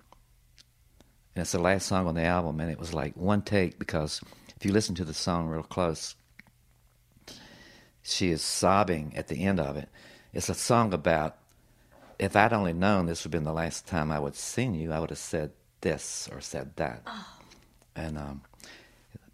and 1.36 1.42
it's 1.42 1.52
the 1.52 1.60
last 1.60 1.88
song 1.88 2.08
on 2.08 2.16
the 2.16 2.24
album. 2.24 2.60
And 2.60 2.72
it 2.72 2.80
was 2.80 2.94
like 2.94 3.16
one 3.16 3.44
take 3.44 3.78
because 3.78 4.22
if 4.56 4.66
you 4.66 4.72
listen 4.72 4.96
to 4.96 5.06
the 5.06 5.14
song 5.14 5.48
real 5.48 5.64
close, 5.64 6.16
she 8.02 8.32
is 8.32 8.42
sobbing 8.42 9.14
at 9.16 9.28
the 9.28 9.44
end 9.44 9.60
of 9.60 9.78
it. 9.78 9.90
It's 10.34 10.50
a 10.50 10.56
song 10.56 10.94
about 10.94 11.38
if 12.18 12.36
I'd 12.36 12.54
only 12.54 12.74
known 12.74 13.06
this 13.06 13.24
would 13.24 13.34
have 13.34 13.40
been 13.40 13.44
the 13.44 13.54
last 13.54 13.88
time 13.88 14.12
I 14.12 14.20
would 14.20 14.36
seen 14.36 14.74
you, 14.74 14.92
I 14.92 15.00
would 15.00 15.10
have 15.10 15.20
said 15.20 15.52
this 15.82 16.30
or 16.32 16.42
said 16.42 16.76
that. 16.78 17.04
And 17.96 18.18
um, 18.18 18.42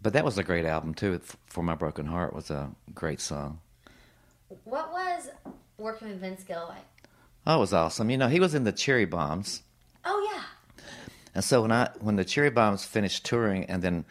but 0.02 0.12
that 0.12 0.24
was 0.24 0.38
a 0.38 0.42
great 0.44 0.64
album 0.64 0.94
too. 0.94 1.20
For 1.46 1.62
my 1.62 1.74
broken 1.74 2.06
heart 2.06 2.34
was 2.34 2.50
a 2.50 2.70
great 2.94 3.20
song. 3.20 3.60
What 4.64 4.90
was 4.92 5.28
working 5.76 6.08
with 6.08 6.20
Vince 6.20 6.42
Gill 6.44 6.66
like? 6.68 6.84
Oh, 7.46 7.56
it 7.56 7.60
was 7.60 7.72
awesome. 7.72 8.10
You 8.10 8.16
know, 8.18 8.28
he 8.28 8.40
was 8.40 8.54
in 8.54 8.64
the 8.64 8.72
Cherry 8.72 9.04
Bombs, 9.06 9.62
Oh 10.04 10.30
yeah. 10.34 10.42
and 11.34 11.44
so 11.44 11.62
when 11.62 11.72
I 11.72 11.90
when 12.00 12.16
the 12.16 12.24
Cherry 12.24 12.50
Bombs 12.50 12.84
finished 12.84 13.24
touring, 13.24 13.64
and 13.66 13.82
then 13.82 14.04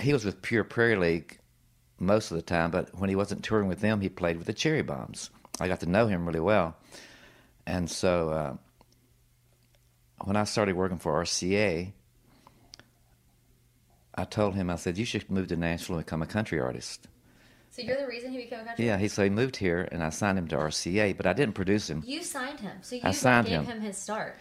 he 0.00 0.12
was 0.12 0.24
with 0.24 0.42
Pure 0.42 0.64
Prairie 0.64 0.96
League 0.96 1.38
most 1.98 2.30
of 2.30 2.36
the 2.36 2.42
time, 2.42 2.70
but 2.70 2.94
when 2.96 3.08
he 3.08 3.16
wasn't 3.16 3.42
touring 3.44 3.68
with 3.68 3.80
them, 3.80 4.00
he 4.00 4.08
played 4.08 4.36
with 4.38 4.46
the 4.46 4.52
Cherry 4.52 4.82
Bombs. 4.82 5.30
I 5.60 5.66
got 5.66 5.80
to 5.80 5.86
know 5.86 6.06
him 6.06 6.24
really 6.26 6.40
well, 6.40 6.76
and 7.66 7.90
so 7.90 8.30
uh, 8.30 8.56
when 10.24 10.36
I 10.36 10.44
started 10.44 10.76
working 10.76 10.98
for 10.98 11.12
RCA, 11.22 11.92
I 14.18 14.24
told 14.24 14.56
him 14.56 14.68
I 14.68 14.74
said 14.76 14.98
you 14.98 15.04
should 15.04 15.30
move 15.30 15.46
to 15.48 15.56
Nashville 15.56 15.96
and 15.96 16.04
become 16.04 16.22
a 16.22 16.26
country 16.26 16.58
artist. 16.60 17.06
So 17.70 17.82
you're 17.82 17.96
the 17.96 18.06
reason 18.08 18.32
he 18.32 18.38
became 18.38 18.60
a 18.60 18.64
country. 18.64 18.86
Yeah, 18.86 18.98
he 18.98 19.06
so 19.06 19.22
he 19.22 19.30
moved 19.30 19.56
here, 19.56 19.88
and 19.92 20.02
I 20.02 20.10
signed 20.10 20.36
him 20.38 20.48
to 20.48 20.56
RCA, 20.56 21.16
but 21.16 21.26
I 21.26 21.32
didn't 21.32 21.54
produce 21.54 21.88
him. 21.88 22.02
You 22.04 22.24
signed 22.24 22.58
him, 22.58 22.78
so 22.82 22.96
you 22.96 23.02
I 23.04 23.12
signed 23.12 23.46
gave 23.46 23.60
him. 23.60 23.66
him. 23.66 23.80
his 23.80 23.96
start. 23.96 24.36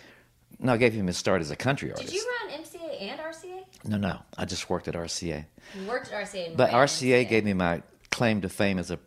No, 0.60 0.74
I 0.74 0.78
gave 0.78 0.94
him 0.94 1.06
his 1.06 1.18
start 1.18 1.42
as 1.42 1.52
a 1.52 1.56
country 1.56 1.92
artist. 1.92 2.08
Did 2.08 2.16
you 2.16 2.26
run 2.50 2.60
MCA 2.60 3.02
and 3.04 3.20
RCA? 3.20 3.64
No, 3.86 3.98
no, 3.98 4.20
I 4.36 4.46
just 4.46 4.68
worked 4.70 4.88
at 4.88 4.96
RCA. 4.96 5.46
You 5.80 5.88
worked 5.88 6.12
at 6.12 6.26
RCA, 6.26 6.48
and 6.48 6.58
But 6.58 6.72
RCA 6.72 7.30
gave 7.30 7.46
me 7.46 7.54
my 7.54 7.84
claim 8.10 8.42
to 8.42 8.50
fame 8.50 8.80
as 8.80 8.90
a 8.90 8.98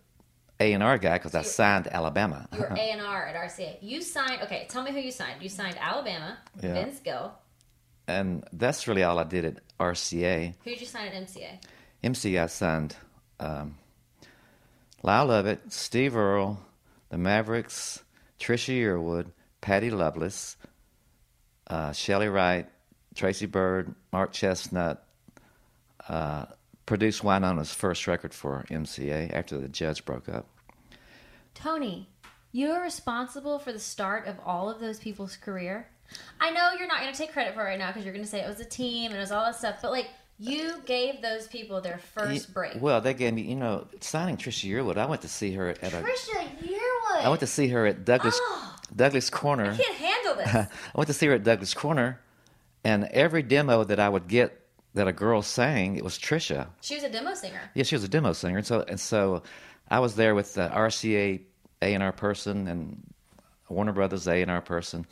A 0.61 0.73
and 0.73 0.83
R 0.85 0.99
guy 0.99 1.15
because 1.19 1.35
I 1.35 1.43
signed 1.43 1.89
Alabama. 1.89 2.47
You 2.53 2.61
were 2.61 2.67
A 2.77 2.79
and 2.93 3.01
R 3.01 3.27
at 3.27 3.35
RCA. 3.35 3.79
You 3.81 4.01
signed. 4.03 4.43
Okay, 4.43 4.67
tell 4.69 4.85
me 4.85 4.93
who 4.93 5.01
you 5.01 5.11
signed. 5.11 5.43
You 5.43 5.49
signed 5.49 5.77
Alabama, 5.81 6.39
Yeah. 6.63 6.75
Vince 6.75 7.01
Gill. 7.01 7.33
And 8.11 8.45
that's 8.53 8.89
really 8.89 9.03
all 9.03 9.19
I 9.19 9.25
did 9.25 9.45
at 9.45 9.57
RCA. 9.79 10.55
Who 10.65 10.71
did 10.71 10.81
you 10.81 10.87
sign 10.87 11.07
at 11.09 11.15
MCA? 11.15 11.63
MC, 12.03 12.39
I 12.39 12.47
signed 12.47 12.97
um, 13.39 13.77
Lyle 15.03 15.27
Lovett, 15.27 15.73
Steve 15.73 16.17
Earle, 16.17 16.61
the 17.11 17.19
Mavericks, 17.19 18.03
Trisha 18.39 18.75
Yearwood, 18.75 19.27
Patty 19.61 19.91
Loveless, 19.91 20.57
uh, 21.67 21.93
Chely 21.93 22.29
Wright, 22.29 22.69
Tracy 23.15 23.47
Byrd, 23.47 23.95
Mark 24.13 24.33
Chesnutt. 24.33 24.99
Uh, 26.09 26.47
produced 26.87 27.23
Wynonna's 27.23 27.73
first 27.73 28.09
record 28.09 28.35
for 28.35 28.65
MCA 28.69 29.33
after 29.33 29.59
the 29.59 29.69
Judds 29.69 30.01
broke 30.01 30.29
up. 30.29 30.49
Tony, 31.55 32.09
you're 32.51 32.83
responsible 32.83 33.61
for 33.61 33.73
the 33.73 33.79
start 33.79 34.27
of 34.27 34.37
all 34.45 34.69
of 34.69 34.81
those 34.81 34.99
people's 34.99 35.37
career. 35.37 35.87
I 36.41 36.51
know 36.51 36.71
you're 36.79 36.89
not 36.89 37.01
going 37.01 37.13
to 37.13 37.19
take 37.19 37.33
credit 37.33 37.55
for 37.55 37.61
it 37.63 37.65
right 37.65 37.79
now 37.79 37.89
because 37.89 38.05
you're 38.05 38.15
going 38.15 38.25
to 38.25 38.31
say 38.31 38.41
it 38.41 38.49
was 38.49 38.61
a 38.61 38.65
team 38.65 39.11
and 39.11 39.19
it 39.19 39.21
was 39.21 39.33
all 39.33 39.45
that 39.45 39.57
stuff, 39.57 39.79
but 39.83 39.91
like 39.91 40.09
you 40.39 40.81
gave 40.87 41.21
those 41.21 41.47
people 41.49 41.81
their 41.83 41.99
first 41.99 42.55
break. 42.55 42.81
Well, 42.81 43.01
they 43.03 43.13
gave 43.13 43.35
me, 43.35 43.43
you 43.43 43.57
know, 43.57 43.87
signing 44.01 44.39
Trisha 44.39 44.71
Yearwood. 44.71 44.97
I 44.97 45.05
went 45.07 45.21
to 45.23 45.29
see 45.29 45.53
her 45.53 45.69
at 45.69 45.83
a. 45.83 45.97
Trisha 45.97 46.49
Yearwood. 46.63 47.25
I 47.25 47.29
went 47.29 47.41
to 47.41 47.47
see 47.47 47.69
her 47.69 47.85
at 47.87 48.05
Douglas 48.07 48.39
Oh. 48.41 48.77
Douglas 48.97 49.29
Corner. 49.29 49.71
I 49.73 49.77
can't 49.77 49.97
handle 49.97 50.35
this. 50.37 50.55
I 50.55 50.69
went 50.95 51.09
to 51.09 51.13
see 51.15 51.27
her 51.27 51.35
at 51.35 51.45
Douglas 51.45 51.75
Corner, 51.75 52.21
and 52.85 53.05
every 53.05 53.43
demo 53.43 53.85
that 53.85 54.01
I 54.01 54.09
would 54.09 54.27
get 54.29 54.57
that 54.95 55.07
a 55.07 55.13
girl 55.13 55.43
sang, 55.43 55.97
it 55.97 56.03
was 56.03 56.19
Trisha. 56.19 56.69
she 56.81 56.95
was 56.97 57.05
a 57.05 57.11
demo 57.11 57.35
singer. 57.35 57.61
Yeah, 57.75 57.85
she 57.85 57.95
was 57.95 58.03
a 58.03 58.09
demo 58.09 58.33
singer, 58.33 58.57
and 58.59 58.67
so 58.67 58.81
and 58.89 58.99
so, 58.99 59.43
I 59.91 60.01
was 60.01 60.17
there 60.17 60.35
with 60.35 60.55
the 60.55 60.69
RCA 60.69 61.41
A 61.83 61.95
and 61.95 62.03
R 62.03 62.13
person 62.13 62.67
and 62.67 63.01
Warner 63.69 63.93
Brothers 63.93 64.27
A 64.27 64.41
and 64.43 64.51
R 64.51 64.61
person, 64.63 65.07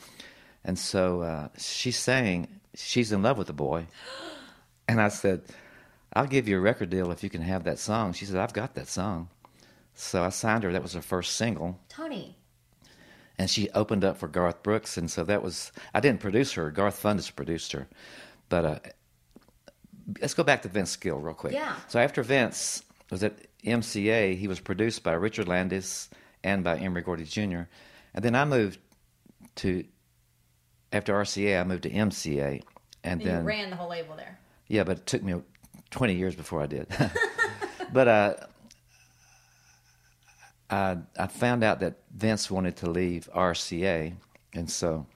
and 0.69 0.79
so 0.79 1.23
uh, 1.23 1.49
she 1.57 1.91
sang. 1.91 2.61
She's 2.75 3.11
in 3.11 3.23
love 3.23 3.39
with 3.39 3.47
the 3.47 3.55
boy, 3.55 3.87
and 4.87 5.01
I 5.01 5.09
said, 5.09 5.43
"I'll 6.13 6.27
give 6.27 6.47
you 6.47 6.59
a 6.59 6.61
record 6.61 6.91
deal 6.91 7.11
if 7.11 7.25
you 7.25 7.31
can 7.31 7.41
have 7.41 7.65
that 7.65 7.79
song." 7.79 8.13
She 8.13 8.27
said, 8.27 8.37
"I've 8.37 8.53
got 8.53 8.75
that 8.75 8.87
song," 8.87 9.31
so 9.95 10.23
I 10.23 10.29
signed 10.29 10.65
her. 10.65 10.73
That 10.73 10.83
was 10.83 10.93
her 10.93 11.01
first 11.01 11.37
single 11.37 11.81
Tony, 11.89 12.37
and 13.39 13.49
she 13.49 13.71
opened 13.71 14.05
up 14.05 14.19
for 14.19 14.29
Garth 14.29 14.63
Brooks, 14.63 14.99
and 14.99 15.11
so 15.11 15.25
that 15.25 15.43
was 15.43 15.73
I 15.95 16.01
didn't 16.01 16.21
produce 16.21 16.53
her. 16.53 16.71
Garth 16.71 17.03
Fundis 17.03 17.35
produced 17.35 17.73
her, 17.73 17.89
but 18.51 18.65
uh, 18.67 18.79
let's 20.21 20.35
go 20.35 20.45
back 20.45 20.61
to 20.63 20.69
Vince 20.69 20.95
Gill 20.97 21.17
real 21.17 21.33
quick. 21.35 21.55
Yeah. 21.55 21.77
So 21.89 21.99
after 21.99 22.23
Vince 22.23 22.83
was 23.11 23.25
at 23.25 23.39
MCA, 23.65 24.37
he 24.37 24.47
was 24.47 24.61
produced 24.61 25.03
by 25.03 25.13
Richard 25.13 25.49
Landis 25.49 26.11
and 26.45 26.63
by 26.63 26.77
Emory 26.77 27.01
Gordy 27.01 27.25
Jr. 27.25 27.63
And 28.13 28.23
then 28.23 28.35
I 28.35 28.45
moved 28.45 28.79
to 29.57 29.85
after 30.93 31.15
RCA, 31.15 31.61
I 31.61 31.65
moved 31.65 31.83
to 31.85 31.91
MCA, 31.91 32.63
and 33.05 33.21
And 33.21 33.21
then 33.21 33.41
you 33.43 33.49
ran 33.49 33.71
the 33.71 33.77
whole 33.77 33.91
label 33.91 34.17
there. 34.17 34.39
yeah, 34.69 34.85
but 34.85 34.99
it 34.99 35.07
took 35.07 35.23
me 35.23 35.35
20 35.91 36.15
years 36.15 36.35
before 36.35 36.63
I 36.63 36.67
did. 36.67 36.87
but 37.93 38.09
uh, 38.09 38.35
I, 40.71 40.99
I 41.19 41.27
found 41.27 41.65
out 41.65 41.81
that 41.81 41.99
Vince 42.15 42.51
wanted 42.51 42.77
to 42.77 42.91
leave 42.91 43.29
RCA, 43.35 44.15
and 44.55 44.71
so 44.71 45.07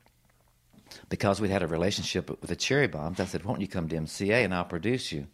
because 1.09 1.41
we 1.41 1.49
had 1.49 1.63
a 1.63 1.67
relationship 1.67 2.31
with 2.31 2.41
the 2.43 2.57
Cherry 2.57 2.87
Bombs, 2.87 3.21
I 3.21 3.27
said, 3.27 3.45
"Won't 3.45 3.61
you 3.61 3.69
come 3.69 3.89
to 3.89 3.97
MCA 3.97 4.45
and 4.45 4.55
I'll 4.55 4.65
produce 4.65 5.13
you?" 5.13 5.27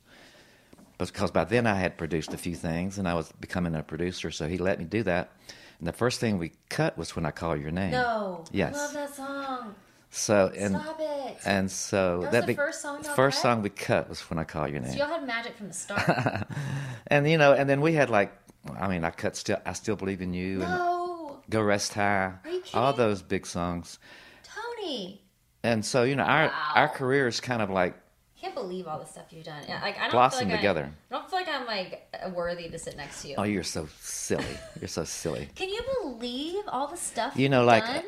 Because 0.98 1.30
by 1.30 1.44
then 1.44 1.66
I 1.68 1.74
had 1.76 1.96
produced 1.96 2.34
a 2.34 2.36
few 2.36 2.56
things 2.56 2.98
and 2.98 3.06
I 3.06 3.14
was 3.14 3.30
becoming 3.40 3.76
a 3.76 3.82
producer, 3.84 4.32
so 4.32 4.48
he 4.48 4.58
let 4.58 4.80
me 4.80 4.84
do 4.84 5.04
that. 5.04 5.30
And 5.78 5.86
the 5.86 5.92
first 5.92 6.18
thing 6.18 6.38
we 6.38 6.52
cut 6.68 6.98
was 6.98 7.14
when 7.14 7.24
I 7.24 7.30
call 7.30 7.56
your 7.56 7.70
name. 7.70 7.92
No. 7.92 8.44
Yes. 8.50 8.74
I 8.74 8.78
love 8.78 8.92
that 8.94 9.14
song. 9.14 9.74
So 10.10 10.50
and 10.56 10.74
Stop 10.74 10.96
it. 11.00 11.36
and 11.44 11.70
so 11.70 12.28
That 12.32 12.42
the 12.42 12.46
be- 12.48 12.54
first 12.54 12.80
song 12.82 13.02
first 13.02 13.42
song 13.42 13.62
we 13.62 13.68
cut 13.68 14.08
was 14.08 14.20
when 14.30 14.38
I 14.38 14.44
call 14.44 14.66
your 14.66 14.80
name. 14.80 14.92
so 14.92 14.98
y'all 14.98 15.08
had 15.08 15.26
magic 15.26 15.56
from 15.56 15.68
the 15.68 15.74
start. 15.84 16.46
and 17.08 17.28
you 17.30 17.36
know, 17.38 17.52
and 17.52 17.68
then 17.68 17.80
we 17.80 17.92
had 17.92 18.08
like, 18.10 18.32
I 18.78 18.88
mean, 18.88 19.04
I 19.04 19.10
cut 19.10 19.36
still, 19.36 19.58
I 19.66 19.72
still 19.74 19.96
believe 19.96 20.22
in 20.22 20.32
you, 20.32 20.62
and 20.62 20.70
no. 20.70 21.40
Go 21.50 21.62
Rest 21.62 21.94
High, 21.94 22.34
all 22.74 22.92
those 22.92 23.22
big 23.22 23.46
songs. 23.46 23.98
Tony. 24.42 25.22
And 25.62 25.84
so 25.84 26.02
you 26.04 26.16
know, 26.16 26.24
our 26.24 26.46
Wow. 26.48 26.72
our 26.74 26.88
career 26.88 27.26
is 27.28 27.40
kind 27.40 27.60
of 27.62 27.70
like 27.70 27.94
I 27.94 28.40
can't 28.40 28.54
believe 28.54 28.86
all 28.86 28.98
the 29.00 29.04
stuff 29.06 29.26
you've 29.30 29.44
done. 29.44 29.62
Like 29.68 29.96
I 29.98 30.02
don't 30.02 30.10
Blossom 30.12 30.40
feel 30.40 30.48
like 30.50 30.58
together. 30.60 30.84
I, 31.10 31.14
I 31.14 31.18
don't 31.18 31.28
feel 31.30 31.38
like 31.40 31.48
I'm 31.48 31.66
like 31.66 32.34
worthy 32.34 32.68
to 32.68 32.78
sit 32.78 32.96
next 32.96 33.22
to 33.22 33.28
you. 33.28 33.34
oh, 33.36 33.42
you're 33.44 33.62
so 33.64 33.88
silly, 34.00 34.44
you're 34.80 34.88
so 34.88 35.04
silly. 35.04 35.48
Can 35.54 35.68
you 35.68 35.80
believe 36.02 36.62
all 36.68 36.86
the 36.86 36.96
stuff 36.96 37.36
You 37.36 37.48
know, 37.48 37.64
like 37.64 37.84
done? 37.84 38.04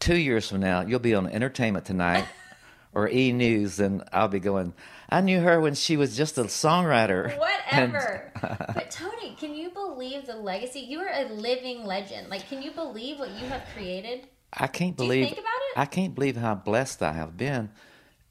Two 0.00 0.16
years 0.16 0.48
from 0.48 0.60
now, 0.60 0.82
you'll 0.82 0.98
be 1.00 1.14
on 1.14 1.26
Entertainment 1.26 1.84
Tonight 1.84 2.26
or 2.92 3.08
E 3.08 3.32
News, 3.32 3.80
and 3.80 4.02
I'll 4.12 4.28
be 4.28 4.40
going. 4.40 4.74
I 5.08 5.20
knew 5.20 5.40
her 5.40 5.60
when 5.60 5.74
she 5.74 5.96
was 5.96 6.16
just 6.16 6.38
a 6.38 6.44
songwriter. 6.44 7.36
And- 7.72 7.92
Whatever. 7.94 8.32
but 8.74 8.90
Tony, 8.90 9.34
can 9.40 9.54
you 9.54 9.70
believe 9.70 10.26
the 10.26 10.34
legacy? 10.36 10.80
You 10.80 11.00
are 11.00 11.08
a 11.10 11.24
living 11.32 11.84
legend. 11.86 12.28
Like, 12.28 12.46
can 12.48 12.60
you 12.60 12.70
believe 12.70 13.18
what 13.18 13.30
you 13.30 13.46
have 13.46 13.62
created? 13.74 14.26
I 14.52 14.66
can't 14.66 14.94
Do 14.94 15.04
you 15.04 15.08
believe 15.08 15.24
think 15.28 15.38
about 15.38 15.46
it? 15.46 15.78
I 15.78 15.86
can't 15.86 16.14
believe 16.14 16.36
how 16.36 16.54
blessed 16.54 17.02
I 17.02 17.12
have 17.12 17.38
been, 17.38 17.70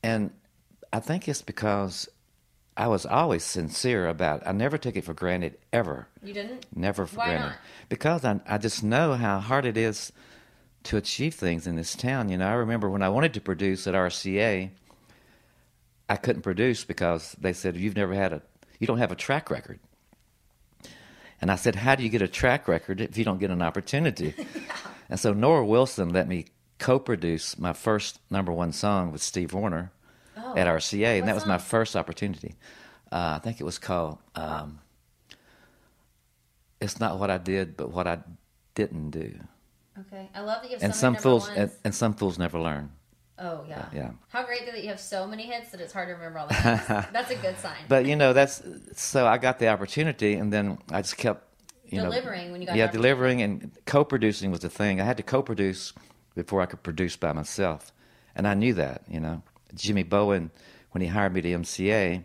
and 0.03 0.29
I 0.93 0.99
think 0.99 1.27
it's 1.27 1.41
because 1.41 2.07
I 2.77 2.87
was 2.87 3.07
always 3.07 3.43
sincere 3.43 4.07
about. 4.07 4.41
It. 4.41 4.47
I 4.49 4.51
never 4.51 4.77
took 4.77 4.95
it 4.95 5.05
for 5.05 5.15
granted 5.15 5.57
ever, 5.73 6.07
You 6.21 6.33
didn't? 6.35 6.67
never 6.75 7.07
for 7.07 7.15
Why 7.17 7.25
granted, 7.29 7.45
not? 7.47 7.55
because 7.89 8.23
I 8.25 8.39
I 8.47 8.59
just 8.59 8.83
know 8.83 9.15
how 9.15 9.39
hard 9.39 9.65
it 9.65 9.77
is 9.77 10.11
to 10.83 10.97
achieve 10.97 11.35
things 11.35 11.67
in 11.67 11.75
this 11.75 11.95
town. 11.95 12.29
You 12.29 12.37
know, 12.37 12.47
I 12.47 12.53
remember 12.53 12.89
when 12.89 13.01
I 13.03 13.09
wanted 13.09 13.33
to 13.35 13.41
produce 13.41 13.85
at 13.87 13.93
RCA, 13.93 14.69
I 16.09 16.15
couldn't 16.17 16.41
produce 16.41 16.83
because 16.83 17.35
they 17.39 17.53
said 17.53 17.75
you've 17.77 17.95
never 17.95 18.13
had 18.13 18.33
a 18.33 18.41
you 18.79 18.87
don't 18.87 18.97
have 18.97 19.11
a 19.11 19.15
track 19.15 19.49
record. 19.51 19.79
And 21.39 21.51
I 21.51 21.55
said, 21.55 21.75
How 21.75 21.95
do 21.95 22.03
you 22.03 22.09
get 22.09 22.21
a 22.21 22.27
track 22.27 22.67
record 22.67 22.99
if 23.01 23.17
you 23.17 23.23
don't 23.25 23.39
get 23.39 23.51
an 23.51 23.61
opportunity? 23.61 24.33
And 25.09 25.19
so 25.19 25.33
Norro 25.33 25.67
Wilson 25.67 26.11
let 26.13 26.25
me 26.29 26.45
co 26.79 26.97
produce 26.97 27.59
my 27.59 27.73
first 27.73 28.19
number 28.29 28.53
one 28.53 28.71
song 28.71 29.11
with 29.11 29.21
Steve 29.21 29.51
Wariner 29.53 29.91
Oh. 30.37 30.55
at 30.55 30.67
RCA, 30.67 31.19
and 31.19 31.27
that 31.27 31.35
was 31.35 31.45
my 31.45 31.57
first 31.57 31.97
opportunity. 31.97 32.55
Uh, 33.11 33.33
I 33.35 33.39
think 33.39 33.59
it 33.59 33.65
was 33.65 33.77
called 33.77 34.19
um, 34.35 34.79
It's 36.79 36.97
Not 37.01 37.19
What 37.19 37.29
I 37.29 37.37
Did, 37.37 37.75
but 37.75 37.91
What 37.91 38.07
I 38.07 38.19
Didn't 38.73 39.09
Do. 39.11 39.33
Okay. 40.01 40.29
I 40.33 40.41
love 40.41 40.61
that 40.61 40.69
you 40.69 40.75
have 40.75 40.83
And 40.83 40.93
so 40.93 40.99
some 40.99 41.15
fools 41.17 41.51
and, 41.55 41.71
and 41.83 41.93
some 41.93 42.13
fools 42.13 42.37
never 42.37 42.59
learn. 42.59 42.91
Oh, 43.39 43.63
yeah. 43.67 43.85
yeah. 43.91 44.11
How 44.29 44.43
great 44.43 44.65
that 44.67 44.83
you 44.83 44.89
have 44.89 44.99
so 44.99 45.25
many 45.25 45.43
hits 45.43 45.71
that 45.71 45.81
it's 45.81 45.91
hard 45.91 46.09
to 46.09 46.13
remember 46.13 46.39
all 46.39 46.47
the 46.47 46.53
names. 46.53 46.85
That's 47.11 47.31
a 47.31 47.35
good 47.35 47.57
sign. 47.57 47.77
But 47.87 48.05
you 48.05 48.15
know, 48.15 48.33
that's 48.33 48.61
so 48.93 49.25
I 49.25 49.39
got 49.39 49.57
the 49.57 49.67
opportunity, 49.69 50.35
and 50.35 50.53
then 50.53 50.77
I 50.91 51.01
just 51.01 51.17
kept 51.17 51.47
you 51.85 51.99
know 51.99 52.11
Delivering 52.11 52.51
when 52.51 52.61
you 52.61 52.67
got 52.67 52.75
yeah 52.75 52.87
delivering 52.87 53.41
and 53.41 53.71
co-producing 53.85 54.51
was 54.51 54.59
the 54.59 54.69
thing. 54.69 55.01
I 55.01 55.05
had 55.05 55.17
to 55.17 55.23
co-produce 55.23 55.93
before 56.35 56.61
I 56.61 56.67
could 56.67 56.83
produce 56.83 57.15
by 57.15 57.33
myself, 57.33 57.91
and 58.35 58.47
I 58.47 58.53
knew 58.53 58.75
that. 58.75 59.03
You 59.09 59.19
know, 59.19 59.41
Jimmy 59.73 60.03
Bowen 60.03 60.51
when 60.91 61.01
he 61.01 61.07
hired 61.07 61.33
me 61.33 61.41
to 61.41 61.49
MCA, 61.49 62.23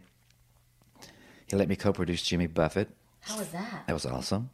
he 1.47 1.57
let 1.57 1.69
me 1.69 1.77
co-produce 1.77 2.23
Jimmy 2.23 2.47
Buffett. 2.47 2.91
How 3.21 3.39
was 3.39 3.49
that? 3.49 3.85
That 3.87 3.93
was 3.95 4.05
awesome. 4.05 4.51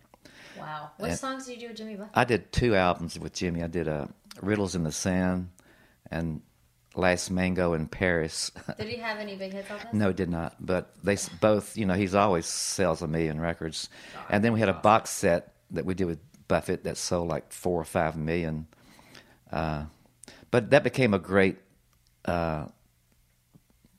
Wow. 0.62 0.90
What 0.96 1.10
And- 1.10 1.18
songs 1.18 1.46
did 1.46 1.54
you 1.54 1.60
do 1.60 1.68
with 1.68 1.76
Jimmy 1.76 1.96
Buffett? 1.96 2.12
I 2.14 2.24
did 2.24 2.52
two 2.52 2.74
albums 2.74 3.18
with 3.18 3.32
Jimmy. 3.34 3.62
I 3.62 3.66
did 3.66 3.88
uh, 3.88 4.06
Riddles 4.40 4.74
in 4.74 4.84
the 4.84 4.92
Sand 4.92 5.50
and 6.10 6.42
Last 6.94 7.30
Mango 7.30 7.72
in 7.72 7.86
Paris. 7.88 8.50
Did 8.78 8.88
he 8.88 8.96
have 8.98 9.18
any 9.18 9.34
big 9.34 9.54
hits 9.54 9.70
on 9.70 9.78
this? 9.78 9.86
No, 9.94 10.12
did 10.12 10.28
not. 10.28 10.56
But 10.60 10.94
they 11.02 11.16
both, 11.40 11.74
you 11.78 11.86
know, 11.86 11.94
he's 11.94 12.14
always 12.14 12.44
sells 12.44 13.00
a 13.00 13.08
million 13.08 13.40
records. 13.40 13.88
And 14.28 14.44
then 14.44 14.52
we 14.52 14.60
had 14.60 14.68
a 14.68 14.74
box 14.74 15.08
set 15.08 15.54
that 15.70 15.86
we 15.86 15.94
did 15.94 16.04
with 16.04 16.18
Buffett 16.48 16.84
that 16.84 16.98
sold 16.98 17.28
like 17.28 17.50
four 17.50 17.80
or 17.80 17.84
five 17.84 18.14
million. 18.14 18.66
Uh, 19.50 19.84
but 20.50 20.68
that 20.70 20.84
became 20.84 21.14
a 21.14 21.18
great 21.18 21.56
uh, 22.26 22.66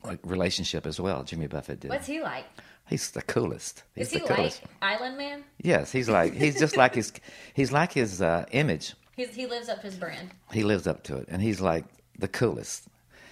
like 0.04 0.20
relationship 0.24 0.86
as 0.86 1.00
well. 1.00 1.24
Jimmy 1.24 1.48
Buffett 1.48 1.80
did. 1.80 1.90
What's 1.90 2.06
he 2.08 2.22
like? 2.22 2.46
He's 2.90 3.12
the 3.12 3.22
coolest. 3.22 3.84
He's 3.96 4.08
Is 4.08 4.14
he 4.14 4.20
the 4.20 4.26
coolest. 4.26 4.62
like 4.62 4.72
Island 4.82 5.18
Man? 5.18 5.44
Yes, 5.62 5.92
he's 5.92 6.10
like 6.10 6.34
he's 6.34 6.60
just 6.60 6.78
like 6.78 6.96
his 6.96 7.14
he's 7.54 7.72
like 7.72 7.94
his 7.94 8.22
uh, 8.22 8.46
image. 8.52 8.94
He's, 9.16 9.30
he 9.34 9.46
lives 9.46 9.70
up 9.70 9.78
to 9.82 9.88
his 9.88 9.96
brand. 9.96 10.32
He 10.52 10.64
lives 10.64 10.88
up 10.88 11.04
to 11.04 11.18
it, 11.18 11.28
and 11.30 11.42
he's 11.42 11.62
like 11.62 11.86
the 12.20 12.28
coolest. 12.28 12.88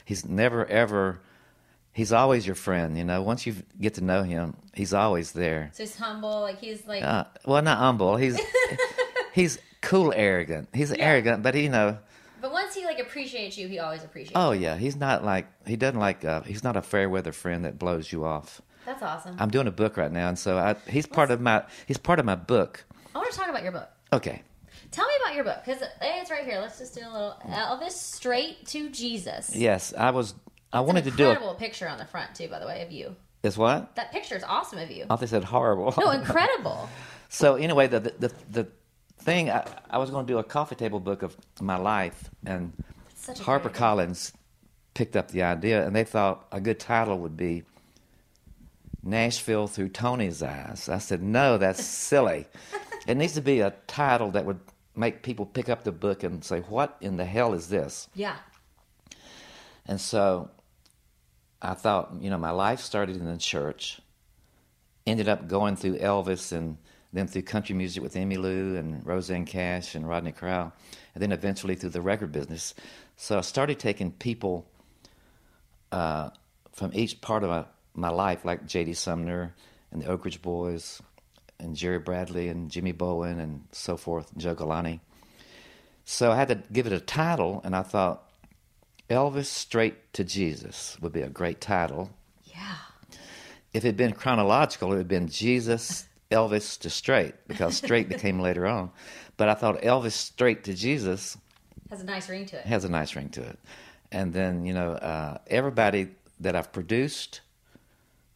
He's 0.05 0.25
never 0.25 0.65
ever. 0.65 1.19
He's 1.93 2.13
always 2.13 2.45
your 2.47 2.55
friend, 2.55 2.97
you 2.97 3.03
know. 3.03 3.21
Once 3.21 3.45
you 3.45 3.55
get 3.79 3.95
to 3.95 4.03
know 4.03 4.23
him, 4.23 4.55
he's 4.73 4.93
always 4.93 5.33
there. 5.33 5.71
So 5.73 5.83
he's 5.83 5.97
humble. 5.97 6.41
Like 6.41 6.59
he's 6.59 6.87
like 6.87 7.03
Uh, 7.03 7.25
well, 7.45 7.61
not 7.61 7.77
humble. 7.77 8.15
He's 8.15 8.39
he's 9.33 9.59
cool, 9.81 10.13
arrogant. 10.15 10.69
He's 10.73 10.91
arrogant, 10.93 11.43
but 11.43 11.55
you 11.55 11.69
know. 11.69 11.97
But 12.39 12.51
once 12.53 12.73
he 12.73 12.85
like 12.85 12.99
appreciates 12.99 13.57
you, 13.57 13.67
he 13.67 13.79
always 13.79 14.03
appreciates. 14.03 14.33
Oh 14.35 14.51
you. 14.51 14.61
yeah, 14.61 14.77
he's 14.77 14.95
not 14.95 15.25
like 15.25 15.47
he 15.67 15.75
doesn't 15.75 15.99
like. 15.99 16.23
Uh, 16.23 16.41
he's 16.41 16.63
not 16.63 16.77
a 16.77 16.81
fair 16.81 17.09
weather 17.09 17.33
friend 17.33 17.65
that 17.65 17.77
blows 17.77 18.11
you 18.11 18.23
off. 18.23 18.61
That's 18.85 19.01
awesome. 19.03 19.35
I'm 19.39 19.49
doing 19.49 19.67
a 19.67 19.71
book 19.71 19.97
right 19.97 20.11
now, 20.11 20.27
and 20.29 20.37
so 20.37 20.57
I, 20.57 20.75
he's 20.89 21.05
part 21.05 21.31
of 21.31 21.39
my 21.41 21.63
he's 21.87 21.97
part 21.97 22.19
of 22.19 22.25
my 22.25 22.35
book. 22.35 22.83
I 23.13 23.17
want 23.19 23.31
to 23.31 23.37
talk 23.37 23.49
about 23.49 23.63
your 23.63 23.71
book. 23.71 23.89
Okay, 24.13 24.41
Tell 24.91 25.05
me 25.05 25.13
about 25.23 25.35
your 25.35 25.43
book 25.45 25.59
because 25.65 25.81
it's 26.01 26.29
right 26.31 26.43
here. 26.43 26.59
Let's 26.59 26.77
just 26.79 26.93
do 26.95 27.01
a 27.01 27.11
little 27.11 27.35
Elvis 27.47 27.91
straight 27.91 28.65
to 28.67 28.89
Jesus. 28.89 29.55
yes, 29.55 29.93
I 29.97 30.11
was. 30.11 30.33
I 30.73 30.79
It's 30.79 30.87
wanted 30.87 31.05
an 31.05 31.11
to 31.11 31.17
do 31.17 31.29
incredible 31.29 31.55
picture 31.55 31.87
on 31.87 31.97
the 31.97 32.05
front 32.05 32.33
too, 32.35 32.47
by 32.47 32.59
the 32.59 32.65
way, 32.65 32.81
of 32.81 32.91
you. 32.91 33.15
Is 33.43 33.57
what? 33.57 33.95
That 33.95 34.11
picture 34.11 34.35
is 34.35 34.43
awesome 34.43 34.79
of 34.79 34.91
you. 34.91 35.03
I 35.03 35.07
thought 35.07 35.19
they 35.19 35.27
said 35.27 35.43
horrible. 35.43 35.93
No, 35.97 36.11
incredible. 36.11 36.89
So 37.33 37.55
anyway, 37.55 37.87
the 37.87 38.01
the 38.01 38.13
the, 38.19 38.31
the 38.51 38.67
thing 39.19 39.49
I, 39.49 39.65
I 39.89 39.97
was 39.99 40.09
going 40.09 40.25
to 40.27 40.33
do 40.33 40.37
a 40.39 40.43
coffee 40.43 40.75
table 40.75 40.99
book 40.99 41.21
of 41.23 41.37
my 41.61 41.77
life, 41.77 42.29
and 42.45 42.73
Harper. 43.39 43.69
Collins 43.69 44.33
picked 44.93 45.15
up 45.15 45.31
the 45.31 45.41
idea, 45.43 45.87
and 45.87 45.95
they 45.95 46.03
thought 46.03 46.45
a 46.51 46.59
good 46.59 46.77
title 46.77 47.17
would 47.19 47.37
be 47.37 47.63
Nashville 49.03 49.67
through 49.67 49.89
Tony's 49.89 50.43
eyes. 50.43 50.89
I 50.89 50.99
said, 50.99 51.21
no, 51.21 51.57
that's 51.57 51.83
silly. 51.83 52.47
it 53.07 53.17
needs 53.17 53.33
to 53.33 53.41
be 53.41 53.61
a 53.61 53.73
title 53.87 54.31
that 54.31 54.45
would 54.45 54.59
make 54.95 55.23
people 55.23 55.45
pick 55.45 55.69
up 55.69 55.83
the 55.83 55.91
book 55.91 56.23
and 56.23 56.43
say, 56.43 56.59
what 56.61 56.97
in 57.01 57.17
the 57.17 57.25
hell 57.25 57.53
is 57.53 57.69
this? 57.69 58.07
Yeah. 58.13 58.35
And 59.87 59.99
so 59.99 60.49
I 61.61 61.73
thought, 61.73 62.13
you 62.19 62.29
know, 62.29 62.37
my 62.37 62.51
life 62.51 62.79
started 62.79 63.17
in 63.17 63.25
the 63.25 63.37
church, 63.37 63.99
ended 65.07 65.27
up 65.27 65.47
going 65.47 65.75
through 65.75 65.97
Elvis 65.97 66.51
and 66.51 66.77
then 67.13 67.27
through 67.27 67.41
country 67.41 67.75
music 67.75 68.01
with 68.01 68.15
Emmylou 68.15 68.77
and 68.77 69.05
Rosanne 69.05 69.45
Cash 69.45 69.95
and 69.95 70.07
Rodney 70.07 70.31
Crowell, 70.31 70.71
and 71.13 71.21
then 71.21 71.31
eventually 71.31 71.75
through 71.75 71.89
the 71.89 72.01
record 72.01 72.31
business. 72.31 72.73
So 73.17 73.37
I 73.37 73.41
started 73.41 73.79
taking 73.79 74.11
people 74.11 74.65
uh, 75.91 76.29
from 76.71 76.91
each 76.93 77.19
part 77.21 77.43
of 77.43 77.49
my, 77.49 77.65
my 77.93 78.09
life, 78.09 78.45
like 78.45 78.65
J.D. 78.67 78.93
Sumner 78.93 79.53
and 79.91 80.01
the 80.01 80.07
Oak 80.07 80.25
Ridge 80.25 80.41
Boys 80.41 81.01
and 81.59 81.75
Jerry 81.75 81.99
Bradley 81.99 82.47
and 82.47 82.71
Jimmy 82.71 82.91
Bowen 82.91 83.39
and 83.39 83.65
so 83.71 83.97
forth, 83.97 84.35
Joe 84.37 84.55
Galante. 84.55 84.99
So 86.05 86.31
I 86.31 86.35
had 86.35 86.47
to 86.49 86.55
give 86.71 86.87
it 86.87 86.93
a 86.93 86.99
title, 86.99 87.61
and 87.63 87.75
I 87.75 87.83
thought, 87.83 88.23
Elvis 89.09 89.45
Straight 89.45 90.13
to 90.13 90.23
Jesus 90.23 90.97
would 91.01 91.11
be 91.13 91.21
a 91.21 91.29
great 91.29 91.61
title. 91.61 92.09
Yeah. 92.45 92.75
If 93.73 93.83
it 93.83 93.89
had 93.89 93.97
been 93.97 94.13
chronological, 94.13 94.87
it 94.87 94.91
would 94.91 94.97
have 94.99 95.07
been 95.07 95.27
Jesus, 95.27 96.07
Elvis 96.31 96.79
to 96.79 96.89
Straight, 96.89 97.35
because 97.47 97.75
Straight 97.77 98.09
became 98.15 98.39
later 98.39 98.65
on. 98.65 98.91
But 99.37 99.49
I 99.49 99.53
thought 99.53 99.81
Elvis 99.81 100.13
Straight 100.13 100.63
to 100.65 100.73
Jesus 100.73 101.37
Has 101.89 102.01
a 102.01 102.05
nice 102.05 102.29
ring 102.29 102.45
to 102.47 102.57
it. 102.59 102.65
has 102.65 102.83
a 102.85 102.89
nice 102.89 103.15
ring 103.15 103.29
to 103.29 103.41
it. 103.41 103.59
And 104.11 104.33
then, 104.33 104.65
you 104.65 104.73
know, 104.73 104.93
uh, 104.93 105.37
everybody 105.47 106.07
that 106.39 106.55
I've 106.55 106.71
produced, 106.73 107.41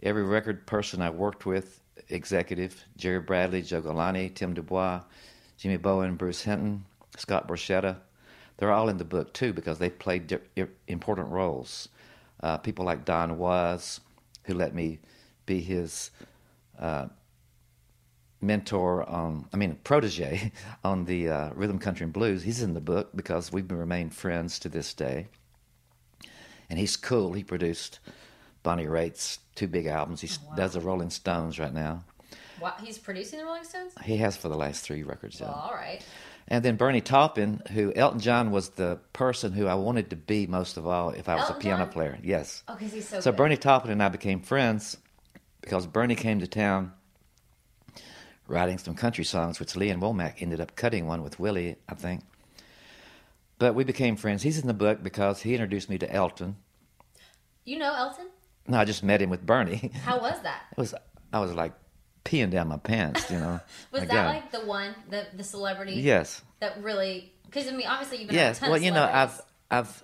every 0.05 0.23
record 0.23 0.67
person 0.67 1.01
I 1.01 1.09
worked 1.09 1.45
with, 1.47 1.81
executive, 2.09 2.85
Jerry 2.95 3.19
Bradley, 3.19 3.63
Joe 3.63 3.81
Galante, 3.81 4.29
Tim 4.29 4.53
Dubois, 4.53 5.01
Jimmy 5.57 5.77
Bowen, 5.77 6.15
Bruce 6.15 6.43
Hinton, 6.43 6.85
Scott 7.17 7.47
Borchetta. 7.47 7.97
They're 8.57 8.71
all 8.71 8.87
in 8.87 8.97
the 8.97 9.03
book 9.03 9.33
too 9.33 9.51
because 9.51 9.79
they 9.79 9.89
played 9.89 10.27
di- 10.27 10.67
important 10.87 11.29
roles. 11.29 11.89
Uh, 12.41 12.57
people 12.57 12.85
like 12.85 13.03
Don 13.03 13.37
Was, 13.39 13.99
who 14.43 14.53
let 14.53 14.75
me 14.75 14.99
be 15.47 15.59
his 15.59 16.11
uh, 16.79 17.07
mentor 18.41 19.09
on, 19.09 19.47
I 19.51 19.57
mean, 19.57 19.79
protege 19.83 20.51
on 20.83 21.05
the 21.05 21.29
uh, 21.29 21.49
rhythm, 21.55 21.79
country, 21.79 22.03
and 22.03 22.13
blues. 22.13 22.43
He's 22.43 22.61
in 22.61 22.75
the 22.75 22.81
book 22.81 23.09
because 23.15 23.51
we've 23.51 23.69
remained 23.71 24.13
friends 24.13 24.59
to 24.59 24.69
this 24.69 24.93
day. 24.93 25.27
And 26.69 26.77
he's 26.77 26.95
cool. 26.95 27.33
He 27.33 27.43
produced 27.43 27.99
Bonnie 28.65 28.87
Raitt's 28.87 29.39
two 29.55 29.67
big 29.67 29.85
albums. 29.85 30.19
He 30.19 30.27
Oh, 30.27 30.49
wow. 30.49 30.55
does 30.57 30.73
the 30.73 30.81
Rolling 30.81 31.09
Stones 31.11 31.57
right 31.59 31.73
now. 31.73 32.03
What, 32.59 32.79
he's 32.81 32.97
producing 32.97 33.39
the 33.39 33.45
Rolling 33.45 33.63
Stones? 33.63 33.93
He 34.03 34.17
has 34.17 34.35
for 34.35 34.49
the 34.49 34.57
last 34.57 34.83
three 34.83 35.03
records. 35.03 35.39
Well, 35.39 35.51
all 35.51 35.73
right. 35.73 36.01
And 36.47 36.63
then 36.65 36.75
Bernie 36.75 37.01
Taupin, 37.01 37.61
who 37.71 37.93
Elton 37.95 38.19
John 38.19 38.51
was 38.51 38.69
the 38.69 38.99
person 39.13 39.51
who 39.53 39.67
I 39.67 39.75
wanted 39.75 40.09
to 40.09 40.15
be 40.15 40.47
most 40.47 40.77
of 40.77 40.85
all 40.87 41.09
if 41.11 41.29
I 41.29 41.35
was 41.35 41.43
Elton 41.43 41.57
a 41.57 41.59
piano 41.59 41.83
John? 41.85 41.93
player. 41.93 42.17
Yes. 42.23 42.63
Oh, 42.67 42.73
because 42.75 42.93
he's 42.93 43.07
so, 43.07 43.19
So 43.21 43.31
good. 43.31 43.37
Bernie 43.37 43.57
Taupin 43.57 43.91
and 43.91 44.01
I 44.03 44.09
became 44.09 44.41
friends 44.41 44.97
because 45.61 45.85
Bernie 45.87 46.15
came 46.15 46.39
to 46.39 46.47
town 46.47 46.91
writing 48.47 48.77
some 48.77 48.95
country 48.95 49.23
songs, 49.23 49.59
which 49.59 49.75
Lee 49.75 49.89
Ann 49.89 49.99
Womack 50.01 50.41
ended 50.41 50.59
up 50.61 50.75
cutting 50.75 51.07
one 51.07 51.23
with 51.23 51.39
Willie, 51.39 51.77
I 51.89 51.95
think. 51.95 52.21
But 53.57 53.73
we 53.73 53.83
became 53.83 54.15
friends. 54.15 54.43
He's 54.43 54.59
in 54.59 54.67
the 54.67 54.73
book 54.73 55.01
because 55.01 55.41
he 55.41 55.53
introduced 55.53 55.89
me 55.89 55.97
to 55.97 56.11
Elton. 56.11 56.57
You 57.63 57.79
know 57.79 57.93
Elton? 57.95 58.27
No, 58.67 58.77
I 58.77 58.85
just 58.85 59.03
met 59.03 59.21
him 59.21 59.29
with 59.29 59.45
Bernie. 59.45 59.91
How 60.03 60.19
was 60.19 60.41
that? 60.41 60.63
It 60.71 60.77
was 60.77 60.93
I 61.31 61.39
was 61.39 61.53
like 61.53 61.73
peeing 62.23 62.49
down 62.49 62.67
my 62.67 62.77
pants, 62.77 63.29
you 63.29 63.37
know. 63.37 63.59
Was 63.91 64.07
that 64.07 64.25
like 64.25 64.51
the 64.51 64.65
one, 64.65 64.95
the 65.09 65.27
the 65.35 65.43
celebrity 65.43 65.93
Yes. 65.93 66.41
that 66.59 66.81
really? 66.81 67.31
Because 67.45 67.67
I 67.67 67.71
mean, 67.71 67.85
obviously 67.87 68.17
you've 68.19 68.27
been 68.29 68.35
Yes. 68.35 68.61
Well, 68.61 68.77
you 68.77 68.91
know, 68.91 69.03
I've. 69.11 69.41
I've 69.69 70.03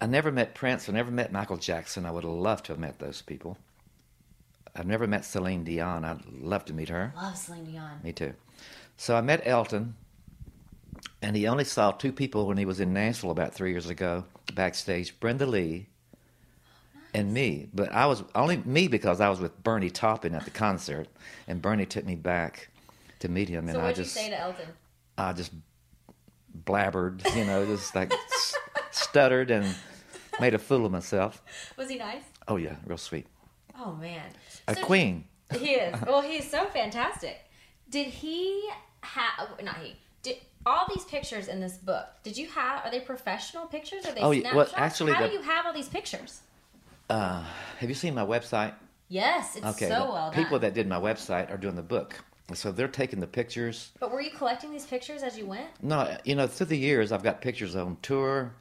I 0.00 0.06
never 0.06 0.32
met 0.32 0.54
Prince. 0.54 0.88
I 0.88 0.92
never 0.92 1.10
met 1.10 1.30
Michael 1.30 1.58
Jackson. 1.58 2.06
I 2.06 2.10
would 2.10 2.24
have 2.24 2.32
loved 2.32 2.66
to 2.66 2.72
have 2.72 2.78
met 2.78 2.98
those 3.00 3.20
people. 3.20 3.58
I've 4.74 4.86
never 4.86 5.06
met 5.06 5.24
Celine 5.26 5.64
Dion. 5.64 6.04
I'd 6.04 6.24
love 6.26 6.64
to 6.66 6.72
meet 6.72 6.88
her. 6.88 7.12
love 7.16 7.36
Celine 7.36 7.64
Dion. 7.64 8.00
Me 8.02 8.12
too. 8.12 8.32
So 8.96 9.14
I 9.16 9.20
met 9.20 9.42
Elton, 9.46 9.96
and 11.20 11.36
he 11.36 11.46
only 11.46 11.64
saw 11.64 11.90
two 11.90 12.12
people 12.12 12.46
when 12.46 12.56
he 12.56 12.64
was 12.64 12.80
in 12.80 12.92
Nashville 12.94 13.30
about 13.30 13.52
three 13.52 13.72
years 13.72 13.90
ago 13.90 14.24
backstage: 14.54 15.18
Brenda 15.20 15.44
Lee 15.44 15.88
and 17.14 17.32
me. 17.32 17.68
But 17.74 17.92
I 17.92 18.06
was 18.06 18.22
only 18.34 18.58
me 18.58 18.88
because 18.88 19.20
I 19.20 19.28
was 19.28 19.40
with 19.40 19.62
Bernie 19.62 19.90
Taupin 19.90 20.34
at 20.34 20.44
the 20.44 20.50
concert, 20.50 21.08
and 21.48 21.60
Bernie 21.62 21.86
took 21.86 22.04
me 22.04 22.14
back 22.14 22.68
to 23.20 23.28
meet 23.28 23.48
him, 23.48 23.68
and 23.68 23.74
So 23.74 23.80
I 23.80 23.82
what'd 23.84 23.96
just 23.96 24.16
you 24.16 24.22
say 24.22 24.30
to 24.30 24.38
Elton? 24.40 24.68
I 25.18 25.32
just 25.32 25.52
blabbered, 26.64 27.24
you 27.36 27.44
know, 27.44 27.64
just 27.66 27.94
like 27.94 28.12
stuttered 28.90 29.50
and 29.50 29.74
made 30.40 30.54
a 30.54 30.58
fool 30.58 30.86
of 30.86 30.92
myself. 30.92 31.42
Was 31.76 31.88
he 31.88 31.96
nice? 31.98 32.22
Oh 32.48 32.56
yeah, 32.56 32.76
real 32.86 32.98
sweet. 32.98 33.26
Oh 33.78 33.92
man, 33.92 34.22
A 34.68 34.74
So- 34.74 34.84
queen. 34.84 35.24
He 35.58 35.70
is. 35.72 36.00
Well, 36.06 36.20
he's 36.22 36.48
so 36.48 36.66
fantastic. 36.66 37.40
Did 37.88 38.06
he 38.06 38.70
have? 39.02 39.48
Not 39.64 39.78
he. 39.78 39.96
Did 40.22 40.36
all 40.64 40.86
these 40.94 41.04
pictures 41.04 41.48
in 41.48 41.58
this 41.60 41.76
book? 41.76 42.06
Did 42.22 42.36
you 42.38 42.46
have? 42.50 42.84
Are 42.84 42.90
they 42.90 43.00
professional 43.00 43.66
pictures? 43.66 44.06
Are 44.06 44.12
they 44.12 44.20
Oh, 44.20 44.30
yeah, 44.30 44.54
well, 44.54 44.66
snapshots? 44.66 44.80
actually, 44.80 45.12
how 45.14 45.22
the- 45.22 45.28
do 45.28 45.34
you 45.34 45.42
have 45.42 45.66
all 45.66 45.72
these 45.72 45.88
pictures? 45.88 46.42
Uh, 47.10 47.42
have 47.78 47.88
you 47.88 47.94
seen 47.94 48.14
my 48.14 48.24
website? 48.24 48.72
Yes, 49.08 49.56
it's 49.56 49.66
Okay, 49.66 49.88
so 49.88 50.12
well 50.12 50.30
done. 50.30 50.44
people 50.44 50.58
that 50.60 50.74
did 50.74 50.86
my 50.86 50.98
website 50.98 51.50
are 51.52 51.56
doing 51.56 51.74
the 51.74 51.82
book, 51.82 52.14
so 52.54 52.70
they're 52.70 52.86
taking 52.86 53.18
the 53.18 53.26
pictures. 53.26 53.90
But 53.98 54.12
were 54.12 54.20
you 54.20 54.30
collecting 54.30 54.70
these 54.70 54.86
pictures 54.86 55.24
as 55.24 55.36
you 55.36 55.44
went? 55.46 55.66
No, 55.82 56.16
you 56.24 56.36
know, 56.36 56.46
through 56.46 56.66
the 56.66 56.78
years, 56.78 57.10
I've 57.10 57.24
got 57.24 57.40
pictures 57.40 57.74
on 57.74 57.96
tour. 58.00 58.52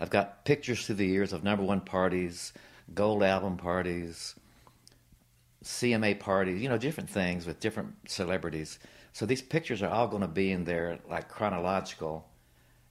I've 0.00 0.08
got 0.08 0.46
pictures 0.46 0.86
through 0.86 0.96
the 0.96 1.06
years 1.06 1.34
of 1.34 1.44
number 1.44 1.62
one 1.62 1.82
parties, 1.82 2.54
gold 2.94 3.22
album 3.22 3.58
parties, 3.58 4.34
CMA 5.62 6.18
parties, 6.18 6.62
you 6.62 6.70
know, 6.70 6.78
different 6.78 7.10
things 7.10 7.46
with 7.46 7.60
different 7.60 7.94
celebrities. 8.06 8.78
So 9.12 9.26
these 9.26 9.42
pictures 9.42 9.82
are 9.82 9.90
all 9.90 10.08
going 10.08 10.22
to 10.22 10.28
be 10.28 10.50
in 10.50 10.64
there, 10.64 10.98
like 11.08 11.28
chronological, 11.28 12.26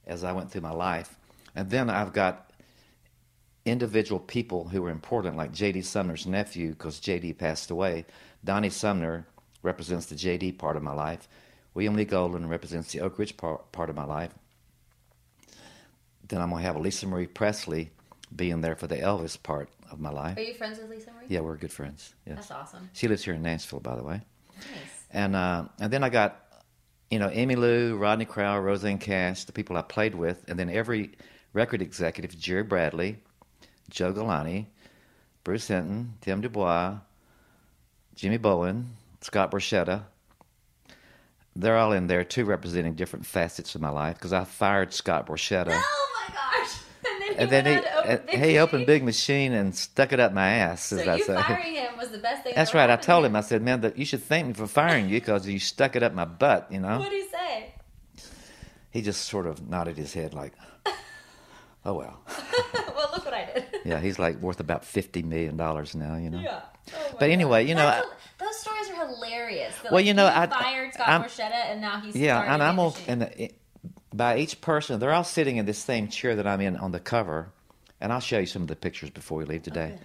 as 0.06 0.22
I 0.22 0.30
went 0.32 0.52
through 0.52 0.62
my 0.62 0.72
life. 0.72 1.16
And 1.56 1.68
then 1.68 1.90
I've 1.90 2.12
got 2.12 2.43
individual 3.64 4.20
people 4.20 4.68
who 4.68 4.82
were 4.82 4.90
important, 4.90 5.36
like 5.36 5.52
J.D. 5.52 5.82
Sumner's 5.82 6.26
nephew, 6.26 6.70
because 6.70 7.00
J.D. 7.00 7.32
passed 7.34 7.70
away. 7.70 8.04
Donnie 8.44 8.70
Sumner 8.70 9.26
represents 9.62 10.06
the 10.06 10.14
J.D. 10.14 10.52
part 10.52 10.76
of 10.76 10.82
my 10.82 10.92
life. 10.92 11.28
William 11.72 11.94
Lee 11.94 12.04
Golden 12.04 12.48
represents 12.48 12.92
the 12.92 13.00
Oak 13.00 13.18
Ridge 13.18 13.36
part, 13.36 13.72
part 13.72 13.90
of 13.90 13.96
my 13.96 14.04
life. 14.04 14.32
Then 16.28 16.40
I'm 16.40 16.50
going 16.50 16.62
to 16.62 16.66
have 16.66 16.76
Lisa 16.76 17.06
Marie 17.06 17.26
Presley 17.26 17.90
being 18.34 18.60
there 18.60 18.76
for 18.76 18.86
the 18.86 18.96
Elvis 18.96 19.40
part 19.42 19.68
of 19.90 20.00
my 20.00 20.10
life. 20.10 20.36
Are 20.36 20.42
you 20.42 20.54
friends 20.54 20.78
with 20.78 20.90
Lisa 20.90 21.10
Marie? 21.12 21.26
Yeah, 21.28 21.40
we're 21.40 21.56
good 21.56 21.72
friends. 21.72 22.14
Yes. 22.26 22.36
That's 22.36 22.50
awesome. 22.50 22.90
She 22.92 23.08
lives 23.08 23.24
here 23.24 23.34
in 23.34 23.42
Nashville, 23.42 23.80
by 23.80 23.96
the 23.96 24.02
way. 24.02 24.20
Nice. 24.56 25.04
And 25.10 25.36
uh, 25.36 25.64
and 25.78 25.92
then 25.92 26.02
I 26.02 26.08
got, 26.08 26.40
you 27.10 27.18
know, 27.18 27.28
Emmylou, 27.28 28.00
Rodney 28.00 28.24
Crowell, 28.24 28.60
Rosanne 28.60 28.98
Cash, 28.98 29.44
the 29.44 29.52
people 29.52 29.76
I 29.76 29.82
played 29.82 30.14
with, 30.14 30.44
and 30.48 30.58
then 30.58 30.70
every 30.70 31.12
record 31.52 31.82
executive, 31.82 32.36
Jerry 32.38 32.62
Bradley, 32.62 33.18
Joe 33.90 34.12
Galante, 34.12 34.66
Bruce 35.44 35.68
Hinton, 35.68 36.14
Tim 36.20 36.40
Dubois, 36.40 36.96
Jimmy 38.14 38.36
Bowen, 38.38 38.96
Scott 39.20 39.50
Borchetta. 39.50 40.04
They're 41.56 41.76
all 41.76 41.92
in 41.92 42.06
there 42.08 42.24
too, 42.24 42.44
representing 42.44 42.94
different 42.94 43.26
facets 43.26 43.74
of 43.74 43.80
my 43.80 43.90
life. 43.90 44.16
Because 44.16 44.32
I 44.32 44.44
fired 44.44 44.92
Scott 44.92 45.26
Borchetta, 45.26 45.70
Oh 45.72 46.10
my 46.28 46.34
gosh! 46.34 46.76
And 47.36 47.50
then 47.50 47.64
he, 47.66 47.72
and 47.72 47.82
then 47.82 47.84
he 47.84 47.88
on 47.88 48.04
open 48.04 48.28
and 48.32 48.44
he 48.44 48.58
opened 48.58 48.86
Big 48.86 49.02
Machine 49.02 49.52
and 49.54 49.74
stuck 49.74 50.12
it 50.12 50.20
up 50.20 50.32
my 50.32 50.46
ass, 50.50 50.92
as 50.92 51.02
So 51.04 51.10
I 51.10 51.16
you 51.16 51.24
say. 51.24 51.34
firing 51.34 51.74
him 51.74 51.96
was 51.96 52.10
the 52.10 52.18
best 52.18 52.44
thing. 52.44 52.52
That's 52.54 52.74
right. 52.74 52.88
I 52.88 52.94
told 52.96 53.22
to 53.24 53.26
him. 53.26 53.34
I 53.34 53.40
said, 53.40 53.60
"Man, 53.60 53.80
that 53.80 53.98
you 53.98 54.04
should 54.04 54.22
thank 54.22 54.46
me 54.46 54.52
for 54.52 54.68
firing 54.68 55.08
you 55.08 55.16
because 55.20 55.48
you 55.48 55.58
stuck 55.58 55.96
it 55.96 56.02
up 56.04 56.12
my 56.14 56.26
butt." 56.26 56.70
You 56.70 56.78
know. 56.80 56.98
What 57.00 57.10
did 57.10 57.24
he 57.24 57.28
say? 57.30 57.74
He 58.92 59.02
just 59.02 59.22
sort 59.22 59.46
of 59.46 59.68
nodded 59.68 59.96
his 59.96 60.12
head, 60.14 60.32
like, 60.32 60.52
"Oh 61.84 61.94
well." 61.94 62.20
well, 62.94 63.10
look 63.12 63.24
what 63.24 63.34
I 63.34 63.46
did. 63.52 63.64
Yeah, 63.84 64.00
he's 64.00 64.18
like 64.18 64.36
worth 64.40 64.60
about 64.60 64.84
fifty 64.84 65.22
million 65.22 65.56
dollars 65.56 65.94
now. 65.94 66.16
You 66.16 66.30
know. 66.30 66.40
Yeah. 66.40 66.60
Oh 66.94 67.16
But 67.18 67.30
anyway, 67.30 67.62
God. 67.64 67.68
you 67.68 67.74
know, 67.74 67.86
I- 67.86 68.02
those 68.38 68.56
stories 68.58 68.90
are 68.90 69.06
hilarious. 69.06 69.74
That, 69.76 69.84
Well, 69.92 69.94
like, 70.00 70.06
you 70.06 70.14
know, 70.14 70.26
I- 70.26 70.46
fired 70.46 70.92
Scott 70.94 71.08
I'm- 71.08 71.22
Borchetta, 71.22 71.52
and 71.70 71.80
now 71.80 72.00
he's 72.00 72.14
Yeah, 72.16 72.40
and 72.54 72.62
I'm 72.62 72.78
on, 72.78 72.92
and 73.06 73.22
the, 73.22 73.50
by 74.12 74.38
each 74.38 74.60
person, 74.60 74.98
they're 75.00 75.12
all 75.12 75.24
sitting 75.24 75.56
in 75.56 75.66
this 75.66 75.78
same 75.78 76.08
chair 76.08 76.36
that 76.36 76.46
I'm 76.46 76.60
in 76.60 76.76
on 76.76 76.92
the 76.92 77.00
cover, 77.00 77.52
and 78.00 78.12
I'll 78.12 78.20
show 78.20 78.38
you 78.38 78.46
some 78.46 78.62
of 78.62 78.68
the 78.68 78.76
pictures 78.76 79.10
before 79.10 79.38
we 79.38 79.44
leave 79.44 79.62
today. 79.62 79.92
Okay. 79.94 79.98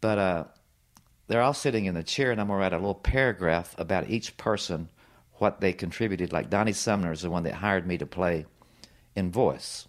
But 0.00 0.18
uh, 0.18 0.44
they're 1.26 1.42
all 1.42 1.54
sitting 1.54 1.86
in 1.86 1.94
the 1.94 2.02
chair, 2.04 2.30
and 2.30 2.40
I'm 2.40 2.46
gonna 2.48 2.58
write 2.60 2.72
a 2.72 2.76
little 2.76 2.94
paragraph 2.94 3.74
about 3.78 4.08
each 4.10 4.36
person, 4.36 4.88
what 5.38 5.60
they 5.60 5.72
contributed. 5.72 6.32
Like 6.32 6.48
Donnie 6.50 6.72
Sumner 6.72 7.10
is 7.12 7.22
the 7.22 7.30
one 7.30 7.42
that 7.44 7.54
hired 7.54 7.86
me 7.86 7.98
to 7.98 8.06
play 8.06 8.46
in 9.16 9.32
voice, 9.32 9.86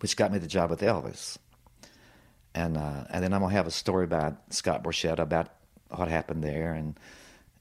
which 0.00 0.16
got 0.16 0.32
me 0.32 0.38
the 0.38 0.46
job 0.46 0.70
with 0.70 0.80
Elvis. 0.80 1.36
And 2.54 2.76
uh, 2.76 3.04
and 3.10 3.22
then 3.24 3.32
I'm 3.32 3.40
gonna 3.40 3.52
have 3.54 3.66
a 3.66 3.70
story 3.72 4.04
about 4.04 4.36
Scott 4.50 4.84
Borchetta 4.84 5.18
about 5.18 5.48
what 5.88 6.08
happened 6.08 6.44
there, 6.44 6.72
and 6.72 6.98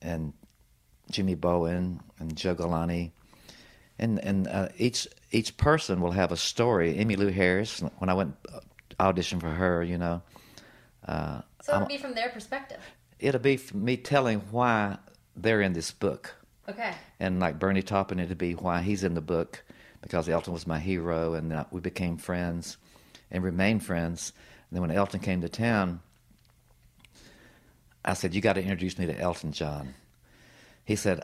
and 0.01 0.33
Jimmy 1.09 1.35
Bowen 1.35 1.99
and 2.19 2.35
Joe 2.37 2.53
Galante, 2.53 3.11
and 3.97 4.19
and 4.19 4.47
uh, 4.47 4.69
each 4.77 5.07
each 5.31 5.57
person 5.57 5.99
will 5.99 6.11
have 6.11 6.31
a 6.31 6.37
story. 6.37 6.93
Emmylou 6.95 7.33
Harris, 7.33 7.81
when 7.97 8.09
I 8.09 8.13
went 8.13 8.35
uh, 8.53 8.59
audition 8.99 9.39
for 9.39 9.49
her, 9.49 9.81
you 9.83 9.97
know, 9.97 10.21
uh, 11.07 11.41
so 11.63 11.71
it'll 11.71 11.79
I'm- 11.79 11.87
be 11.87 11.97
from 11.97 12.13
their 12.13 12.29
perspective. 12.29 12.79
it'll 13.19 13.41
be 13.41 13.59
me 13.73 13.97
telling 13.97 14.41
why 14.51 14.97
they're 15.35 15.61
in 15.61 15.73
this 15.73 15.89
book, 15.91 16.35
Okay. 16.69 16.93
and 17.19 17.39
like 17.39 17.57
Bernie 17.57 17.81
Taupin, 17.81 18.19
it'll 18.19 18.35
be 18.35 18.53
why 18.53 18.83
he's 18.83 19.03
in 19.03 19.15
the 19.15 19.21
book 19.21 19.63
because 20.01 20.29
Elton 20.29 20.53
was 20.53 20.67
my 20.67 20.77
hero, 20.79 21.33
and 21.33 21.51
uh, 21.51 21.65
we 21.71 21.79
became 21.81 22.17
friends 22.17 22.77
and 23.31 23.43
remained 23.43 23.83
friends. 23.83 24.33
And 24.74 24.78
then 24.82 24.88
when 24.88 24.97
Elton 24.97 25.19
came 25.19 25.41
to 25.41 25.49
town, 25.49 25.99
I 28.03 28.15
said, 28.15 28.34
"You 28.34 28.41
got 28.41 28.53
to 28.53 28.61
introduce 28.61 28.97
me 28.97 29.05
to 29.05 29.15
Elton 29.19 29.51
John." 29.51 29.93
He 30.84 30.95
said, 30.95 31.21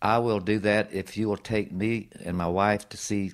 "I 0.00 0.16
will 0.16 0.40
do 0.40 0.58
that 0.60 0.90
if 0.90 1.14
you 1.18 1.28
will 1.28 1.36
take 1.36 1.72
me 1.72 2.08
and 2.24 2.38
my 2.38 2.46
wife 2.46 2.88
to 2.88 2.96
see 2.96 3.32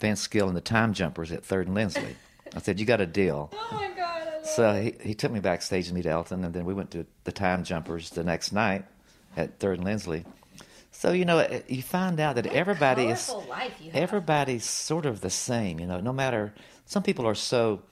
Vince 0.00 0.26
Gill 0.26 0.48
and 0.48 0.56
the 0.56 0.62
Time 0.62 0.94
Jumpers 0.94 1.32
at 1.32 1.44
Third 1.44 1.66
and 1.66 1.74
Lindsley." 1.74 2.16
I 2.56 2.60
said, 2.60 2.80
"You 2.80 2.86
got 2.86 3.02
a 3.02 3.06
deal." 3.06 3.52
Oh 3.70 3.74
my 3.74 3.90
god. 3.90 4.22
I 4.22 4.36
love 4.36 4.46
So 4.46 4.80
he, 4.80 4.94
he 5.06 5.14
took 5.14 5.32
me 5.32 5.40
backstage 5.40 5.88
to 5.88 5.94
meet 5.94 6.06
Elton, 6.06 6.42
and 6.42 6.54
then 6.54 6.64
we 6.64 6.72
went 6.72 6.90
to 6.92 7.04
the 7.24 7.32
Time 7.32 7.64
Jumpers 7.64 8.08
the 8.08 8.24
next 8.24 8.52
night 8.52 8.86
at 9.36 9.58
Third 9.58 9.80
and 9.80 9.84
Lindsley. 9.84 10.24
So 10.92 11.12
you 11.12 11.26
know, 11.26 11.40
eh, 11.40 11.60
you 11.68 11.82
find 11.82 12.18
out 12.18 12.36
that 12.36 12.46
What 12.46 12.54
everybody 12.54 13.08
is 13.08 13.30
everybody's 13.92 14.64
sort 14.64 15.04
of 15.04 15.20
the 15.20 15.28
same. 15.28 15.78
You 15.78 15.86
know, 15.86 16.00
no 16.00 16.14
matter 16.14 16.54
some 16.86 17.02
people 17.02 17.26
are 17.26 17.34
so 17.34 17.82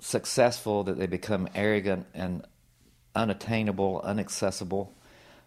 successful 0.00 0.84
that 0.84 0.98
they 0.98 1.06
become 1.06 1.48
arrogant 1.54 2.06
and 2.14 2.44
unattainable, 3.14 4.04
inaccessible. 4.08 4.94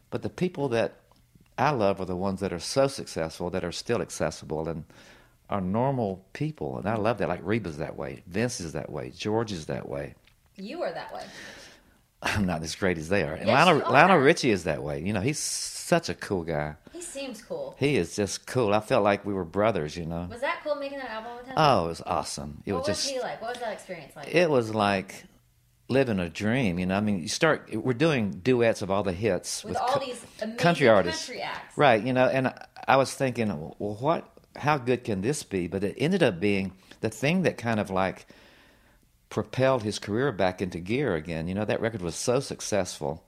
But 0.10 0.22
the 0.22 0.30
people 0.30 0.70
that 0.70 0.96
I 1.58 1.72
love 1.72 2.02
are 2.02 2.06
the 2.06 2.16
ones 2.16 2.40
that 2.42 2.52
are 2.52 2.60
so 2.60 2.88
successful 2.88 3.50
that 3.52 3.64
are 3.64 3.72
still 3.72 4.02
accessible 4.02 4.68
and 4.68 4.84
are 5.50 5.62
normal 5.62 6.26
people. 6.34 6.78
And 6.78 6.88
I 6.88 6.96
love 6.96 7.18
that. 7.20 7.30
Like 7.30 7.42
Reba's 7.44 7.78
that 7.78 7.96
way, 7.96 8.24
Vince 8.28 8.60
is 8.60 8.74
that 8.74 8.90
way, 8.90 9.12
George 9.16 9.52
is 9.52 9.66
that 9.68 9.88
way. 9.88 10.16
You 10.56 10.82
are 10.82 10.92
that 10.92 11.14
way. 11.14 11.24
I'm 12.24 12.46
not 12.46 12.62
as 12.64 12.76
great 12.76 12.98
as 12.98 13.10
they 13.10 13.24
are. 13.24 13.34
And 13.34 13.48
Yes, 13.48 13.66
Lionel. 13.66 13.92
Lionel 13.92 14.18
Richie 14.18 14.52
is 14.52 14.66
that 14.66 14.84
way. 14.84 15.02
You 15.02 15.14
know, 15.14 15.22
he's 15.22 15.40
such 15.40 16.10
a 16.10 16.14
cool 16.14 16.44
guy. 16.44 16.76
He 16.94 17.02
seems 17.02 17.42
cool. 17.42 17.76
He 17.80 17.98
is 17.98 18.16
just 18.16 18.46
cool. 18.46 18.74
I 18.74 18.80
felt 18.80 19.04
like 19.04 19.26
we 19.26 19.34
were 19.34 19.44
brothers, 19.46 19.98
you 19.98 20.06
know. 20.06 20.28
Was 20.30 20.42
that 20.42 20.60
cool 20.64 20.76
making 20.76 21.00
that 21.00 21.10
album 21.10 21.38
with 21.38 21.48
him? 21.48 21.54
Oh, 21.58 21.86
it 21.86 21.88
was 21.90 22.02
awesome. 22.06 22.62
It 22.66 22.74
what 22.74 22.80
was 22.82 22.88
was 22.90 22.98
just 23.04 23.10
he 23.10 23.20
like? 23.20 23.42
What 23.42 23.50
was 23.56 23.60
that 23.60 23.74
experience 23.74 24.16
like? 24.16 24.34
it 24.34 24.50
was 24.50 24.74
like 24.76 25.24
living 25.90 26.20
a 26.20 26.30
dream, 26.30 26.78
you 26.80 26.86
know. 26.86 26.96
I 26.96 27.02
mean, 27.02 27.22
you 27.22 27.28
start 27.28 27.70
we're 27.76 27.94
doing 27.94 28.32
duets 28.32 28.82
of 28.82 28.92
all 28.92 29.04
the 29.04 29.12
hits 29.14 29.64
with, 29.64 29.78
all 29.78 29.88
co- 29.88 30.00
these 30.06 30.24
amazing 30.42 30.58
country 30.58 30.88
artists. 30.88 31.26
country 31.26 31.42
acts. 31.42 31.78
Right, 31.78 32.02
you 32.04 32.14
know, 32.14 32.28
and 32.28 32.48
I- 32.48 32.66
I 32.88 32.96
was 32.98 33.14
thinking, 33.14 33.48
well, 33.48 33.96
what 34.00 34.28
how 34.56 34.78
good 34.78 35.04
can 35.04 35.22
this 35.22 35.44
be? 35.44 35.68
But 35.68 35.84
it 35.84 35.96
ended 35.98 36.22
up 36.24 36.40
being 36.40 36.74
the 37.02 37.10
thing 37.10 37.44
that 37.44 37.58
kind 37.58 37.80
of 37.80 37.90
like 37.90 38.28
propelled 39.32 39.82
his 39.82 39.98
career 39.98 40.32
back 40.32 40.62
into 40.62 40.78
gear 40.78 41.16
again. 41.16 41.48
You 41.48 41.56
know, 41.56 41.66
that 41.66 41.82
record 41.82 42.02
was 42.02 42.16
so 42.16 42.40
successful. 42.42 43.24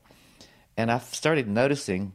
And 0.77 0.91
I 0.91 0.99
started 0.99 1.47
noticing 1.47 2.11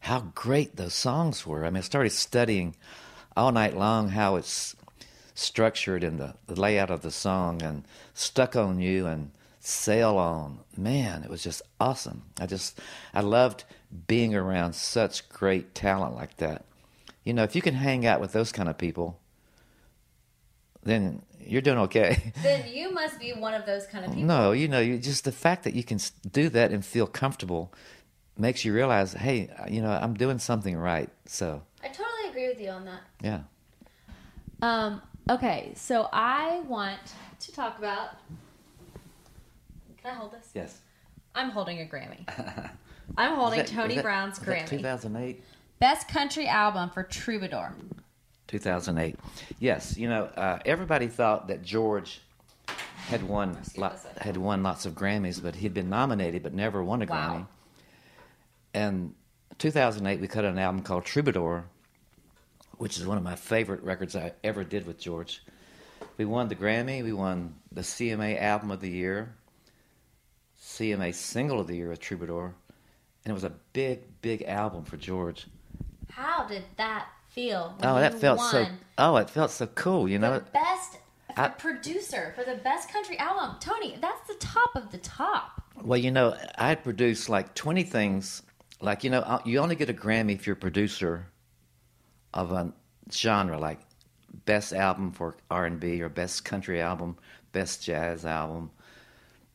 how 0.00 0.30
great 0.34 0.76
those 0.76 0.94
songs 0.94 1.46
were. 1.46 1.64
I 1.64 1.70
mean, 1.70 1.78
I 1.78 1.80
started 1.80 2.12
studying 2.12 2.76
all 3.36 3.50
night 3.50 3.76
long 3.76 4.10
how 4.10 4.36
it's 4.36 4.76
structured 5.34 6.04
and 6.04 6.20
the, 6.20 6.34
the 6.46 6.60
layout 6.60 6.90
of 6.90 7.00
the 7.00 7.10
song 7.10 7.62
and 7.62 7.84
stuck 8.12 8.54
on 8.54 8.78
you 8.78 9.06
and 9.06 9.30
sail 9.60 10.18
on. 10.18 10.58
Man, 10.76 11.24
it 11.24 11.30
was 11.30 11.42
just 11.42 11.62
awesome. 11.80 12.24
I 12.38 12.44
just, 12.46 12.78
I 13.14 13.22
loved 13.22 13.64
being 14.06 14.34
around 14.34 14.74
such 14.74 15.28
great 15.30 15.74
talent 15.74 16.14
like 16.14 16.36
that. 16.36 16.66
You 17.24 17.32
know, 17.32 17.42
if 17.42 17.56
you 17.56 17.62
can 17.62 17.74
hang 17.74 18.04
out 18.04 18.20
with 18.20 18.32
those 18.32 18.52
kind 18.52 18.68
of 18.68 18.76
people, 18.76 19.18
then 20.82 21.22
you're 21.46 21.62
doing 21.62 21.78
okay. 21.78 22.32
Then 22.42 22.68
you 22.68 22.92
must 22.92 23.18
be 23.18 23.32
one 23.32 23.54
of 23.54 23.66
those 23.66 23.86
kind 23.86 24.04
of 24.04 24.10
people. 24.12 24.26
No, 24.26 24.52
you 24.52 24.68
know, 24.68 24.80
you 24.80 24.98
just 24.98 25.24
the 25.24 25.32
fact 25.32 25.64
that 25.64 25.74
you 25.74 25.82
can 25.84 25.98
do 26.30 26.48
that 26.50 26.72
and 26.72 26.84
feel 26.84 27.06
comfortable 27.06 27.72
makes 28.38 28.64
you 28.64 28.72
realize, 28.72 29.12
hey, 29.12 29.50
you 29.68 29.82
know, 29.82 29.90
I'm 29.90 30.14
doing 30.14 30.38
something 30.38 30.76
right. 30.76 31.08
So, 31.26 31.62
I 31.82 31.88
totally 31.88 32.28
agree 32.30 32.48
with 32.48 32.60
you 32.60 32.70
on 32.70 32.84
that. 32.86 33.00
yeah. 33.22 33.40
Um, 34.62 35.00
okay, 35.28 35.72
so 35.74 36.08
I 36.12 36.60
want 36.66 36.98
to 37.40 37.52
talk 37.52 37.78
about. 37.78 38.10
Can 40.02 40.12
I 40.12 40.14
hold 40.14 40.32
this? 40.32 40.48
Yes. 40.54 40.80
I'm 41.34 41.50
holding 41.50 41.80
a 41.80 41.84
Grammy. 41.84 42.26
I'm 43.16 43.34
holding 43.36 43.64
Tony 43.64 44.00
Brown's 44.00 44.38
Grammy. 44.38 44.66
2008. 44.66 45.42
Best 45.78 46.08
country 46.08 46.46
album 46.46 46.90
for 46.90 47.02
Troubadour. 47.02 47.74
2008. 48.50 49.16
Yes, 49.60 49.96
you 49.96 50.08
know, 50.08 50.24
uh, 50.24 50.58
everybody 50.64 51.06
thought 51.06 51.46
that 51.48 51.62
George 51.62 52.20
had 53.06 53.22
won 53.22 53.56
lot, 53.76 53.98
had 54.20 54.36
won 54.36 54.62
lots 54.64 54.86
of 54.86 54.94
Grammys, 54.94 55.40
but 55.40 55.54
he'd 55.54 55.72
been 55.72 55.88
nominated 55.88 56.42
but 56.42 56.52
never 56.52 56.82
won 56.82 57.00
a 57.02 57.06
Wow. 57.06 57.16
Grammy. 57.38 57.46
And 58.74 59.14
2008, 59.58 60.20
we 60.20 60.26
cut 60.26 60.44
an 60.44 60.58
album 60.58 60.82
called 60.82 61.04
Troubadour, 61.04 61.64
which 62.78 62.98
is 62.98 63.06
one 63.06 63.16
of 63.16 63.22
my 63.22 63.36
favorite 63.36 63.82
records 63.84 64.16
I 64.16 64.32
ever 64.42 64.64
did 64.64 64.84
with 64.86 64.98
George. 64.98 65.42
We 66.16 66.24
won 66.24 66.48
the 66.48 66.56
Grammy. 66.56 67.04
We 67.04 67.12
won 67.12 67.54
the 67.70 67.82
CMA 67.82 68.40
Album 68.40 68.70
of 68.72 68.80
the 68.80 68.90
Year, 68.90 69.34
CMA 70.60 71.14
Single 71.14 71.60
of 71.60 71.68
the 71.68 71.76
Year 71.76 71.88
with 71.88 72.00
Troubadour, 72.00 72.54
and 73.24 73.30
it 73.30 73.34
was 73.34 73.44
a 73.44 73.52
big, 73.72 74.00
big 74.22 74.42
album 74.42 74.84
for 74.84 74.96
George. 74.96 75.46
How 76.10 76.46
did 76.46 76.64
that 76.76 77.06
feel? 77.40 77.74
Oh, 77.82 77.94
that 77.96 78.14
felt 78.14 78.40
so. 78.40 78.66
Oh, 78.98 79.16
it 79.16 79.30
felt 79.30 79.50
so 79.50 79.66
cool. 79.66 80.08
You 80.08 80.18
know, 80.18 80.38
the 80.38 80.50
best 80.52 80.98
I- 81.36 81.48
producer 81.48 82.32
for 82.36 82.44
the 82.44 82.56
best 82.56 82.90
country 82.92 83.18
album. 83.18 83.56
Tony, 83.60 83.96
that's 84.00 84.26
the 84.28 84.34
top 84.34 84.70
of 84.76 84.90
the 84.90 84.98
top. 84.98 85.62
Well, 85.82 85.98
you 85.98 86.10
know, 86.10 86.36
I 86.58 86.68
had 86.68 86.84
produced 86.84 87.28
like 87.28 87.54
20 87.54 87.82
things. 87.84 88.42
Like, 88.80 89.04
you 89.04 89.10
know, 89.10 89.20
uh, 89.20 89.40
you 89.44 89.58
only 89.58 89.76
get 89.76 89.88
a 89.90 89.94
Grammy 89.94 90.34
if 90.34 90.46
you're 90.46 90.54
a 90.54 90.58
producer 90.58 91.26
of 92.34 92.52
a 92.52 92.72
genre, 93.12 93.58
like 93.58 93.80
best 94.44 94.72
album 94.72 95.12
for 95.12 95.36
R&B 95.50 96.02
or 96.02 96.08
best 96.08 96.44
country 96.44 96.80
album, 96.80 97.16
best 97.52 97.82
jazz 97.82 98.24
album, 98.24 98.70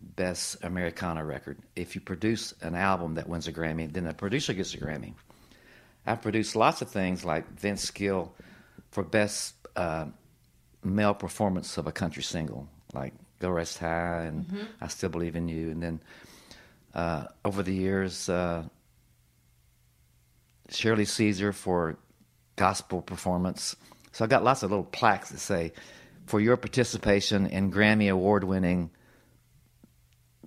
best 0.01 0.63
Americana 0.63 1.23
record. 1.23 1.57
If 1.75 1.95
you 1.95 2.01
produce 2.01 2.53
an 2.61 2.75
album 2.75 3.15
that 3.15 3.29
wins 3.29 3.47
a 3.47 3.53
Grammy, 3.53 3.91
then 3.91 4.03
the 4.05 4.13
producer 4.13 4.53
gets 4.53 4.73
a 4.73 4.77
Grammy. 4.77 5.13
I've 6.06 6.22
produced 6.22 6.56
lots 6.56 6.82
of 6.82 6.89
things 6.89 7.26
like 7.26 7.47
Vince 7.60 7.89
Gill 7.91 8.34
for 8.91 9.03
best 9.03 9.56
uh, 9.76 10.06
male 10.84 11.14
performance 11.14 11.78
of 11.78 11.88
a 11.88 11.91
country 11.91 12.24
single, 12.24 12.68
like 12.93 13.14
"Go 13.39 13.49
Rest 13.49 13.80
High" 13.80 14.26
and 14.26 14.45
"I 14.80 14.88
Still 14.88 15.10
Believe 15.10 15.36
in 15.36 15.47
You," 15.47 15.72
and 15.72 15.82
then 15.82 15.99
uh, 16.93 17.26
over 17.43 17.64
the 17.64 17.74
years, 17.74 18.30
uh, 18.30 18.64
Shirley 20.70 21.06
Caesar 21.06 21.51
for 21.51 21.97
gospel 22.56 23.01
performance. 23.01 23.76
So 24.12 24.24
I 24.24 24.28
got 24.28 24.43
lots 24.43 24.64
of 24.64 24.70
little 24.70 24.86
plaques 24.86 25.30
that 25.30 25.39
say, 25.39 25.74
"For 26.28 26.39
your 26.39 26.56
participation 26.56 27.47
in 27.47 27.72
Grammy 27.72 28.12
award-winning 28.12 28.91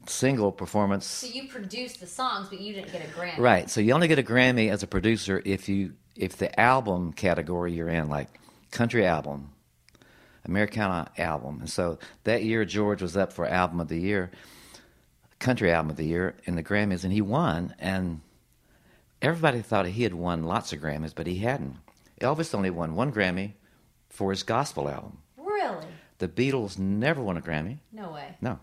single 0.09 0.53
performance." 0.53 1.07
So 1.07 1.27
you 1.27 1.49
produced 1.49 2.01
the 2.01 2.07
songs, 2.07 2.49
but 2.49 2.61
you 2.61 2.75
didn't 2.75 2.93
get 2.93 3.05
a 3.05 3.09
Grammy. 3.09 3.39
Right. 3.39 3.71
So 3.71 3.81
you 3.81 3.93
only 3.93 4.09
get 4.09 4.19
a 4.19 4.23
Grammy 4.23 4.71
as 4.71 4.83
a 4.83 4.87
producer 4.87 5.43
if 5.45 5.69
you 5.69 5.95
if 6.17 6.37
the 6.37 6.59
album 6.59 7.13
category 7.13 7.73
you're 7.73 7.89
in, 7.89 8.09
like 8.09 8.29
country 8.71 9.07
album, 9.07 9.51
Americana 10.45 11.11
album. 11.17 11.59
And 11.61 11.71
so 11.71 11.99
that 12.25 12.43
year 12.43 12.65
George 12.65 13.03
was 13.03 13.17
up 13.17 13.33
for 13.33 13.47
album 13.47 13.81
of 13.81 13.89
the 13.89 14.01
year, 14.01 14.31
country 15.39 15.73
album 15.73 15.91
of 15.91 15.97
the 15.97 16.07
year 16.07 16.35
in 16.45 16.57
the 16.57 16.63
Grammys, 16.63 17.05
and 17.05 17.13
he 17.13 17.21
won. 17.21 17.75
And 17.79 18.21
everybody 19.23 19.63
thought 19.63 19.87
he 19.87 20.03
had 20.03 20.15
won 20.15 20.45
lots 20.45 20.73
of 20.73 20.81
Grammys, 20.81 21.15
but 21.15 21.27
he 21.27 21.39
hadn't. 21.39 21.77
Elvis 22.21 22.55
only 22.55 22.71
won 22.71 22.97
one 22.97 23.13
Grammy 23.13 23.53
for 24.09 24.31
his 24.31 24.43
gospel 24.43 24.89
album. 24.89 25.19
Really? 25.37 25.87
The 26.19 26.29
Beatles 26.29 26.79
never 26.79 27.23
won 27.23 27.37
a 27.37 27.41
Grammy. 27.41 27.79
No 27.93 28.13
way. 28.13 28.37
No. 28.41 28.59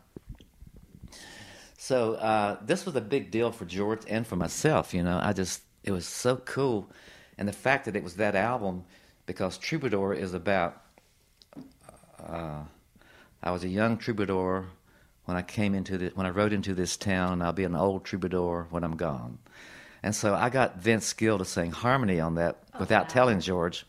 So 1.86 2.16
uh, 2.16 2.58
this 2.66 2.84
was 2.84 2.96
a 2.96 3.02
big 3.02 3.30
deal 3.30 3.52
for 3.52 3.66
George 3.66 4.02
and 4.08 4.26
for 4.26 4.36
myself. 4.36 4.92
You 4.92 5.04
know, 5.04 5.20
I 5.22 5.34
just 5.34 5.62
it 5.84 5.92
was 5.92 6.08
so 6.08 6.38
cool, 6.38 6.90
and 7.38 7.48
the 7.48 7.54
fact 7.54 7.86
that 7.86 7.96
it 7.96 8.04
was 8.04 8.16
that 8.16 8.34
album, 8.34 8.86
because 9.28 9.60
Troubadour 9.60 10.16
is 10.16 10.34
about. 10.34 10.82
Uh, 12.28 12.64
I 13.44 13.52
was 13.52 13.64
a 13.64 13.68
young 13.68 13.98
troubadour 13.98 14.66
when 15.26 15.38
I 15.38 15.44
came 15.44 15.76
into 15.76 16.00
the, 16.00 16.08
when 16.16 16.26
I 16.26 16.32
rode 16.32 16.54
into 16.54 16.74
this 16.74 16.98
town. 16.98 17.44
I'll 17.44 17.54
be 17.54 17.66
an 17.66 17.76
old 17.76 18.04
troubadour 18.04 18.66
when 18.72 18.84
I'm 18.84 18.98
gone, 18.98 19.38
and 20.02 20.16
so 20.16 20.34
I 20.34 20.50
got 20.50 20.80
Vince 20.80 21.14
Gill 21.14 21.38
to 21.38 21.46
sing 21.46 21.70
harmony 21.70 22.20
on 22.20 22.34
that 22.34 22.64
without 22.80 23.04
wow. 23.04 23.14
telling 23.14 23.42
George, 23.42 23.86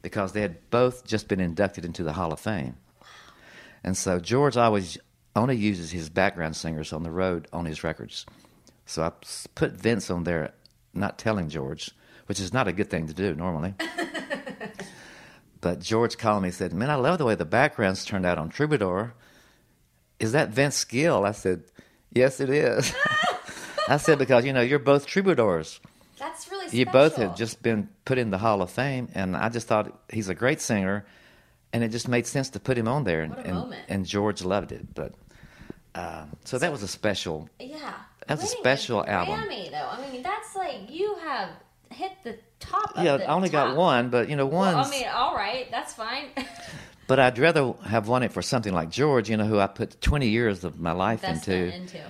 because 0.00 0.32
they 0.32 0.40
had 0.40 0.70
both 0.70 1.06
just 1.06 1.28
been 1.28 1.40
inducted 1.40 1.84
into 1.84 2.04
the 2.04 2.14
Hall 2.14 2.32
of 2.32 2.40
Fame. 2.40 2.76
And 3.82 3.98
so 3.98 4.18
George 4.18 4.56
always 4.56 4.96
only 5.36 5.56
uses 5.56 5.90
his 5.90 6.08
background 6.08 6.56
singers 6.56 6.92
on 6.92 7.02
the 7.02 7.10
road 7.10 7.48
on 7.52 7.64
his 7.64 7.82
records. 7.84 8.26
So 8.86 9.02
I 9.02 9.12
put 9.54 9.72
Vince 9.72 10.10
on 10.10 10.24
there, 10.24 10.52
not 10.92 11.18
telling 11.18 11.48
George, 11.48 11.90
which 12.26 12.40
is 12.40 12.52
not 12.52 12.68
a 12.68 12.72
good 12.72 12.90
thing 12.90 13.06
to 13.06 13.14
do 13.14 13.34
normally. 13.34 13.74
but 15.60 15.80
George 15.80 16.18
called 16.18 16.42
me 16.42 16.48
and 16.48 16.54
said, 16.54 16.72
Man, 16.72 16.90
I 16.90 16.96
love 16.96 17.18
the 17.18 17.24
way 17.24 17.34
the 17.34 17.44
backgrounds 17.44 18.04
turned 18.04 18.26
out 18.26 18.38
on 18.38 18.48
Troubadour. 18.48 19.14
Is 20.20 20.32
that 20.32 20.50
Vince 20.50 20.84
Gill? 20.84 21.24
I 21.24 21.32
said, 21.32 21.64
Yes, 22.12 22.40
it 22.40 22.50
is. 22.50 22.94
I 23.88 23.96
said, 23.96 24.18
Because, 24.18 24.44
you 24.44 24.52
know, 24.52 24.60
you're 24.60 24.78
both 24.78 25.06
troubadours. 25.06 25.80
That's 26.18 26.50
really 26.50 26.68
special. 26.68 26.78
You 26.78 26.86
both 26.86 27.16
have 27.16 27.36
just 27.36 27.62
been 27.62 27.88
put 28.04 28.18
in 28.18 28.30
the 28.30 28.38
Hall 28.38 28.62
of 28.62 28.70
Fame, 28.70 29.08
and 29.14 29.36
I 29.36 29.48
just 29.48 29.66
thought 29.66 29.98
he's 30.08 30.28
a 30.28 30.34
great 30.34 30.60
singer, 30.60 31.04
and 31.72 31.82
it 31.82 31.88
just 31.88 32.08
made 32.08 32.26
sense 32.26 32.50
to 32.50 32.60
put 32.60 32.78
him 32.78 32.86
on 32.86 33.04
there. 33.04 33.22
And, 33.22 33.34
and, 33.38 33.54
moment. 33.54 33.82
and 33.88 34.06
George 34.06 34.44
loved 34.44 34.70
it, 34.70 34.94
but 34.94 35.14
uh, 35.94 36.24
so 36.44 36.58
that 36.58 36.72
was 36.72 36.82
a 36.82 36.88
special. 36.88 37.48
Yeah. 37.60 37.94
That's 38.26 38.42
a 38.42 38.46
special 38.46 39.02
a 39.02 39.06
album. 39.06 39.40
Grammy, 39.40 39.70
though. 39.70 39.88
I 39.90 40.10
mean, 40.10 40.22
that's 40.22 40.56
like 40.56 40.90
you 40.90 41.14
have 41.16 41.50
hit 41.90 42.12
the 42.24 42.38
top. 42.58 42.96
Of 42.96 43.04
Yeah, 43.04 43.18
the 43.18 43.28
I 43.28 43.34
only 43.34 43.48
got 43.48 43.76
one, 43.76 44.10
but 44.10 44.28
you 44.28 44.36
know, 44.36 44.46
Well. 44.46 44.76
I 44.84 44.90
mean, 44.90 45.06
all 45.14 45.34
right, 45.34 45.70
that's 45.70 45.92
fine. 45.94 46.26
but 47.06 47.18
I'd 47.20 47.38
rather 47.38 47.74
have 47.84 48.08
won 48.08 48.22
it 48.22 48.32
for 48.32 48.42
something 48.42 48.72
like 48.72 48.90
George, 48.90 49.28
you 49.30 49.36
know, 49.36 49.44
who 49.44 49.58
I 49.58 49.66
put 49.66 50.00
20 50.00 50.28
years 50.28 50.64
of 50.64 50.80
my 50.80 50.92
life 50.92 51.22
into, 51.24 51.54
into. 51.74 52.00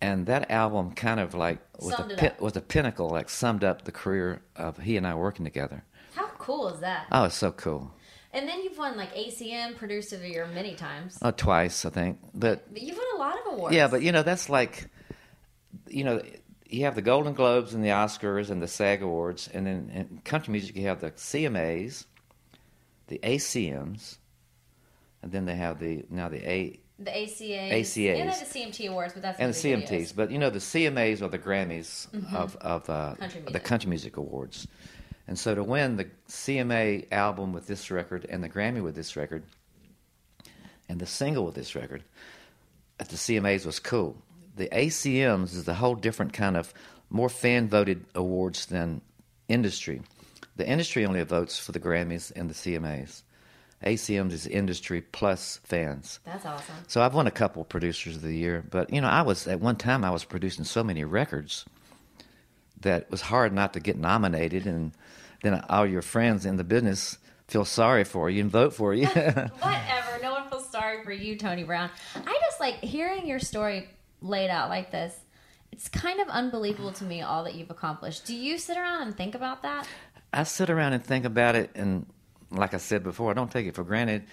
and 0.00 0.26
that 0.26 0.50
album 0.50 0.92
kind 0.92 1.20
of 1.20 1.34
like 1.34 1.58
was 1.78 1.94
Summed 1.94 2.12
a 2.12 2.16
pin- 2.16 2.32
was 2.40 2.56
a 2.56 2.60
pinnacle, 2.60 3.08
like 3.08 3.30
summed 3.30 3.64
up 3.64 3.84
the 3.84 3.92
career 3.92 4.42
of 4.56 4.78
he 4.78 4.96
and 4.96 5.06
I 5.06 5.14
working 5.14 5.44
together. 5.44 5.84
How 6.14 6.26
cool 6.38 6.68
is 6.68 6.80
that? 6.80 7.06
Oh, 7.12 7.24
it's 7.24 7.36
so 7.36 7.52
cool. 7.52 7.92
And 8.32 8.48
then 8.48 8.62
you've 8.62 8.78
won 8.78 8.96
like 8.96 9.14
ACM 9.14 9.76
Producer 9.76 10.16
of 10.16 10.22
the 10.22 10.28
Year 10.30 10.46
many 10.54 10.74
times. 10.74 11.18
Uh, 11.20 11.32
twice, 11.32 11.84
I 11.84 11.90
think. 11.90 12.18
But 12.34 12.72
But 12.72 12.82
You've 12.82 12.96
won 12.96 13.06
a 13.14 13.18
lot 13.18 13.38
of 13.38 13.52
awards. 13.52 13.74
yeah, 13.76 13.88
but 13.88 14.02
you 14.02 14.10
know 14.12 14.22
that's 14.22 14.48
like, 14.48 14.88
you 15.86 16.04
know, 16.04 16.22
you 16.66 16.84
have 16.84 16.94
the 16.94 17.02
Golden 17.02 17.34
Globes 17.34 17.74
and 17.74 17.84
the 17.84 17.90
Oscars 17.90 18.48
and 18.50 18.62
the 18.62 18.68
SAG 18.68 19.02
Awards, 19.02 19.48
and 19.52 19.66
then 19.66 19.90
in 19.92 20.20
country 20.24 20.52
music 20.52 20.74
you 20.76 20.86
have 20.86 21.00
the 21.00 21.10
CMAs, 21.10 22.06
the 23.08 23.18
ACMs, 23.22 24.16
and 25.22 25.30
then 25.30 25.44
they 25.44 25.56
have 25.56 25.78
the 25.78 26.04
now 26.08 26.30
the 26.30 26.38
A 26.48 26.80
the 26.98 27.10
ACAs, 27.10 27.72
ACAs. 27.72 28.18
and 28.20 28.30
the 28.30 28.32
CMT 28.32 28.88
awards, 28.88 29.12
but 29.12 29.22
that's 29.22 29.38
and 29.40 29.52
the 29.52 29.56
CMTs. 29.58 29.88
videos. 29.88 30.16
But 30.16 30.30
you 30.30 30.38
know, 30.38 30.48
the 30.50 30.58
CMAs 30.60 31.20
are 31.20 31.28
the 31.28 31.38
Grammys 31.38 32.06
of 32.34 32.56
of 32.56 32.88
uh, 32.88 33.14
Country 33.16 33.42
the 33.50 33.60
country 33.60 33.90
music 33.90 34.16
awards. 34.16 34.66
And 35.28 35.38
so 35.38 35.54
to 35.54 35.62
win 35.62 35.96
the 35.96 36.08
CMA 36.28 37.10
album 37.12 37.52
with 37.52 37.66
this 37.66 37.90
record 37.90 38.26
and 38.28 38.42
the 38.42 38.48
Grammy 38.48 38.82
with 38.82 38.94
this 38.94 39.16
record 39.16 39.44
and 40.88 41.00
the 41.00 41.06
single 41.06 41.44
with 41.44 41.54
this 41.54 41.74
record 41.74 42.02
at 42.98 43.08
the 43.08 43.16
CMAs 43.16 43.64
was 43.64 43.78
cool. 43.78 44.16
The 44.56 44.68
ACMs 44.68 45.54
is 45.56 45.66
a 45.66 45.74
whole 45.74 45.94
different 45.94 46.32
kind 46.32 46.56
of 46.56 46.74
more 47.08 47.28
fan 47.28 47.68
voted 47.68 48.04
awards 48.14 48.66
than 48.66 49.00
industry. 49.48 50.02
The 50.56 50.68
industry 50.68 51.06
only 51.06 51.22
votes 51.22 51.58
for 51.58 51.72
the 51.72 51.80
Grammys 51.80 52.32
and 52.34 52.50
the 52.50 52.54
CMAs. 52.54 53.22
ACMs 53.84 54.32
is 54.32 54.46
industry 54.46 55.00
plus 55.00 55.58
fans. 55.64 56.20
That's 56.24 56.46
awesome. 56.46 56.74
So 56.86 57.02
I've 57.02 57.14
won 57.14 57.26
a 57.26 57.32
couple 57.32 57.64
producers 57.64 58.16
of 58.16 58.22
the 58.22 58.36
year, 58.36 58.64
but 58.70 58.92
you 58.92 59.00
know, 59.00 59.08
I 59.08 59.22
was 59.22 59.48
at 59.48 59.60
one 59.60 59.76
time 59.76 60.04
I 60.04 60.10
was 60.10 60.24
producing 60.24 60.64
so 60.64 60.84
many 60.84 61.04
records 61.04 61.64
that 62.80 63.02
it 63.02 63.10
was 63.10 63.22
hard 63.22 63.52
not 63.52 63.72
to 63.72 63.80
get 63.80 63.96
nominated, 63.96 64.66
and 64.66 64.92
then 65.42 65.64
all 65.68 65.86
your 65.86 66.02
friends 66.02 66.46
in 66.46 66.56
the 66.56 66.64
business 66.64 67.18
feel 67.48 67.64
sorry 67.64 68.04
for 68.04 68.30
you 68.30 68.40
and 68.40 68.50
vote 68.50 68.72
for 68.72 68.94
you. 68.94 69.06
Whatever. 69.06 70.18
No 70.22 70.32
one 70.32 70.48
feels 70.48 70.70
sorry 70.70 71.04
for 71.04 71.12
you, 71.12 71.36
Tony 71.36 71.64
Brown. 71.64 71.90
I 72.14 72.40
just 72.46 72.60
like 72.60 72.76
hearing 72.76 73.26
your 73.26 73.38
story 73.38 73.88
laid 74.20 74.48
out 74.48 74.68
like 74.68 74.90
this. 74.90 75.14
It's 75.72 75.88
kind 75.88 76.20
of 76.20 76.28
unbelievable 76.28 76.92
to 76.92 77.04
me 77.04 77.22
all 77.22 77.44
that 77.44 77.54
you've 77.54 77.70
accomplished. 77.70 78.24
Do 78.26 78.34
you 78.36 78.58
sit 78.58 78.76
around 78.76 79.02
and 79.02 79.16
think 79.16 79.34
about 79.34 79.62
that? 79.62 79.88
I 80.32 80.44
sit 80.44 80.70
around 80.70 80.94
and 80.94 81.04
think 81.04 81.24
about 81.24 81.56
it, 81.56 81.70
and 81.74 82.06
like 82.50 82.74
I 82.74 82.78
said 82.78 83.02
before, 83.02 83.30
I 83.30 83.34
don't 83.34 83.50
take 83.50 83.66
it 83.66 83.74
for 83.74 83.84
granted, 83.84 84.24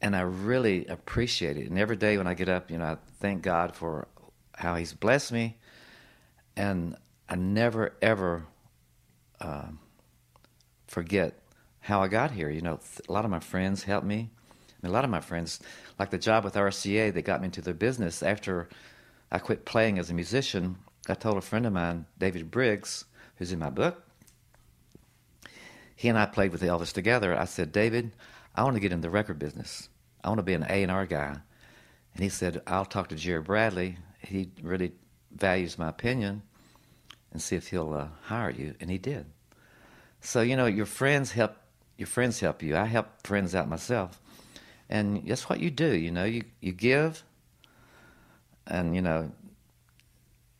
and 0.00 0.14
I 0.14 0.20
really 0.20 0.86
appreciate 0.86 1.56
it. 1.56 1.68
And 1.68 1.78
every 1.78 1.96
day 1.96 2.16
when 2.16 2.26
I 2.26 2.34
get 2.34 2.48
up, 2.48 2.70
you 2.70 2.78
know, 2.78 2.84
I 2.84 2.96
thank 3.18 3.42
God 3.42 3.74
for 3.74 4.08
how 4.54 4.74
He's 4.76 4.92
blessed 4.92 5.32
me, 5.32 5.56
and 6.56 6.96
I 7.28 7.34
never 7.34 7.94
ever 8.00 8.46
um, 9.40 9.78
forget 10.86 11.38
how 11.80 12.02
I 12.02 12.08
got 12.08 12.30
here. 12.30 12.50
You 12.50 12.60
know, 12.60 12.80
a 13.08 13.12
lot 13.12 13.24
of 13.24 13.30
my 13.30 13.40
friends 13.40 13.84
helped 13.84 14.06
me. 14.06 14.30
I 14.38 14.86
mean, 14.86 14.90
a 14.90 14.94
lot 14.94 15.04
of 15.04 15.10
my 15.10 15.20
friends, 15.20 15.60
like 15.98 16.10
the 16.10 16.18
job 16.18 16.44
with 16.44 16.54
RCA, 16.54 17.12
they 17.12 17.22
got 17.22 17.40
me 17.40 17.46
into 17.46 17.62
their 17.62 17.74
business 17.74 18.22
after 18.22 18.68
I 19.30 19.38
quit 19.38 19.64
playing 19.64 19.98
as 19.98 20.10
a 20.10 20.14
musician. 20.14 20.76
I 21.08 21.14
told 21.14 21.36
a 21.36 21.40
friend 21.40 21.66
of 21.66 21.72
mine, 21.72 22.06
David 22.18 22.50
Briggs, 22.50 23.04
who's 23.36 23.52
in 23.52 23.58
my 23.58 23.70
book, 23.70 24.02
he 25.96 26.08
and 26.08 26.18
I 26.18 26.26
played 26.26 26.52
with 26.52 26.62
Elvis 26.62 26.92
together. 26.92 27.36
I 27.36 27.46
said, 27.46 27.72
David, 27.72 28.12
I 28.54 28.62
want 28.62 28.74
to 28.76 28.80
get 28.80 28.92
in 28.92 29.00
the 29.00 29.10
record 29.10 29.38
business. 29.38 29.88
I 30.22 30.28
want 30.28 30.38
to 30.38 30.44
be 30.44 30.52
an 30.52 30.66
A 30.68 30.82
and 30.82 30.92
R 30.92 31.06
guy. 31.06 31.38
And 32.14 32.22
he 32.22 32.28
said, 32.28 32.62
I'll 32.66 32.84
talk 32.84 33.08
to 33.08 33.14
Jerry 33.14 33.40
Bradley. 33.40 33.98
He 34.20 34.50
really 34.62 34.92
values 35.34 35.78
my 35.78 35.88
opinion, 35.88 36.42
and 37.32 37.40
see 37.40 37.56
if 37.56 37.68
he'll 37.68 37.92
uh, 37.94 38.08
hire 38.22 38.50
you. 38.50 38.74
And 38.80 38.90
he 38.90 38.98
did. 38.98 39.26
So 40.26 40.40
you 40.40 40.56
know, 40.56 40.66
your 40.66 40.86
friends 40.86 41.30
help. 41.30 41.54
Your 41.96 42.08
friends 42.08 42.40
help 42.40 42.60
you. 42.62 42.76
I 42.76 42.84
help 42.86 43.06
friends 43.24 43.54
out 43.54 43.68
myself, 43.68 44.20
and 44.90 45.22
that's 45.24 45.48
what 45.48 45.60
you 45.60 45.70
do. 45.70 45.94
You 45.94 46.10
know, 46.10 46.24
you 46.24 46.42
you 46.60 46.72
give, 46.72 47.22
and 48.66 48.94
you 48.96 49.02
know, 49.02 49.30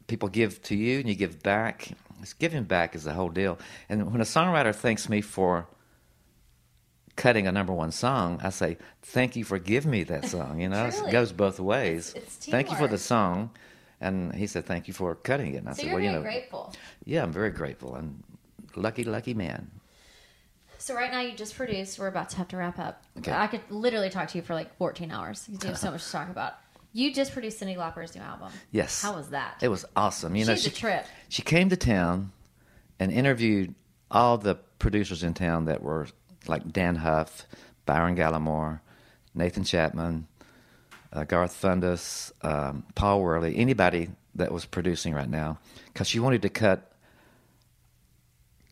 people 0.06 0.28
give 0.28 0.62
to 0.62 0.76
you, 0.76 1.00
and 1.00 1.08
you 1.08 1.16
give 1.16 1.42
back. 1.42 1.88
It's 2.22 2.32
giving 2.32 2.62
back 2.62 2.94
is 2.94 3.02
the 3.04 3.12
whole 3.12 3.28
deal. 3.28 3.58
And 3.88 4.12
when 4.12 4.20
a 4.20 4.24
songwriter 4.24 4.72
thanks 4.74 5.08
me 5.08 5.20
for 5.20 5.66
cutting 7.16 7.46
a 7.48 7.52
number 7.52 7.72
one 7.72 7.90
song, 7.90 8.40
I 8.44 8.50
say, 8.50 8.78
"Thank 9.02 9.34
you 9.34 9.42
for 9.44 9.58
giving 9.58 9.90
me 9.90 10.04
that 10.04 10.26
song." 10.26 10.60
You 10.60 10.68
know, 10.68 10.86
it 10.86 11.10
goes 11.10 11.32
both 11.32 11.58
ways. 11.58 12.10
It's- 12.14 12.36
it's 12.36 12.46
Thank 12.46 12.70
you 12.70 12.76
for 12.76 12.86
the 12.88 12.98
song, 12.98 13.50
and 14.00 14.32
he 14.32 14.46
said, 14.46 14.64
"Thank 14.64 14.86
you 14.86 14.94
for 14.94 15.16
cutting 15.16 15.54
it." 15.54 15.58
And 15.58 15.68
I 15.68 15.72
So 15.72 15.78
said, 15.82 15.86
you're 15.86 15.94
"Well, 15.94 16.04
you 16.04 16.10
very 16.10 16.22
know, 16.22 16.30
grateful. 16.30 16.72
yeah, 17.04 17.24
I'm 17.24 17.32
very 17.32 17.50
grateful 17.50 17.96
and 17.96 18.22
lucky, 18.76 19.04
lucky 19.04 19.34
man." 19.34 19.70
So 20.78 20.94
right 20.94 21.10
now 21.10 21.20
you 21.20 21.34
just 21.34 21.56
produced. 21.56 21.98
We're 21.98 22.06
about 22.08 22.30
to 22.30 22.36
have 22.36 22.48
to 22.48 22.56
wrap 22.56 22.78
up. 22.78 23.02
Okay. 23.18 23.32
I 23.32 23.46
could 23.46 23.62
literally 23.70 24.10
talk 24.10 24.28
to 24.28 24.38
you 24.38 24.42
for 24.42 24.54
like 24.54 24.76
14 24.76 25.10
hours. 25.10 25.48
You 25.48 25.58
have 25.68 25.78
so 25.78 25.90
much 25.92 26.04
to 26.04 26.12
talk 26.12 26.28
about. 26.28 26.54
You 26.92 27.12
just 27.12 27.32
produced 27.32 27.60
Cyndi 27.60 27.76
Lauper's 27.76 28.14
new 28.14 28.22
album. 28.22 28.52
Yes. 28.70 29.02
How 29.02 29.14
was 29.14 29.30
that? 29.30 29.58
It 29.60 29.68
was 29.68 29.84
awesome. 29.96 30.34
You 30.36 30.44
know, 30.46 30.54
She's 30.54 30.64
she 30.64 30.70
a 30.70 30.72
trip. 30.72 31.06
She 31.28 31.42
came 31.42 31.68
to 31.68 31.76
town 31.76 32.32
and 32.98 33.12
interviewed 33.12 33.74
all 34.10 34.38
the 34.38 34.54
producers 34.78 35.22
in 35.22 35.34
town 35.34 35.66
that 35.66 35.82
were 35.82 36.06
like 36.46 36.72
Dann 36.72 36.96
Huff, 36.96 37.46
Byron 37.84 38.16
Gallimore, 38.16 38.80
Nathan 39.34 39.64
Chapman, 39.64 40.26
uh, 41.12 41.24
Garth 41.24 41.60
Fundis, 41.60 42.32
um, 42.42 42.84
Paul 42.94 43.20
Worley, 43.20 43.56
anybody 43.56 44.08
that 44.34 44.52
was 44.52 44.64
producing 44.64 45.14
right 45.14 45.28
now, 45.28 45.58
because 45.92 46.08
she 46.08 46.20
wanted 46.20 46.42
to 46.42 46.48
cut 46.48 46.92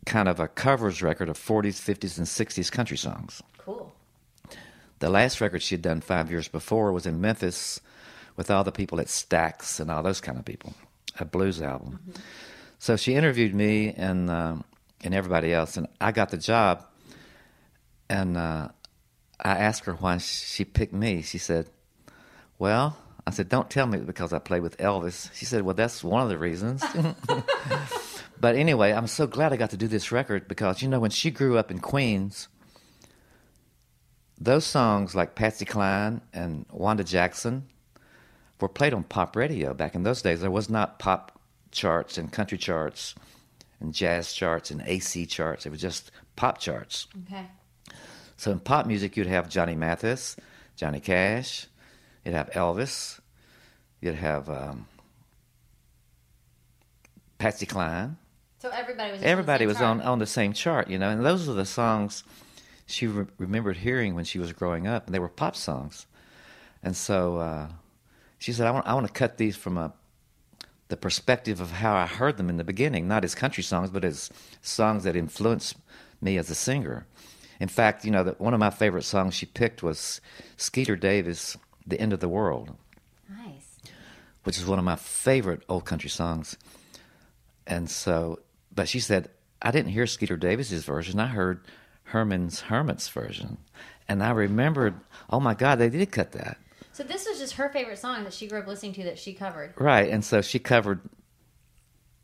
kind 0.05 0.27
of 0.27 0.39
a 0.39 0.47
covers 0.47 1.01
record 1.01 1.29
of 1.29 1.37
40s, 1.37 1.79
50s, 1.81 2.17
and 2.17 2.27
60s 2.27 2.71
country 2.71 2.97
songs. 2.97 3.41
Cool. 3.57 3.93
The 4.99 5.09
last 5.09 5.41
record 5.41 5.61
she 5.61 5.75
had 5.75 5.81
done 5.81 6.01
five 6.01 6.31
years 6.31 6.47
before 6.47 6.91
was 6.91 7.05
in 7.05 7.19
Memphis 7.19 7.81
with 8.37 8.49
all 8.49 8.63
the 8.63 8.71
people 8.71 8.99
at 8.99 9.07
Stax 9.07 9.79
and 9.79 9.89
all 9.89 10.03
those 10.03 10.21
kind 10.21 10.37
of 10.37 10.45
people, 10.45 10.73
a 11.19 11.25
blues 11.25 11.61
album. 11.61 11.99
So 12.79 12.95
she 12.95 13.15
interviewed 13.15 13.53
me 13.53 13.93
and 13.93 14.29
um, 14.29 14.63
and 15.03 15.13
everybody 15.13 15.53
else, 15.53 15.77
and 15.77 15.87
I 15.99 16.11
got 16.11 16.29
the 16.29 16.37
job. 16.37 16.85
And 18.09 18.37
uh, 18.37 18.69
I 19.39 19.51
asked 19.51 19.85
her 19.85 19.93
why 19.93 20.17
she 20.19 20.65
picked 20.65 20.93
me. 20.93 21.21
She 21.21 21.37
said, 21.37 21.69
"Well," 22.59 22.97
I 23.25 23.31
said, 23.31 23.49
"Don't 23.49 23.69
tell 23.69 23.87
me 23.87 23.99
because 23.99 24.33
I 24.33 24.39
played 24.39 24.61
with 24.61 24.77
Elvis." 24.77 25.29
She 25.33 25.45
said, 25.45 25.63
"Well, 25.63 25.75
that's 25.75 26.03
one 26.03 26.21
of 26.21 26.29
the 26.29 26.37
reasons." 26.37 26.83
but 28.39 28.55
anyway, 28.55 28.91
I'm 28.91 29.07
so 29.07 29.27
glad 29.27 29.53
I 29.53 29.57
got 29.57 29.71
to 29.71 29.77
do 29.77 29.87
this 29.87 30.11
record 30.11 30.47
because 30.47 30.81
you 30.81 30.87
know 30.87 30.99
when 30.99 31.11
she 31.11 31.31
grew 31.31 31.57
up 31.57 31.71
in 31.71 31.79
Queens 31.79 32.47
those 34.37 34.65
songs 34.65 35.15
like 35.15 35.35
Patsy 35.35 35.65
Cline 35.65 36.21
and 36.33 36.65
Wanda 36.71 37.03
Jackson 37.03 37.67
were 38.59 38.69
played 38.69 38.93
on 38.93 39.03
pop 39.03 39.35
radio 39.35 39.73
back 39.73 39.95
in 39.95 40.03
those 40.03 40.21
days. 40.21 40.41
There 40.41 40.51
was 40.51 40.69
not 40.69 40.99
pop 40.99 41.39
charts 41.71 42.17
and 42.17 42.31
country 42.31 42.57
charts 42.57 43.15
and 43.79 43.93
jazz 43.93 44.33
charts 44.33 44.71
and 44.71 44.81
AC 44.85 45.25
charts. 45.25 45.65
It 45.65 45.69
was 45.69 45.81
just 45.81 46.11
pop 46.35 46.57
charts. 46.57 47.07
Okay. 47.25 47.45
So 48.37 48.51
in 48.51 48.59
pop 48.59 48.85
music, 48.85 49.15
you'd 49.15 49.27
have 49.27 49.49
Johnny 49.49 49.75
Mathis, 49.75 50.35
Johnny 50.75 50.99
Cash, 50.99 51.67
you'd 52.25 52.35
have 52.35 52.49
Elvis, 52.51 53.19
you'd 54.01 54.15
have 54.15 54.49
um, 54.49 54.87
Patsy 57.37 57.65
Cline. 57.65 58.17
So 58.59 58.69
everybody 58.69 59.11
was. 59.11 59.21
Everybody 59.21 59.65
on 59.65 59.67
the 59.67 59.71
was 59.73 59.77
same 59.77 59.87
on, 59.87 59.97
chart. 59.99 60.07
on 60.07 60.19
the 60.19 60.25
same 60.25 60.53
chart, 60.53 60.89
you 60.89 60.97
know, 60.97 61.09
and 61.09 61.25
those 61.25 61.47
are 61.49 61.53
the 61.53 61.65
songs 61.65 62.23
she 62.85 63.07
re- 63.07 63.25
remembered 63.37 63.77
hearing 63.77 64.15
when 64.15 64.25
she 64.25 64.39
was 64.39 64.53
growing 64.53 64.87
up, 64.87 65.05
and 65.05 65.13
they 65.13 65.19
were 65.19 65.29
pop 65.29 65.55
songs. 65.55 66.05
And 66.83 66.95
so 66.95 67.37
uh, 67.37 67.67
she 68.37 68.53
said, 68.53 68.67
I 68.67 68.71
want, 68.71 68.87
I 68.87 68.93
want 68.93 69.07
to 69.07 69.13
cut 69.13 69.37
these 69.37 69.55
from 69.55 69.77
a, 69.77 69.93
the 70.87 70.97
perspective 70.97 71.59
of 71.59 71.71
how 71.71 71.95
I 71.95 72.05
heard 72.05 72.37
them 72.37 72.49
in 72.49 72.57
the 72.57 72.63
beginning, 72.63 73.07
not 73.07 73.23
as 73.23 73.33
country 73.33 73.63
songs, 73.63 73.89
but 73.89 74.05
as 74.05 74.29
songs 74.61 75.03
that 75.03 75.15
influenced 75.15 75.75
me 76.21 76.37
as 76.37 76.49
a 76.49 76.55
singer. 76.55 77.07
In 77.59 77.67
fact, 77.69 78.05
you 78.05 78.11
know, 78.11 78.23
the, 78.23 78.31
one 78.33 78.53
of 78.53 78.59
my 78.59 78.69
favorite 78.69 79.03
songs 79.03 79.33
she 79.33 79.45
picked 79.45 79.81
was 79.81 80.21
Skeeter 80.57 80.95
Davis, 80.95 81.57
The 81.87 81.99
End 81.99 82.13
of 82.13 82.19
the 82.19 82.29
World 82.29 82.75
Nice. 83.29 83.77
which 84.43 84.57
is 84.57 84.65
one 84.65 84.77
of 84.77 84.85
my 84.85 84.95
favorite 84.95 85.63
old 85.67 85.85
country 85.85 86.09
songs. 86.09 86.57
And 87.65 87.89
so, 87.89 88.39
but 88.75 88.87
she 88.87 88.99
said, 88.99 89.29
I 89.61 89.71
didn't 89.71 89.91
hear 89.91 90.05
Skeeter 90.05 90.37
Davis's 90.37 90.83
version. 90.83 91.19
I 91.19 91.27
heard 91.27 91.61
Herman's 92.03 92.61
Hermit's 92.61 93.09
version. 93.09 93.57
And 94.07 94.21
I 94.21 94.31
remembered, 94.31 94.95
oh 95.29 95.39
my 95.39 95.53
God, 95.53 95.79
they 95.79 95.89
did 95.89 96.11
cut 96.11 96.33
that. 96.33 96.57
So 96.91 97.03
this 97.03 97.27
was 97.27 97.39
just 97.39 97.53
her 97.53 97.69
favorite 97.69 97.97
song 97.97 98.23
that 98.23 98.33
she 98.33 98.47
grew 98.47 98.59
up 98.59 98.67
listening 98.67 98.93
to 98.93 99.03
that 99.03 99.19
she 99.19 99.33
covered. 99.33 99.73
Right. 99.77 100.09
And 100.09 100.23
so 100.23 100.41
she 100.41 100.59
covered 100.59 101.01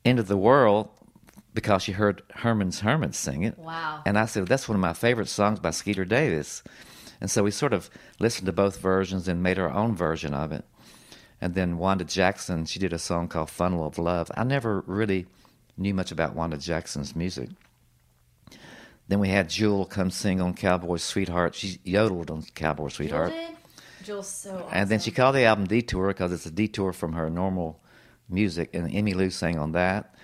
End 0.05 0.19
of 0.19 0.27
the 0.27 0.37
World 0.37 0.89
because 1.53 1.83
she 1.83 1.91
heard 1.91 2.21
Herman's 2.33 2.79
Hermits 2.79 3.17
sing 3.17 3.43
it. 3.43 3.57
Wow. 3.57 4.01
And 4.05 4.17
I 4.17 4.25
said, 4.25 4.47
that's 4.47 4.69
one 4.69 4.75
of 4.75 4.81
my 4.81 4.93
favorite 4.93 5.27
songs 5.27 5.59
by 5.59 5.71
Skeeter 5.71 6.05
Davis. 6.05 6.63
And 7.19 7.29
so 7.29 7.43
we 7.43 7.51
sort 7.51 7.73
of 7.73 7.89
listened 8.19 8.45
to 8.45 8.53
both 8.53 8.79
versions 8.79 9.27
and 9.27 9.43
made 9.43 9.59
our 9.59 9.71
own 9.71 9.95
version 9.95 10.33
of 10.33 10.51
it. 10.51 10.63
And 11.41 11.55
then 11.55 11.77
Wanda 11.77 12.05
Jackson, 12.05 12.65
she 12.65 12.79
did 12.79 12.93
a 12.93 12.99
song 12.99 13.27
called 13.27 13.49
Funnel 13.49 13.85
of 13.85 13.97
Love. 13.97 14.31
I 14.37 14.43
never 14.43 14.81
really 14.87 15.25
knew 15.77 15.93
much 15.93 16.11
about 16.11 16.35
Wanda 16.35 16.57
Jackson's 16.57 17.15
music. 17.15 17.49
Then 19.07 19.19
we 19.19 19.29
had 19.29 19.49
Jewel 19.49 19.85
come 19.85 20.09
sing 20.11 20.39
on 20.39 20.53
Cowboy 20.53 20.97
Sweetheart. 20.97 21.55
She 21.55 21.79
yodeled 21.83 22.31
on 22.31 22.43
Cowboy 22.55 22.87
Sweetheart. 22.89 23.33
Jewel's 24.03 24.29
so 24.29 24.55
awesome. 24.55 24.69
And 24.71 24.89
then 24.89 24.99
she 24.99 25.11
called 25.11 25.35
the 25.35 25.43
album 25.43 25.65
Detour 25.65 26.07
because 26.07 26.31
it's 26.31 26.45
a 26.45 26.51
detour 26.51 26.93
from 26.93 27.13
her 27.13 27.29
normal 27.29 27.81
music. 28.29 28.69
And 28.73 28.89
Emmylou 28.89 29.31
sang 29.31 29.59
on 29.59 29.73
that. 29.73 30.15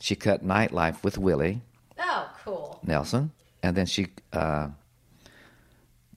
She 0.00 0.16
cut 0.16 0.44
Nightlife 0.44 1.02
with 1.04 1.16
Willie 1.18 1.62
Oh, 1.98 2.28
cool. 2.44 2.80
Nelson. 2.84 3.30
And 3.62 3.76
then 3.76 3.86
she 3.86 4.08
uh, 4.32 4.68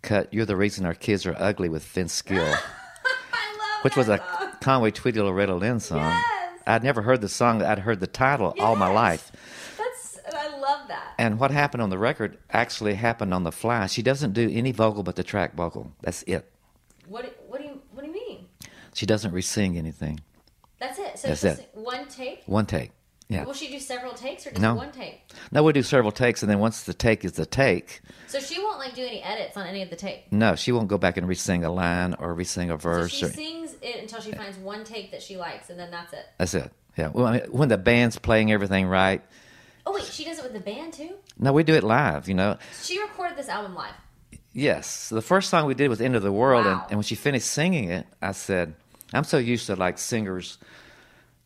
cut 0.02 0.34
You're 0.34 0.46
the 0.46 0.58
Reason 0.58 0.86
Our 0.86 0.94
Kids 0.94 1.26
Are 1.26 1.36
Ugly 1.38 1.70
with 1.70 1.86
Vince 1.86 2.22
Gill, 2.22 2.44
I 2.44 3.58
love 3.58 3.84
which 3.84 3.96
was 3.96 4.10
a 4.10 4.18
song. 4.18 4.52
Conway 4.62 4.92
Twitty 4.92 5.18
Loretta 5.24 5.56
Lynn 5.56 5.80
song. 5.80 6.00
Yes. 6.02 6.26
I'd 6.70 6.84
never 6.84 7.02
heard 7.02 7.22
the 7.22 7.30
song, 7.30 7.62
I'd 7.64 7.80
heard 7.80 8.00
the 8.00 8.08
title 8.08 8.54
all 8.60 8.76
my 8.76 8.90
life. 8.92 9.32
That's 9.78 10.20
I 10.34 10.48
love 10.60 10.88
that. 10.90 11.16
And 11.18 11.40
what 11.40 11.50
happened 11.52 11.82
on 11.82 11.90
the 11.90 11.98
record 11.98 12.38
actually 12.52 12.94
happened 12.94 13.34
on 13.34 13.44
the 13.44 13.52
fly. 13.52 13.88
She 13.88 14.04
doesn't 14.04 14.34
do 14.34 14.48
any 14.52 14.72
vocal 14.72 15.02
but 15.04 15.16
the 15.16 15.24
track 15.24 15.56
vocal. 15.56 15.92
That's 16.02 16.24
it. 16.24 16.50
What 17.08 17.24
do- 17.26 17.32
what 17.48 17.60
do 17.60 17.66
you 17.68 17.82
what 17.94 18.02
do 18.04 18.08
you 18.08 18.14
mean? 18.14 18.46
She 18.94 19.06
doesn't 19.08 19.32
re-sing 19.32 19.78
anything. 19.78 20.20
That's 20.80 21.00
it. 21.00 21.18
So 21.20 21.28
That's 21.30 21.44
it's 21.44 21.60
it. 21.62 21.70
one 21.74 22.08
take. 22.08 22.44
One 22.46 22.66
take. 22.68 22.92
Yeah. 23.28 23.44
Will 23.44 23.54
she 23.54 23.70
do 23.70 23.80
several 23.80 24.14
takes 24.14 24.48
or 24.48 24.52
just 24.52 24.62
No. 24.62 24.74
one 24.76 24.92
take? 24.92 25.22
No, 25.52 25.62
we 25.62 25.72
do 25.74 25.84
several 25.84 26.12
takes, 26.12 26.42
and 26.42 26.50
then 26.50 26.58
once 26.60 26.84
the 26.84 26.96
take 26.96 27.24
is 27.24 27.34
the 27.34 27.46
take, 27.46 28.02
So 28.28 28.40
she 28.40 28.60
won't 28.60 28.80
like 28.80 28.96
do 28.96 29.04
any 29.06 29.22
edits 29.22 29.56
on 29.56 29.68
any 29.68 29.84
of 29.84 29.90
the 29.92 29.96
takes. 29.96 30.32
no, 30.32 30.56
she 30.56 30.72
won't 30.72 30.88
go 30.88 30.98
back 30.98 31.16
and 31.18 31.28
re-sing 31.28 31.64
a 31.64 31.72
line 31.72 32.16
or 32.18 32.34
re-sing 32.34 32.72
a 32.72 32.74
So 32.74 32.78
verse. 32.78 33.12
she 33.12 33.26
or, 33.26 33.30
sings 33.30 33.69
it 33.82 34.02
until 34.02 34.22
she 34.22 34.32
finds 34.32 34.58
one 34.58 34.84
take 34.84 35.12
that 35.12 35.22
she 35.22 35.38
likes, 35.38 35.70
and 35.70 35.80
then 35.80 35.92
that's 35.92 36.14
it. 36.14 36.26
that's 36.38 36.54
it. 36.54 36.72
Yeah. 36.98 37.10
Well, 37.14 37.26
I 37.28 37.34
mean, 37.40 37.42
when 37.52 37.70
the 37.70 37.78
band's 37.78 38.18
playing 38.20 38.52
everything 38.52 38.88
right, 38.88 39.22
Oh 39.86 39.94
wait, 39.94 40.04
she 40.04 40.24
does 40.26 40.38
it 40.38 40.44
with 40.44 40.54
the 40.54 40.60
band 40.60 40.94
too. 40.94 41.12
no, 41.38 41.52
we 41.54 41.64
do 41.64 41.74
it 41.76 41.84
live. 41.84 42.28
You 42.28 42.34
know. 42.36 42.58
She 42.84 43.00
recorded 43.00 43.38
this 43.38 43.50
album 43.50 43.76
live. 43.76 43.94
Yes, 44.54 45.10
the 45.10 45.22
first 45.22 45.50
song 45.50 45.66
we 45.66 45.74
did 45.76 45.90
was 45.90 46.02
"End 46.02 46.16
of 46.16 46.24
the 46.24 46.32
World," 46.32 46.66
and, 46.66 46.82
and 46.90 46.98
when 46.98 47.04
she 47.04 47.16
finished 47.16 47.48
singing 47.48 47.86
it, 47.90 48.06
I 48.22 48.32
said, 48.34 48.74
"I'm 49.14 49.24
so 49.24 49.38
used 49.38 49.68
to 49.68 49.76
like 49.76 49.98
singers. 49.98 50.58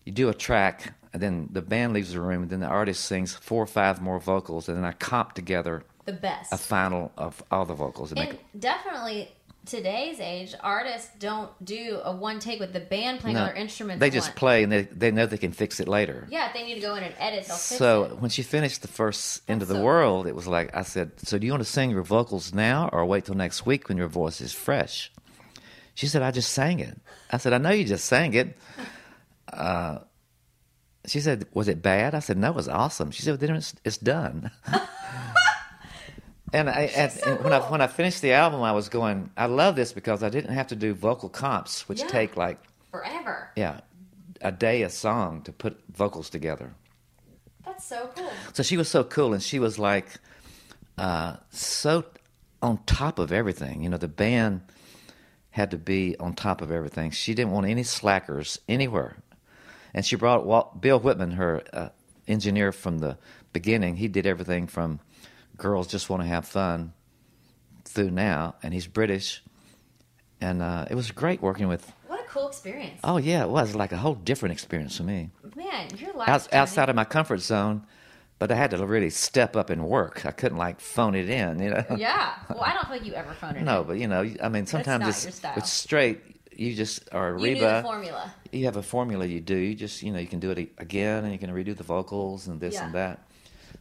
You 0.05 0.11
do 0.13 0.29
a 0.29 0.33
track, 0.33 0.93
and 1.13 1.21
then 1.21 1.49
the 1.51 1.61
band 1.61 1.93
leaves 1.93 2.13
the 2.13 2.21
room, 2.21 2.43
and 2.43 2.49
then 2.51 2.59
the 2.61 2.67
artist 2.67 3.05
sings 3.05 3.33
four 3.35 3.61
or 3.63 3.67
five 3.67 4.01
more 4.01 4.19
vocals, 4.19 4.67
and 4.69 4.77
then 4.77 4.85
I 4.85 4.93
comp 4.93 5.33
together 5.33 5.83
The 6.05 6.13
best. 6.13 6.51
a 6.53 6.57
final 6.57 7.11
of 7.17 7.43
all 7.51 7.65
the 7.65 7.73
vocals. 7.75 8.11
And 8.11 8.19
and 8.19 8.29
make, 8.31 8.39
definitely 8.59 9.31
today's 9.65 10.19
age, 10.19 10.53
artists 10.61 11.09
don't 11.19 11.51
do 11.63 11.99
a 12.03 12.13
one 12.15 12.39
take 12.39 12.59
with 12.59 12.73
the 12.73 12.79
band 12.79 13.19
playing 13.19 13.37
all 13.37 13.45
no, 13.45 13.53
their 13.53 13.61
instruments. 13.61 13.99
they 13.99 14.09
just 14.09 14.29
once. 14.29 14.39
play, 14.39 14.63
and 14.63 14.71
they 14.71 14.81
they 14.83 15.11
know 15.11 15.25
they 15.25 15.37
can 15.37 15.51
fix 15.53 15.79
it 15.79 15.87
later. 15.87 16.27
Yeah, 16.29 16.47
if 16.47 16.53
they 16.53 16.63
need 16.65 16.75
to 16.75 16.81
go 16.81 16.95
in 16.95 17.03
and 17.03 17.15
edit, 17.17 17.45
they'll 17.45 17.55
fix 17.55 17.77
So 17.77 18.15
when 18.19 18.29
she 18.29 18.43
finished 18.43 18.81
the 18.81 18.87
first 18.87 19.41
"End 19.47 19.61
of 19.61 19.67
the 19.67 19.75
so 19.75 19.83
World," 19.83 20.27
it 20.27 20.35
was 20.35 20.47
like 20.47 20.75
I 20.75 20.83
said, 20.83 21.11
"So 21.19 21.37
do 21.37 21.45
you 21.45 21.51
want 21.53 21.63
to 21.63 21.69
sing 21.69 21.91
your 21.91 22.03
vocals 22.03 22.53
now, 22.53 22.89
or 22.91 23.05
wait 23.05 23.25
till 23.25 23.35
next 23.35 23.65
week 23.65 23.89
when 23.89 23.97
your 23.97 24.07
voice 24.07 24.41
is 24.41 24.53
fresh?" 24.53 25.11
She 25.95 26.07
said, 26.07 26.21
"I 26.21 26.31
just 26.31 26.51
sang 26.51 26.79
it." 26.79 26.99
I 27.31 27.37
said, 27.37 27.53
"I 27.53 27.57
know 27.57 27.71
you 27.71 27.85
just 27.85 28.05
sang 28.05 28.33
it." 28.33 28.57
Uh, 29.51 29.99
she 31.05 31.19
said, 31.19 31.45
"Was 31.53 31.67
it 31.67 31.81
bad?" 31.81 32.15
I 32.15 32.19
said, 32.19 32.37
"No, 32.37 32.49
it 32.49 32.55
was 32.55 32.67
awesome." 32.69 33.11
She 33.11 33.21
said, 33.21 33.39
"Then 33.39 33.55
it's, 33.55 33.75
it's 33.83 33.97
done." 33.97 34.51
and 36.53 36.69
I, 36.69 36.83
and, 36.95 37.11
so 37.11 37.31
and 37.35 37.43
when 37.43 37.53
I 37.53 37.59
when 37.59 37.81
I 37.81 37.87
finished 37.87 38.21
the 38.21 38.33
album, 38.33 38.61
I 38.61 38.71
was 38.71 38.87
going, 38.89 39.29
"I 39.35 39.47
love 39.47 39.75
this 39.75 39.91
because 39.93 40.23
I 40.23 40.29
didn't 40.29 40.53
have 40.53 40.67
to 40.67 40.75
do 40.75 40.93
vocal 40.93 41.29
comps, 41.29 41.87
which 41.89 41.99
Yeah. 42.01 42.07
take 42.07 42.37
like 42.37 42.59
Forever. 42.91 43.49
yeah, 43.55 43.81
a 44.41 44.51
day 44.51 44.83
a 44.83 44.89
song 44.89 45.41
to 45.43 45.51
put 45.51 45.81
vocals 45.91 46.29
together." 46.29 46.73
That's 47.65 47.85
so 47.85 48.09
cool. 48.15 48.31
So 48.53 48.61
she 48.63 48.77
was 48.77 48.87
so 48.89 49.03
cool, 49.03 49.33
and 49.33 49.41
she 49.41 49.59
was 49.59 49.79
like 49.79 50.07
uh, 50.97 51.37
so 51.49 52.05
on 52.61 52.77
top 52.85 53.19
of 53.19 53.31
everything. 53.31 53.83
You 53.83 53.89
know, 53.89 53.97
the 53.97 54.07
band 54.07 54.61
had 55.49 55.71
to 55.71 55.77
be 55.77 56.15
on 56.19 56.33
top 56.33 56.61
of 56.61 56.71
everything. 56.71 57.11
She 57.11 57.33
didn't 57.33 57.51
want 57.51 57.67
any 57.67 57.83
slackers 57.83 58.59
anywhere, 58.69 59.17
and 59.93 60.05
she 60.05 60.15
brought 60.15 60.45
Walt, 60.45 60.81
Bill 60.81 60.99
Wittman, 60.99 61.33
her 61.33 61.63
uh, 61.73 61.89
engineer 62.27 62.71
from 62.71 62.99
the 62.99 63.17
beginning. 63.53 63.95
He 63.97 64.07
did 64.07 64.25
everything 64.25 64.67
from 64.67 64.99
"Girls 65.57 65.87
Just 65.87 66.09
Want 66.09 66.21
to 66.23 66.27
Have 66.27 66.45
Fun" 66.47 66.93
through 67.85 68.11
now, 68.11 68.55
and 68.63 68.73
he's 68.73 68.87
British, 68.87 69.41
and 70.41 70.61
uh, 70.61 70.85
it 70.89 70.95
was 70.95 71.11
great 71.11 71.41
working 71.41 71.67
with. 71.67 71.91
What 72.07 72.19
a 72.19 72.23
cool 72.23 72.47
experience. 72.47 72.99
Oh 73.03 73.17
yeah, 73.17 73.43
it 73.43 73.49
was 73.49 73.75
like 73.75 73.91
a 73.91 73.97
whole 73.97 74.15
different 74.15 74.53
experience 74.53 74.97
for 74.97 75.03
me. 75.03 75.29
Man, 75.55 75.89
your 75.97 76.13
life 76.13 76.29
Outs 76.29 76.49
outside 76.51 76.89
of 76.89 76.95
my 76.95 77.05
comfort 77.05 77.39
zone, 77.41 77.85
but 78.39 78.51
I 78.51 78.55
had 78.55 78.71
to 78.71 78.85
really 78.85 79.09
step 79.09 79.55
up 79.55 79.69
and 79.69 79.85
work. 79.87 80.25
I 80.25 80.31
couldn't 80.31 80.57
like 80.57 80.79
phone 80.79 81.15
it 81.15 81.29
in, 81.29 81.59
you 81.59 81.69
know. 81.69 81.83
Yeah. 81.97 82.33
Well, 82.49 82.61
I 82.63 82.73
don't 82.73 82.85
feel 82.87 82.97
like 82.97 83.05
you 83.05 83.13
ever 83.13 83.33
phone 83.33 83.55
it. 83.55 83.59
In. 83.59 83.65
No, 83.71 83.81
in. 83.81 83.87
but 83.87 83.97
you 83.99 84.07
know, 84.07 84.29
I 84.41 84.49
mean, 84.49 84.65
sometimes 84.65 85.25
it's, 85.25 85.41
it's 85.57 85.71
straight. 85.71 86.21
You 86.55 86.75
just 86.75 87.09
are 87.11 87.31
you 87.37 87.53
knew 87.53 87.59
the 87.59 87.65
Reba. 87.65 87.81
formula. 87.83 88.33
You 88.51 88.65
have 88.65 88.77
a 88.77 88.83
formula 88.83 89.25
you 89.25 89.41
do. 89.41 89.55
You 89.55 89.73
just, 89.75 90.03
you 90.03 90.11
know, 90.11 90.19
you 90.19 90.27
can 90.27 90.39
do 90.39 90.51
it 90.51 90.71
again, 90.77 91.23
and 91.23 91.33
you 91.33 91.39
can 91.39 91.49
redo 91.51 91.75
the 91.75 91.83
vocals 91.83 92.47
and 92.47 92.59
this 92.59 92.75
Yeah. 92.75 92.85
and 92.85 92.93
that. 92.95 93.27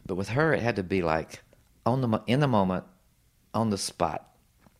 But 0.07 0.15
with 0.15 0.29
her, 0.29 0.53
it 0.53 0.61
had 0.63 0.75
to 0.77 0.83
be 0.83 1.01
like 1.03 1.41
on 1.85 2.01
the 2.01 2.21
in 2.27 2.39
the 2.39 2.47
moment, 2.47 2.85
on 3.53 3.69
the 3.69 3.77
spot, 3.77 4.29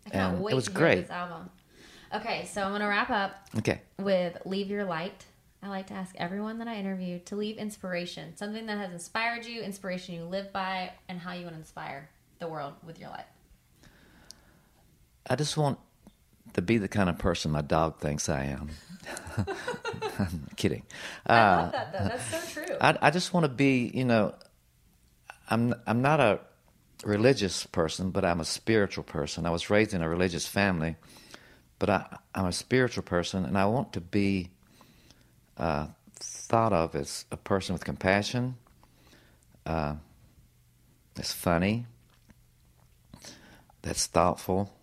I 0.06 0.10
can't 0.10 0.34
and 0.36 0.44
wait 0.44 0.52
it 0.54 0.56
was 0.56 0.68
great. 0.70 1.02
this 1.02 1.10
album. 1.10 1.50
Okay, 2.14 2.46
so 2.46 2.62
I'm 2.64 2.72
gonna 2.72 2.88
wrap 2.88 3.10
up 3.10 3.48
Okay, 3.58 3.82
with 4.00 4.38
"Leave 4.46 4.70
Your 4.70 4.84
Light." 4.86 5.26
I 5.62 5.70
like 5.70 5.88
to 5.88 5.94
ask 5.94 6.14
everyone 6.18 6.60
that 6.60 6.68
I 6.68 6.76
interview 6.76 7.20
to 7.20 7.36
leave 7.38 7.58
inspiration, 7.58 8.36
something 8.36 8.66
that 8.66 8.78
has 8.78 8.92
inspired 8.92 9.46
you, 9.46 9.62
inspiration 9.62 10.14
you 10.16 10.26
live 10.26 10.52
by, 10.52 10.92
and 11.08 11.20
how 11.20 11.32
you 11.32 11.44
want 11.44 11.56
to 11.56 11.60
inspire 11.60 12.10
the 12.40 12.48
world 12.50 12.74
with 12.86 13.00
your 13.00 13.10
life. 13.10 13.26
I 15.30 15.36
just 15.38 15.56
want 15.56 15.80
to 16.54 16.62
be 16.62 16.78
the 16.78 16.90
kind 16.90 17.10
of 17.10 17.18
person 17.18 17.52
my 17.52 17.62
dog 17.62 17.98
thinks 18.00 18.28
I 18.28 18.44
am. 18.44 18.70
I'm 20.20 20.48
kidding. 20.58 20.84
I 21.26 21.38
Uh, 21.40 21.58
love 21.64 21.72
that 21.72 21.94
though. 21.94 22.08
That's 22.10 22.54
so 22.54 22.62
true. 22.66 22.76
I, 22.82 22.98
I 23.02 23.10
just 23.10 23.34
want 23.34 23.46
to 23.46 23.50
be, 23.50 23.90
you 23.94 24.04
know, 24.04 24.36
I'm 25.50 25.74
I'm 25.88 26.02
not 26.02 26.20
a 26.20 26.40
religious 27.04 27.66
person, 27.66 28.12
but 28.12 28.26
I'm 28.26 28.40
a 28.40 28.46
spiritual 28.46 29.04
person. 29.04 29.46
I 29.46 29.50
was 29.50 29.70
raised 29.70 29.94
in 29.94 30.02
a 30.02 30.10
religious 30.10 30.48
family, 30.48 30.96
but 31.80 31.90
I, 31.90 32.18
I'm 32.34 32.46
a 32.46 32.52
spiritual 32.52 33.04
person, 33.04 33.46
and 33.46 33.58
I 33.58 33.66
want 33.66 33.94
to 33.94 34.02
be 34.02 34.50
uh, 35.58 35.88
thought 36.16 36.74
of 36.74 36.96
as 36.96 37.26
a 37.32 37.38
person 37.38 37.74
with 37.74 37.84
compassion, 37.84 38.56
uh, 39.66 39.96
that's 41.16 41.34
funny, 41.34 41.86
that's 43.82 44.08
thoughtful, 44.08 44.74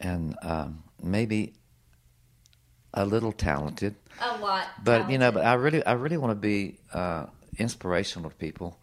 and 0.00 0.36
um, 0.42 0.82
maybe 1.02 1.54
a 2.94 3.04
little 3.04 3.32
talented. 3.32 3.94
a 4.20 4.36
lot. 4.38 4.66
But 4.82 5.10
you 5.10 5.18
know, 5.18 5.32
but. 5.32 5.44
I 5.44 5.54
really, 5.54 5.84
I 5.84 5.92
really 5.92 6.16
want 6.16 6.30
to 6.30 6.36
be 6.36 6.78
uh, 6.92 7.26
inspirational 7.58 8.30
to 8.30 8.36
people, 8.36 8.78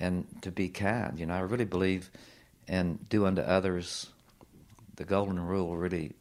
and 0.00 0.26
to 0.42 0.50
be 0.50 0.68
kind. 0.68 1.18
You 1.18 1.26
know, 1.26 1.34
I 1.34 1.40
really 1.40 1.64
believe 1.66 2.10
in 2.66 2.98
do 3.08 3.26
unto 3.26 3.42
others. 3.42 4.08
The 4.96 5.04
golden 5.04 5.40
rule, 5.40 5.76
really, 5.76 6.12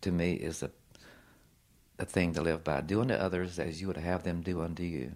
to 0.00 0.10
me, 0.12 0.32
is 0.34 0.62
a 0.62 0.70
a 1.98 2.04
thing 2.04 2.34
to 2.34 2.42
live 2.42 2.64
by. 2.64 2.80
Do 2.80 3.00
unto 3.02 3.14
others 3.14 3.58
as 3.60 3.80
you 3.80 3.86
would 3.86 3.96
have 3.96 4.24
them 4.24 4.40
do 4.42 4.62
unto 4.62 4.82
you. 4.82 5.12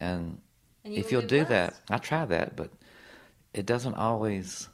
And, 0.00 0.40
And 0.84 0.94
you 0.94 1.00
if 1.00 1.12
you'll 1.12 1.22
do 1.22 1.44
blessed. 1.44 1.50
that, 1.50 1.74
I 1.90 1.98
try 1.98 2.24
that, 2.24 2.56
but 2.56 2.70
it 3.54 3.66
doesn't 3.66 3.94
always 3.94 4.68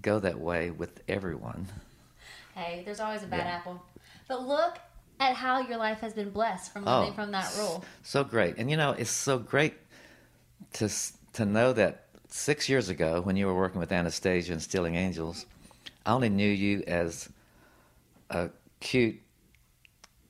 go 0.00 0.20
that 0.20 0.38
way 0.38 0.70
with 0.70 1.02
everyone. 1.08 1.66
hey, 2.54 2.82
there's 2.84 3.00
always 3.00 3.22
a 3.24 3.26
bad 3.26 3.38
Yeah. 3.46 3.56
apple. 3.56 3.82
But 4.28 4.46
look 4.46 4.78
at 5.18 5.34
how 5.34 5.60
your 5.60 5.78
life 5.78 5.98
has 5.98 6.12
been 6.14 6.30
blessed 6.30 6.72
from 6.72 6.84
living 6.84 7.10
Oh. 7.10 7.14
from 7.14 7.32
that 7.32 7.52
rule. 7.56 7.84
So 8.04 8.22
great, 8.22 8.56
and 8.56 8.70
you 8.70 8.76
know 8.76 8.92
it's 8.92 9.10
so 9.10 9.38
great 9.38 9.74
to 10.74 10.88
to 11.36 11.44
know 11.44 11.72
that 11.72 12.06
six 12.28 12.68
years 12.68 12.88
ago, 12.88 13.20
when 13.20 13.36
you 13.36 13.46
were 13.46 13.54
working 13.54 13.78
with 13.78 13.92
Anastasia 13.92 14.52
and 14.52 14.62
Stealing 14.62 14.96
Angels, 14.96 15.46
I 16.04 16.12
only 16.12 16.28
knew 16.28 16.48
you 16.48 16.82
as 16.86 17.28
a 18.30 18.50
cute 18.80 19.20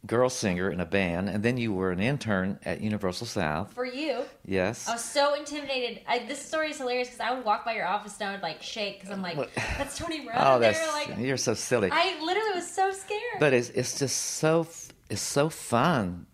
girl 0.07 0.29
singer 0.29 0.71
in 0.71 0.81
a 0.81 0.85
band, 0.85 1.29
and 1.29 1.43
then 1.43 1.57
you 1.57 1.73
were 1.73 1.91
an 1.91 2.01
intern 2.01 2.59
at 2.65 2.81
Universal 2.81 3.27
South. 3.27 3.73
For 3.73 3.85
you, 3.85 4.25
Yes, 4.45 4.89
I 4.89 4.93
was 4.93 5.05
so 5.05 5.35
intimidated. 5.35 6.03
I, 6.07 6.21
this 6.21 6.41
story 6.45 6.71
is 6.71 6.79
hilarious 6.79 7.09
because 7.09 7.21
I 7.21 7.35
would 7.35 7.45
walk 7.45 7.65
by 7.65 7.75
your 7.75 7.87
office 7.87 8.19
and 8.21 8.29
I 8.29 8.33
would 8.33 8.43
like 8.43 8.63
shake 8.63 9.01
because 9.01 9.13
I'm 9.13 9.23
like, 9.23 9.37
that's 9.79 9.99
Tony 9.99 10.21
Brown. 10.25 10.39
oh, 10.41 10.59
that's 10.59 10.81
like, 10.93 11.19
you're 11.19 11.37
so 11.37 11.55
silly. 11.55 11.89
I 11.91 12.21
literally 12.23 12.55
was 12.55 12.71
so 12.71 12.91
scared. 12.93 13.21
But 13.41 13.53
it's 13.53 13.71
it's 13.71 13.99
just 13.99 14.17
so 14.17 14.67
it's 15.09 15.23
so 15.23 15.49
fun 15.49 16.27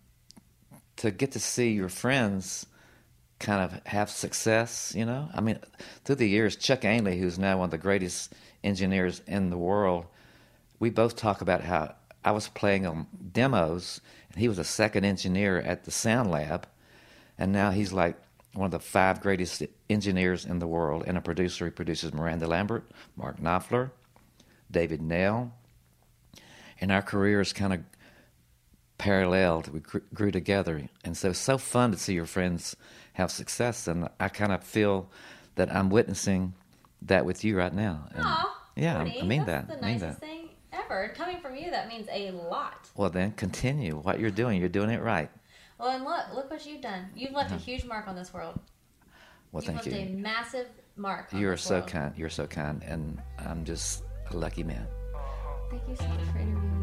to 0.97 1.11
get 1.11 1.31
to 1.31 1.39
see 1.39 1.71
your 1.71 1.89
friends 1.89 2.65
kind 3.43 3.61
of 3.61 3.85
have 3.85 4.09
success. 4.09 4.93
You 4.95 5.05
know, 5.05 5.29
I 5.33 5.41
mean, 5.41 5.59
through 6.03 6.15
the 6.15 6.27
years, 6.27 6.55
Chuck 6.55 6.81
Ainlay, 6.81 7.19
who's 7.19 7.37
now 7.37 7.57
one 7.57 7.65
of 7.65 7.71
the 7.71 7.77
greatest 7.77 8.33
engineers 8.63 9.21
in 9.27 9.49
the 9.49 9.57
world, 9.57 10.05
we 10.79 10.89
both 10.89 11.15
talk 11.15 11.41
about 11.41 11.61
how 11.61 11.93
I 12.25 12.31
was 12.31 12.47
playing 12.47 12.87
on 12.87 13.05
demos, 13.33 14.01
and 14.31 14.39
he 14.39 14.47
was 14.47 14.57
a 14.57 14.63
second 14.63 15.03
engineer 15.03 15.59
at 15.59 15.83
the 15.83 15.91
Sound 15.91 16.31
Lab, 16.31 16.67
and 17.37 17.51
now 17.51 17.71
he's 17.71 17.91
like 17.91 18.17
one 18.53 18.65
of 18.65 18.71
the 18.71 18.79
five 18.79 19.19
greatest 19.19 19.63
engineers 19.89 20.45
in 20.45 20.59
the 20.59 20.67
world 20.67 21.03
and 21.05 21.17
a 21.17 21.21
producer. 21.21 21.65
He 21.65 21.71
produces 21.71 22.13
Miranda 22.13 22.47
Lambert, 22.47 22.89
Mark 23.17 23.39
Knopfler, 23.41 23.91
David 24.71 25.01
Nail. 25.01 25.51
And 26.79 26.91
our 26.91 27.01
careers 27.01 27.53
kind 27.53 27.73
of 27.73 27.79
paralleled. 29.03 29.67
We 29.73 29.81
gr- 29.81 29.97
grew 30.13 30.31
together. 30.31 30.87
And 31.03 31.15
so 31.17 31.31
it's 31.31 31.39
so 31.39 31.57
fun 31.57 31.91
to 31.91 31.97
see 31.97 32.13
your 32.13 32.25
friends 32.25 32.75
have 33.13 33.31
success. 33.31 33.87
And 33.87 34.07
I 34.19 34.29
kind 34.29 34.51
of 34.53 34.63
feel 34.63 35.09
that 35.55 35.73
I'm 35.75 35.89
witnessing 35.89 36.53
that 37.01 37.25
with 37.25 37.43
you 37.43 37.57
right 37.57 37.73
now. 37.73 38.07
And 38.15 38.23
Aw, 38.25 38.61
yeah, 38.77 38.99
I- 38.99 39.03
Woody, 39.03 39.21
I 39.21 39.25
mean 39.25 39.45
that's 39.45 39.67
that. 39.67 39.79
the 39.81 39.85
I 39.85 39.89
mean 39.91 39.99
nicest 39.99 40.21
that. 40.21 40.25
thing 40.25 40.49
ever. 40.71 41.11
Coming 41.17 41.41
from 41.41 41.55
you, 41.55 41.69
that 41.69 41.89
means 41.89 42.07
a 42.11 42.31
lot. 42.31 42.89
Well, 42.95 43.09
then 43.09 43.33
continue 43.33 43.97
what 43.97 44.19
you're 44.21 44.31
doing. 44.31 44.57
You're 44.59 44.69
doing 44.69 44.89
it 44.89 45.01
right. 45.01 45.29
Well, 45.77 45.89
and 45.89 46.05
look, 46.05 46.33
look 46.33 46.49
what 46.49 46.65
you've 46.65 46.81
done. 46.81 47.07
You've 47.13 47.33
left 47.33 47.51
a 47.51 47.57
huge 47.57 47.83
mark 47.83 48.07
on 48.07 48.15
this 48.15 48.33
world. 48.33 48.57
Well, 49.51 49.61
thank 49.61 49.85
You've 49.85 49.95
thank 49.95 50.07
left 50.09 50.17
a 50.17 50.21
massive 50.21 50.67
mark. 50.95 51.33
On 51.33 51.41
You 51.41 51.49
are 51.49 51.57
so 51.57 51.79
world. 51.79 51.87
kind. 51.87 52.13
You're 52.15 52.29
so 52.29 52.47
kind. 52.47 52.81
And 52.83 53.21
I'm 53.37 53.65
just 53.65 54.03
a 54.31 54.37
lucky 54.37 54.63
man. 54.63 54.87
Thank 55.69 55.83
you 55.89 55.95
so 55.97 56.07
much 56.07 56.21
for 56.31 56.37
interviewing 56.39 56.81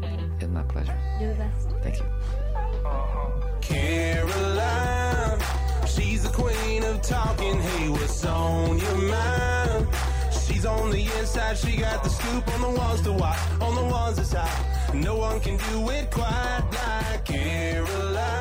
My 0.51 0.63
pleasure. 0.63 0.97
You're 1.19 1.33
the 1.33 1.35
best. 1.35 1.69
Thank 1.81 1.99
you. 1.99 2.05
Caroline, 3.61 5.39
she's 5.87 6.23
the 6.23 6.29
queen 6.29 6.83
of 6.83 7.01
talking. 7.01 7.59
Hey, 7.59 7.89
what's 7.89 8.25
on 8.25 8.79
your 8.79 8.97
mind? 8.97 9.87
She's 10.31 10.65
on 10.65 10.91
the 10.91 11.03
inside, 11.19 11.57
she 11.57 11.77
got 11.77 12.03
the 12.03 12.09
scoop 12.09 12.47
on 12.53 12.61
the 12.61 12.69
ones 12.79 13.01
to 13.01 13.13
watch, 13.13 13.39
on 13.61 13.75
the 13.75 13.83
ones 13.83 14.17
that's 14.17 14.35
out. 14.35 14.93
No 14.93 15.15
one 15.15 15.39
can 15.39 15.57
do 15.71 15.89
it 15.89 16.11
quite 16.11 16.63
like 16.73 17.25
Caroline. 17.25 18.40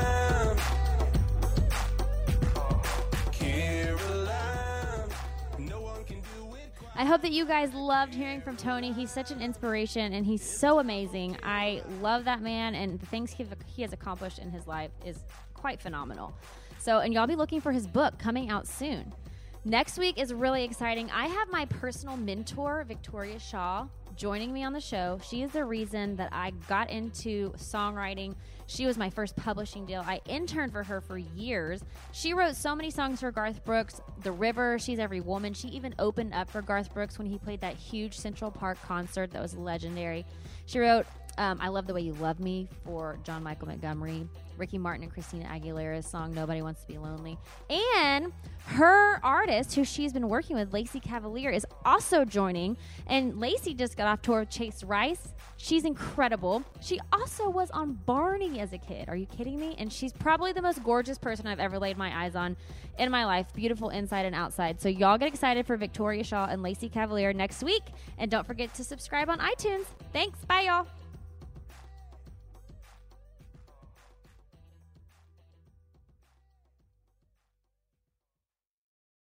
I 7.01 7.05
hope 7.05 7.23
that 7.23 7.33
you 7.33 7.47
guys 7.47 7.73
loved 7.73 8.15
hearing 8.15 8.43
from 8.43 8.59
Tony. 8.59 8.93
He's 8.93 9.11
such 9.11 9.31
an 9.31 9.41
inspiration 9.41 10.13
and 10.13 10.27
he's 10.27 10.45
so 10.45 10.81
amazing. 10.81 11.39
I 11.43 11.83
love 12.03 12.27
that 12.27 12.43
man 12.43 12.75
and 12.75 13.01
the 13.01 13.07
things 13.07 13.33
he, 13.33 13.47
has 13.81 13.95
accomplished 13.95 14.39
in 14.39 14.51
his 14.51 14.67
life 14.67 14.91
is 15.03 15.25
quite 15.55 15.81
phenomenal. 15.81 16.35
So, 16.79 16.99
and 16.99 17.15
y'all 17.15 17.27
be 17.27 17.37
looking 17.37 17.63
for 17.63 17.73
his 17.73 17.87
book 17.87 18.19
coming 18.19 18.51
out 18.51 18.69
soon. 18.69 19.15
Next 19.65 19.97
week 19.97 20.21
is 20.21 20.35
really 20.35 20.63
exciting. 20.63 21.11
I 21.11 21.27
have 21.29 21.49
my 21.49 21.65
personal 21.65 22.19
mentor, 22.19 22.85
Victoria 22.87 23.39
Shaw, 23.39 23.87
joining 24.15 24.53
me 24.53 24.63
on 24.63 24.75
the 24.75 24.81
show. 24.81 25.19
She 25.27 25.41
is 25.41 25.53
the 25.53 25.65
reason 25.65 26.17
that 26.17 26.29
I 26.33 26.51
got 26.69 26.91
into 26.91 27.53
songwriting. 27.53 28.35
She 28.71 28.87
was 28.87 28.97
my 28.97 29.11
first 29.11 29.35
publishing 29.35 29.85
deal. 29.85 30.05
I 30.07 30.21
interned 30.29 30.71
for 30.71 30.85
her 30.85 31.01
for 31.01 31.19
years. 31.19 31.83
She 32.13 32.35
wrote 32.35 32.55
so 32.55 32.77
many 32.77 32.93
songs 32.93 33.19
for 33.19 33.33
Garth 33.33 33.65
Brooks, 33.65 34.01
The 34.23 34.31
River, 34.31 34.79
She's 34.79 35.01
Every 35.01 35.21
Woman. 35.21 35.55
She 35.55 35.67
even 35.69 35.93
opened 35.99 36.33
up 36.35 36.49
for 36.49 36.63
Garth 36.63 36.95
Brooks 36.95 37.19
when 37.19 37.27
he 37.27 37.37
played 37.37 37.63
that 37.63 37.75
huge 37.75 38.17
Central 38.17 38.49
Park 38.49 38.81
concert 38.83 39.33
that 39.33 39.43
was 39.43 39.57
legendary. 39.57 40.25
She 40.67 40.79
wrote 40.79 41.07
um, 41.39 41.59
I 41.61 41.69
Love 41.69 41.87
the 41.87 41.95
Way 41.95 42.03
You 42.03 42.15
Love 42.15 42.41
Me 42.41 42.69
for 42.85 43.19
John 43.25 43.43
Michael 43.43 43.69
Montgomery, 43.69 44.29
Ricky 44.57 44.79
Martin 44.79 45.03
and 45.05 45.13
Christina 45.13 45.47
Aguilera's 45.47 46.07
song 46.07 46.35
Nobody 46.35 46.63
Wants 46.63 46.83
to 46.83 46.87
Be 46.87 46.99
Lonely. 46.99 47.39
And 47.71 48.33
her 48.67 49.21
artist, 49.25 49.75
who 49.75 49.85
she's 49.85 50.13
been 50.13 50.29
working 50.29 50.57
with, 50.57 50.73
Lacey 50.73 51.01
Cavalier, 51.01 51.51
is 51.51 51.67
also 51.85 52.25
joining. 52.25 52.77
And 53.07 53.41
Lacey 53.41 53.75
just 53.75 53.97
got 53.97 54.07
off 54.07 54.23
tour 54.23 54.41
with 54.41 54.51
Chase 54.51 54.85
Rice. 54.85 55.35
She's 55.57 55.85
incredible. 55.85 56.63
She 56.81 57.01
also 57.13 57.51
was 57.51 57.71
on 57.71 57.95
Barney 58.07 58.61
as 58.61 58.73
a 58.73 58.79
kid. 58.79 59.09
Are 59.09 59.17
you 59.17 59.27
kidding 59.27 59.59
me? 59.59 59.75
And 59.79 59.93
she's 59.93 60.13
probably 60.13 60.53
the 60.53 60.63
most 60.63 60.83
gorgeous 60.83 61.19
person 61.19 61.47
I've 61.47 61.61
ever 61.61 61.79
laid 61.79 61.99
my 61.99 62.25
eyes 62.25 62.35
on 62.35 62.57
in 62.99 63.11
my 63.11 63.25
life. 63.25 63.47
Beautiful 63.55 63.91
inside 63.91 64.25
and 64.25 64.35
outside. 64.35 64.81
So 64.81 64.89
y'all 64.89 65.19
get 65.19 65.29
excited 65.29 65.67
for 65.67 65.77
Victoria 65.77 66.25
Shaw 66.25 66.47
and 66.47 66.63
Lacey 66.63 66.89
Cavalier 66.89 67.33
next 67.33 67.63
week. 67.63 67.83
And 68.19 68.31
don't 68.31 68.47
forget 68.47 68.73
to 68.75 68.85
subscribe 68.85 69.29
on 69.29 69.39
iTunes. 69.39 69.85
Thanks. 70.13 70.45
Bye, 70.47 70.63
y'all. 70.63 70.87